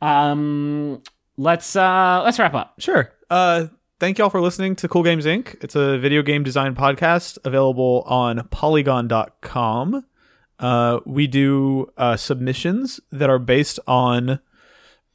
Um 0.00 1.00
let's 1.36 1.76
uh 1.76 2.22
let's 2.24 2.38
wrap 2.38 2.54
up. 2.54 2.74
Sure. 2.78 3.12
Uh, 3.30 3.68
thank 4.00 4.18
y'all 4.18 4.30
for 4.30 4.40
listening 4.40 4.76
to 4.76 4.88
Cool 4.88 5.02
Games 5.04 5.24
Inc. 5.24 5.56
It's 5.62 5.74
a 5.74 5.98
video 5.98 6.22
game 6.22 6.42
design 6.42 6.74
podcast 6.74 7.38
available 7.44 8.02
on 8.06 8.46
polygon.com. 8.48 10.04
Uh, 10.58 11.00
we 11.06 11.26
do 11.26 11.90
uh, 11.96 12.16
submissions 12.16 13.00
that 13.10 13.30
are 13.30 13.38
based 13.38 13.80
on 13.86 14.40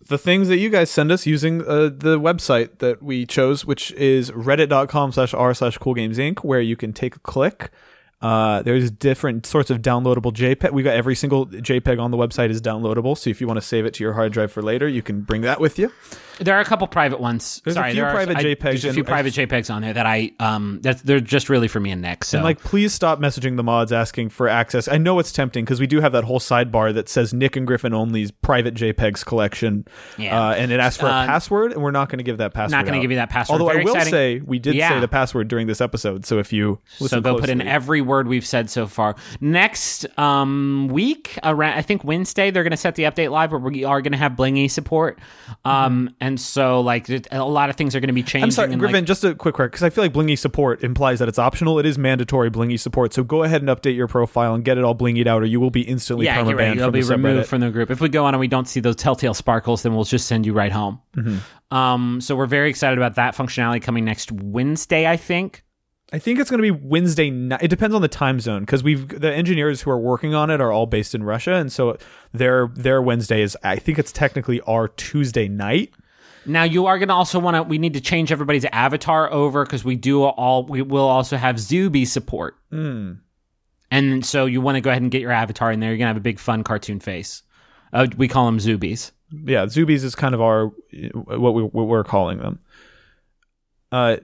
the 0.07 0.17
things 0.17 0.47
that 0.47 0.57
you 0.57 0.69
guys 0.69 0.89
send 0.89 1.11
us 1.11 1.25
using 1.25 1.61
uh, 1.61 1.89
the 1.93 2.19
website 2.19 2.79
that 2.79 3.01
we 3.01 3.25
chose, 3.25 3.65
which 3.65 3.91
is 3.91 4.31
reddit.com 4.31 5.11
slash 5.11 5.33
r 5.33 5.53
slash 5.53 5.77
cool 5.77 5.93
games 5.93 6.17
inc, 6.17 6.39
where 6.39 6.61
you 6.61 6.75
can 6.75 6.93
take 6.93 7.15
a 7.15 7.19
click. 7.19 7.71
Uh, 8.21 8.63
there's 8.63 8.89
different 8.89 9.45
sorts 9.45 9.69
of 9.69 9.81
downloadable 9.81 10.33
JPEG. 10.33 10.71
We 10.71 10.81
got 10.81 10.95
every 10.95 11.15
single 11.15 11.45
JPEG 11.47 11.99
on 11.99 12.11
the 12.11 12.17
website 12.17 12.49
is 12.49 12.61
downloadable. 12.61 13.17
So 13.17 13.29
if 13.29 13.39
you 13.39 13.47
want 13.47 13.57
to 13.57 13.65
save 13.65 13.85
it 13.85 13.93
to 13.95 14.03
your 14.03 14.13
hard 14.13 14.33
drive 14.33 14.51
for 14.51 14.63
later, 14.63 14.87
you 14.87 15.03
can 15.03 15.21
bring 15.21 15.41
that 15.41 15.59
with 15.59 15.77
you. 15.77 15.91
There 16.39 16.55
are 16.55 16.59
a 16.59 16.65
couple 16.65 16.87
private 16.87 17.19
ones. 17.19 17.61
There's 17.63 17.75
a 17.75 17.79
Sorry, 17.79 17.91
few 17.93 18.01
there 18.01 18.09
are, 18.09 18.13
private 18.13 18.37
I- 18.37 18.43
JPEGs 18.43 18.61
There's 18.61 18.85
a 18.85 18.93
few 18.93 19.01
and- 19.01 19.07
private 19.07 19.33
JPEGs 19.33 19.73
on 19.73 19.81
there 19.81 19.93
that 19.93 20.05
I 20.05 20.31
um 20.39 20.79
that 20.83 20.99
they're 20.99 21.19
just 21.19 21.49
really 21.49 21.67
for 21.67 21.79
me 21.79 21.91
and 21.91 22.01
Nick. 22.01 22.23
So 22.23 22.37
And 22.37 22.45
like, 22.45 22.59
please 22.59 22.93
stop 22.93 23.19
messaging 23.19 23.57
the 23.57 23.63
mods 23.63 23.91
asking 23.91 24.29
for 24.29 24.47
access. 24.47 24.87
I 24.87 24.97
know 24.97 25.17
it's 25.19 25.31
tempting 25.31 25.65
because 25.65 25.79
we 25.79 25.87
do 25.87 26.01
have 26.01 26.11
that 26.11 26.23
whole 26.25 26.39
sidebar 26.39 26.93
that 26.93 27.09
says 27.09 27.33
Nick 27.33 27.55
and 27.55 27.65
Griffin 27.65 27.93
only's 27.93 28.31
private 28.31 28.73
JPEGs 28.75 29.25
collection, 29.25 29.85
Yeah. 30.17 30.49
uh, 30.49 30.53
and 30.53 30.71
it 30.71 30.79
asks 30.79 30.99
for 30.99 31.07
a 31.07 31.09
Uh, 31.09 31.25
password, 31.25 31.71
and 31.73 31.81
we're 31.81 31.91
not 31.91 32.09
going 32.09 32.19
to 32.19 32.23
give 32.23 32.37
that 32.37 32.53
password. 32.53 32.71
not 32.77 32.85
going 32.85 32.95
to 32.99 33.01
give 33.01 33.11
you 33.11 33.17
that 33.17 33.29
password. 33.29 33.59
Although 33.61 33.71
Very 33.73 33.81
I 33.81 33.85
will 33.85 33.95
exciting. 33.95 34.11
say 34.11 34.41
we 34.45 34.59
did 34.59 34.75
Yeah. 34.75 34.89
say 34.89 34.99
the 34.99 35.07
password 35.07 35.47
during 35.47 35.67
this 35.67 35.81
episode, 35.81 36.25
so 36.25 36.37
if 36.39 36.53
you 36.53 36.79
so 36.97 37.19
go 37.21 37.39
put 37.39 37.49
in 37.49 37.61
every 37.61 38.01
word 38.01 38.27
we've 38.27 38.45
said 38.45 38.69
so 38.69 38.85
far. 38.87 39.15
Next 39.41 40.05
um, 40.19 40.87
week, 40.91 41.37
around 41.43 41.73
I 41.77 41.81
think 41.81 42.03
Wednesday, 42.03 42.51
they're 42.51 42.63
going 42.63 42.71
to 42.71 42.77
set 42.77 42.95
the 42.95 43.03
update 43.03 43.31
live 43.31 43.51
where 43.51 43.59
we 43.59 43.83
are 43.83 44.01
going 44.01 44.11
to 44.11 44.17
have 44.17 44.33
Blingee 44.33 44.69
support. 44.69 45.19
Um, 45.65 46.09
and 46.27 46.39
so 46.39 46.81
like 46.81 47.09
it- 47.09 47.27
a 47.31 47.43
lot 47.43 47.69
of 47.69 47.75
things 47.75 47.95
are 47.95 47.99
going 47.99 48.07
to 48.07 48.13
be 48.13 48.23
changing. 48.23 48.43
I'm 48.43 48.51
sorry, 48.51 48.71
and, 48.71 48.79
Griffin. 48.79 48.95
like, 48.95 49.05
just 49.05 49.23
a 49.23 49.33
quick 49.33 49.55
correct 49.55 49.71
because 49.71 49.83
I 49.83 49.89
feel 49.89 50.03
like 50.03 50.13
Blingee 50.13 50.37
support 50.37 50.83
implies 50.83 51.19
that 51.19 51.27
it's 51.27 51.39
optional. 51.39 51.79
It 51.79 51.85
is 51.85 51.97
mandatory 51.97 52.51
Blingee 52.51 52.79
support. 52.79 53.13
So 53.13 53.23
go 53.23 53.43
ahead 53.43 53.61
and 53.61 53.69
update 53.69 53.95
your 53.95 54.07
profile 54.07 54.53
and 54.53 54.63
get 54.63 54.77
it 54.77 54.83
all 54.83 54.95
blingied 54.95 55.27
out, 55.27 55.41
or 55.41 55.45
you 55.45 55.59
will 55.59 55.71
be 55.71 55.81
instantly 55.81 56.25
yeah, 56.25 56.37
perma 56.37 56.47
right. 56.47 56.57
banned 56.57 56.79
You'll 56.79 56.91
be 56.91 56.99
subreddit. 56.99 57.23
removed 57.23 57.47
from 57.47 57.61
the 57.61 57.71
group. 57.71 57.89
If 57.89 58.01
we 58.01 58.09
go 58.09 58.25
on 58.25 58.33
and 58.33 58.39
we 58.39 58.47
don't 58.47 58.67
see 58.67 58.79
those 58.79 58.95
telltale 58.95 59.33
sparkles, 59.33 59.83
then 59.83 59.95
we'll 59.95 60.03
just 60.03 60.27
send 60.27 60.45
you 60.45 60.53
right 60.53 60.71
home. 60.71 61.01
Mm-hmm. 61.15 61.75
Um, 61.75 62.21
so 62.21 62.35
we're 62.35 62.45
very 62.45 62.69
excited 62.69 62.97
about 62.97 63.15
that 63.15 63.35
functionality 63.35 63.81
coming 63.81 64.05
next 64.05 64.31
Wednesday, 64.31 65.07
I 65.07 65.17
think. 65.17 65.63
I 66.13 66.19
think 66.19 66.39
it's 66.39 66.49
going 66.49 66.63
to 66.63 66.73
be 66.73 66.87
Wednesday 66.87 67.29
night. 67.29 67.61
It 67.61 67.67
depends 67.67 67.93
on 67.93 68.01
the 68.01 68.07
time 68.07 68.39
zone 68.39 68.61
because 68.61 68.81
we've 68.81 69.09
the 69.19 69.33
engineers 69.33 69.81
who 69.81 69.91
are 69.91 69.99
working 69.99 70.33
on 70.33 70.49
it 70.49 70.61
are 70.61 70.71
all 70.71 70.85
based 70.85 71.13
in 71.13 71.21
Russia, 71.21 71.55
and 71.55 71.69
so 71.69 71.97
their 72.31 72.69
their 72.75 73.01
Wednesday 73.01 73.41
is. 73.41 73.57
I 73.61 73.75
think 73.75 73.99
it's 73.99 74.13
technically 74.13 74.61
our 74.61 74.87
Tuesday 74.87 75.49
night. 75.49 75.91
Now 76.47 76.63
you 76.63 76.85
are 76.87 76.97
going 76.97 77.09
to 77.09 77.13
also 77.13 77.39
want 77.39 77.55
to. 77.55 77.63
We 77.63 77.77
need 77.77 77.93
to 77.93 78.01
change 78.01 78.31
everybody's 78.31 78.65
avatar 78.65 79.31
over 79.31 79.63
because 79.65 79.83
we 79.83 79.95
do 79.95 80.23
all. 80.23 80.65
We 80.65 80.81
will 80.81 81.07
also 81.07 81.37
have 81.37 81.59
Zuby 81.59 82.05
support, 82.05 82.55
Hmm. 82.71 83.13
and 83.91 84.25
so 84.25 84.45
you 84.45 84.61
want 84.61 84.75
to 84.75 84.81
go 84.81 84.89
ahead 84.89 85.01
and 85.01 85.11
get 85.11 85.21
your 85.21 85.31
avatar 85.31 85.71
in 85.71 85.79
there. 85.79 85.89
You're 85.91 85.97
gonna 85.97 86.07
have 86.07 86.17
a 86.17 86.21
big 86.21 86.39
fun 86.39 86.63
cartoon 86.63 86.99
face. 86.99 87.43
Uh, 87.93 88.07
we 88.17 88.27
call 88.27 88.45
them 88.45 88.57
Zubies. 88.59 89.11
Yeah, 89.45 89.65
Zubies 89.65 90.03
is 90.03 90.15
kind 90.15 90.33
of 90.33 90.41
our 90.41 90.67
what 91.25 91.53
we 91.53 91.63
what 91.63 91.87
we're 91.87 92.03
calling 92.03 92.37
them. 92.39 92.59
Uh, 93.91 94.17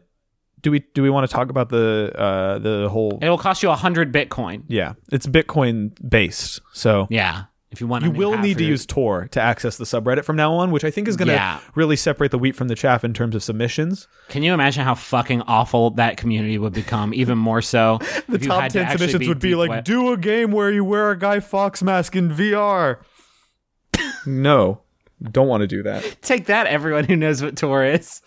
do 0.62 0.72
we 0.72 0.80
do 0.94 1.02
we 1.04 1.10
want 1.10 1.30
to 1.30 1.34
talk 1.34 1.50
about 1.50 1.70
the 1.70 2.12
uh 2.16 2.60
the 2.60 2.90
whole? 2.90 3.20
It'll 3.22 3.38
cost 3.38 3.64
you 3.64 3.70
a 3.70 3.76
hundred 3.76 4.14
Bitcoin. 4.14 4.64
Yeah, 4.68 4.94
it's 5.12 5.28
Bitcoin 5.28 5.92
based, 6.10 6.62
so 6.74 7.08
Yeah, 7.10 7.44
if 7.74 7.82
you 7.82 7.88
want, 7.88 8.06
you 8.06 8.12
will 8.12 8.38
need 8.38 8.58
to 8.60 8.64
your- 8.64 8.72
use 8.72 8.86
Tor 8.86 9.28
to 9.32 9.42
access 9.42 9.76
the 9.78 9.84
subreddit 9.84 10.24
from 10.24 10.36
now 10.36 10.54
on, 10.54 10.72
which 10.72 10.84
I 10.86 10.92
think 10.92 11.08
is 11.08 11.18
going 11.18 11.28
to 11.28 11.34
Yeah. 11.34 11.60
really 11.76 11.96
separate 11.96 12.32
the 12.32 12.38
wheat 12.38 12.56
from 12.56 12.68
the 12.70 12.76
chaff 12.76 13.04
in 13.04 13.14
terms 13.14 13.36
of 13.36 13.44
submissions. 13.44 14.08
Can 14.30 14.44
you 14.44 14.54
imagine 14.54 14.84
how 14.86 14.96
fucking 14.96 15.42
awful 15.42 15.90
that 15.92 16.16
community 16.18 16.58
would 16.58 16.74
become? 16.74 17.14
Even 17.14 17.38
more 17.38 17.62
so. 17.62 18.00
The 18.30 18.38
top 18.40 18.70
10 18.72 18.92
submissions 18.92 19.28
would 19.28 19.40
be 19.40 19.56
like, 19.56 19.84
do 19.84 20.14
a 20.14 20.18
game 20.18 20.52
where 20.52 20.72
you 20.72 20.86
wear 20.86 21.12
a 21.12 21.18
Guy 21.20 21.40
Fawkes 21.42 21.84
mask 21.84 22.16
in 22.16 22.30
VR. 22.30 22.98
no, 24.26 24.82
don't 25.32 25.48
want 25.48 25.62
to 25.62 25.68
do 25.68 25.84
that. 25.84 26.18
Take 26.22 26.46
that, 26.46 26.68
everyone 26.68 27.04
who 27.04 27.16
knows 27.16 27.42
what 27.44 27.58
Tor 27.58 27.84
is. 27.86 28.22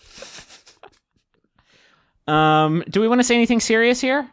um, 2.27 2.83
do 2.89 3.01
we 3.01 3.07
want 3.07 3.19
to 3.19 3.23
say 3.23 3.35
anything 3.35 3.59
serious 3.59 4.01
here? 4.01 4.29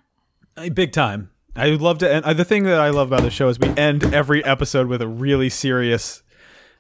Uh, 0.57 0.69
Big 0.71 0.93
time. 0.93 1.31
I 1.57 1.71
would 1.71 1.81
love 1.83 1.99
to 1.99 2.13
end. 2.13 2.25
Uh, 2.25 2.33
the 2.35 2.45
thing 2.45 2.65
that 2.65 2.81
I 2.81 2.91
love 2.91 3.09
about 3.09 3.23
the 3.23 3.31
show 3.31 3.49
is 3.49 3.59
we 3.59 3.69
end 3.77 4.13
every 4.15 4.45
episode 4.45 4.89
with 4.89 5.01
a 5.03 5.09
really 5.09 5.49
serious, 5.49 6.23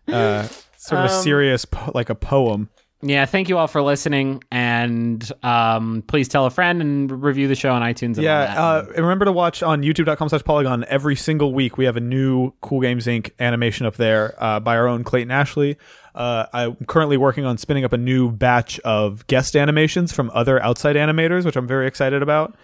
uh, 0.08 0.48
sort 0.76 1.04
of 1.04 1.10
a 1.10 1.14
Um, 1.14 1.22
serious, 1.22 1.64
po- 1.64 1.92
like 1.94 2.10
a 2.10 2.14
poem. 2.14 2.68
Yeah, 3.06 3.26
thank 3.26 3.50
you 3.50 3.58
all 3.58 3.66
for 3.66 3.82
listening, 3.82 4.42
and 4.50 5.30
um, 5.42 6.02
please 6.06 6.26
tell 6.26 6.46
a 6.46 6.50
friend 6.50 6.80
and 6.80 7.22
review 7.22 7.48
the 7.48 7.54
show 7.54 7.70
on 7.70 7.82
iTunes. 7.82 8.18
Yeah, 8.18 8.40
uh, 8.40 8.86
and 8.96 9.04
remember 9.04 9.26
to 9.26 9.32
watch 9.32 9.62
on 9.62 9.82
youtube.com 9.82 10.30
slash 10.30 10.42
polygon 10.42 10.86
every 10.88 11.14
single 11.14 11.52
week. 11.52 11.76
We 11.76 11.84
have 11.84 11.98
a 11.98 12.00
new 12.00 12.52
Cool 12.62 12.80
Games 12.80 13.06
Inc. 13.06 13.30
animation 13.38 13.84
up 13.84 13.96
there 13.96 14.34
uh, 14.42 14.58
by 14.58 14.76
our 14.78 14.88
own 14.88 15.04
Clayton 15.04 15.30
Ashley. 15.30 15.76
Uh, 16.14 16.46
I'm 16.54 16.76
currently 16.86 17.18
working 17.18 17.44
on 17.44 17.58
spinning 17.58 17.84
up 17.84 17.92
a 17.92 17.98
new 17.98 18.32
batch 18.32 18.80
of 18.80 19.26
guest 19.26 19.54
animations 19.54 20.10
from 20.14 20.30
other 20.32 20.62
outside 20.62 20.96
animators, 20.96 21.44
which 21.44 21.56
I'm 21.56 21.66
very 21.66 21.86
excited 21.86 22.22
about. 22.22 22.56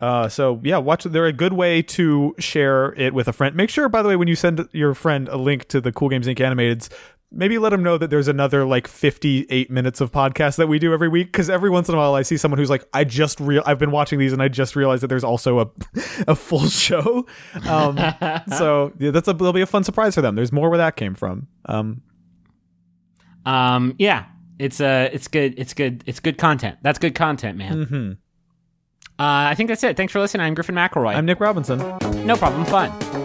Uh, 0.00 0.28
so 0.28 0.60
yeah, 0.62 0.78
watch. 0.78 1.04
They're 1.04 1.26
a 1.26 1.32
good 1.32 1.52
way 1.54 1.82
to 1.82 2.34
share 2.38 2.94
it 2.94 3.14
with 3.14 3.26
a 3.28 3.32
friend. 3.32 3.56
Make 3.56 3.70
sure, 3.70 3.88
by 3.88 4.02
the 4.02 4.08
way, 4.08 4.16
when 4.16 4.28
you 4.28 4.36
send 4.36 4.68
your 4.72 4.94
friend 4.94 5.28
a 5.28 5.36
link 5.36 5.66
to 5.68 5.80
the 5.80 5.90
Cool 5.92 6.08
Games 6.08 6.26
Inc. 6.28 6.36
animateds, 6.36 6.88
maybe 7.32 7.58
let 7.58 7.70
them 7.70 7.82
know 7.82 7.98
that 7.98 8.08
there's 8.08 8.28
another 8.28 8.64
like 8.64 8.86
58 8.86 9.70
minutes 9.70 10.00
of 10.00 10.12
podcast 10.12 10.56
that 10.56 10.68
we 10.68 10.78
do 10.78 10.92
every 10.92 11.08
week. 11.08 11.32
Because 11.32 11.50
every 11.50 11.68
once 11.68 11.88
in 11.88 11.94
a 11.96 11.98
while, 11.98 12.14
I 12.14 12.22
see 12.22 12.36
someone 12.36 12.58
who's 12.58 12.70
like, 12.70 12.86
"I 12.92 13.02
just 13.02 13.40
real, 13.40 13.62
I've 13.66 13.80
been 13.80 13.90
watching 13.90 14.20
these, 14.20 14.32
and 14.32 14.40
I 14.40 14.46
just 14.46 14.76
realized 14.76 15.02
that 15.02 15.08
there's 15.08 15.24
also 15.24 15.58
a 15.58 15.66
a 16.28 16.36
full 16.36 16.68
show." 16.68 17.26
Um, 17.66 17.96
so 18.56 18.92
yeah, 19.00 19.10
that's 19.10 19.26
a 19.26 19.32
that'll 19.32 19.52
be 19.52 19.62
a 19.62 19.66
fun 19.66 19.82
surprise 19.82 20.14
for 20.14 20.20
them. 20.22 20.36
There's 20.36 20.52
more 20.52 20.70
where 20.70 20.78
that 20.78 20.94
came 20.94 21.14
from. 21.16 21.48
Um, 21.66 22.02
um, 23.44 23.94
yeah, 23.98 24.26
it's 24.60 24.80
uh, 24.80 25.08
it's 25.12 25.26
good, 25.26 25.54
it's 25.58 25.74
good, 25.74 26.04
it's 26.06 26.20
good 26.20 26.38
content. 26.38 26.78
That's 26.82 26.98
good 27.00 27.14
content, 27.16 27.58
man. 27.58 27.86
mhm. 27.86 28.16
Uh, 29.18 29.50
I 29.50 29.54
think 29.56 29.68
that's 29.68 29.82
it. 29.82 29.96
Thanks 29.96 30.12
for 30.12 30.20
listening. 30.20 30.46
I'm 30.46 30.54
Griffin 30.54 30.76
McElroy. 30.76 31.14
I'm 31.16 31.26
Nick 31.26 31.40
Robinson. 31.40 31.78
no 32.24 32.36
problem. 32.36 32.64
Fun. 32.66 33.17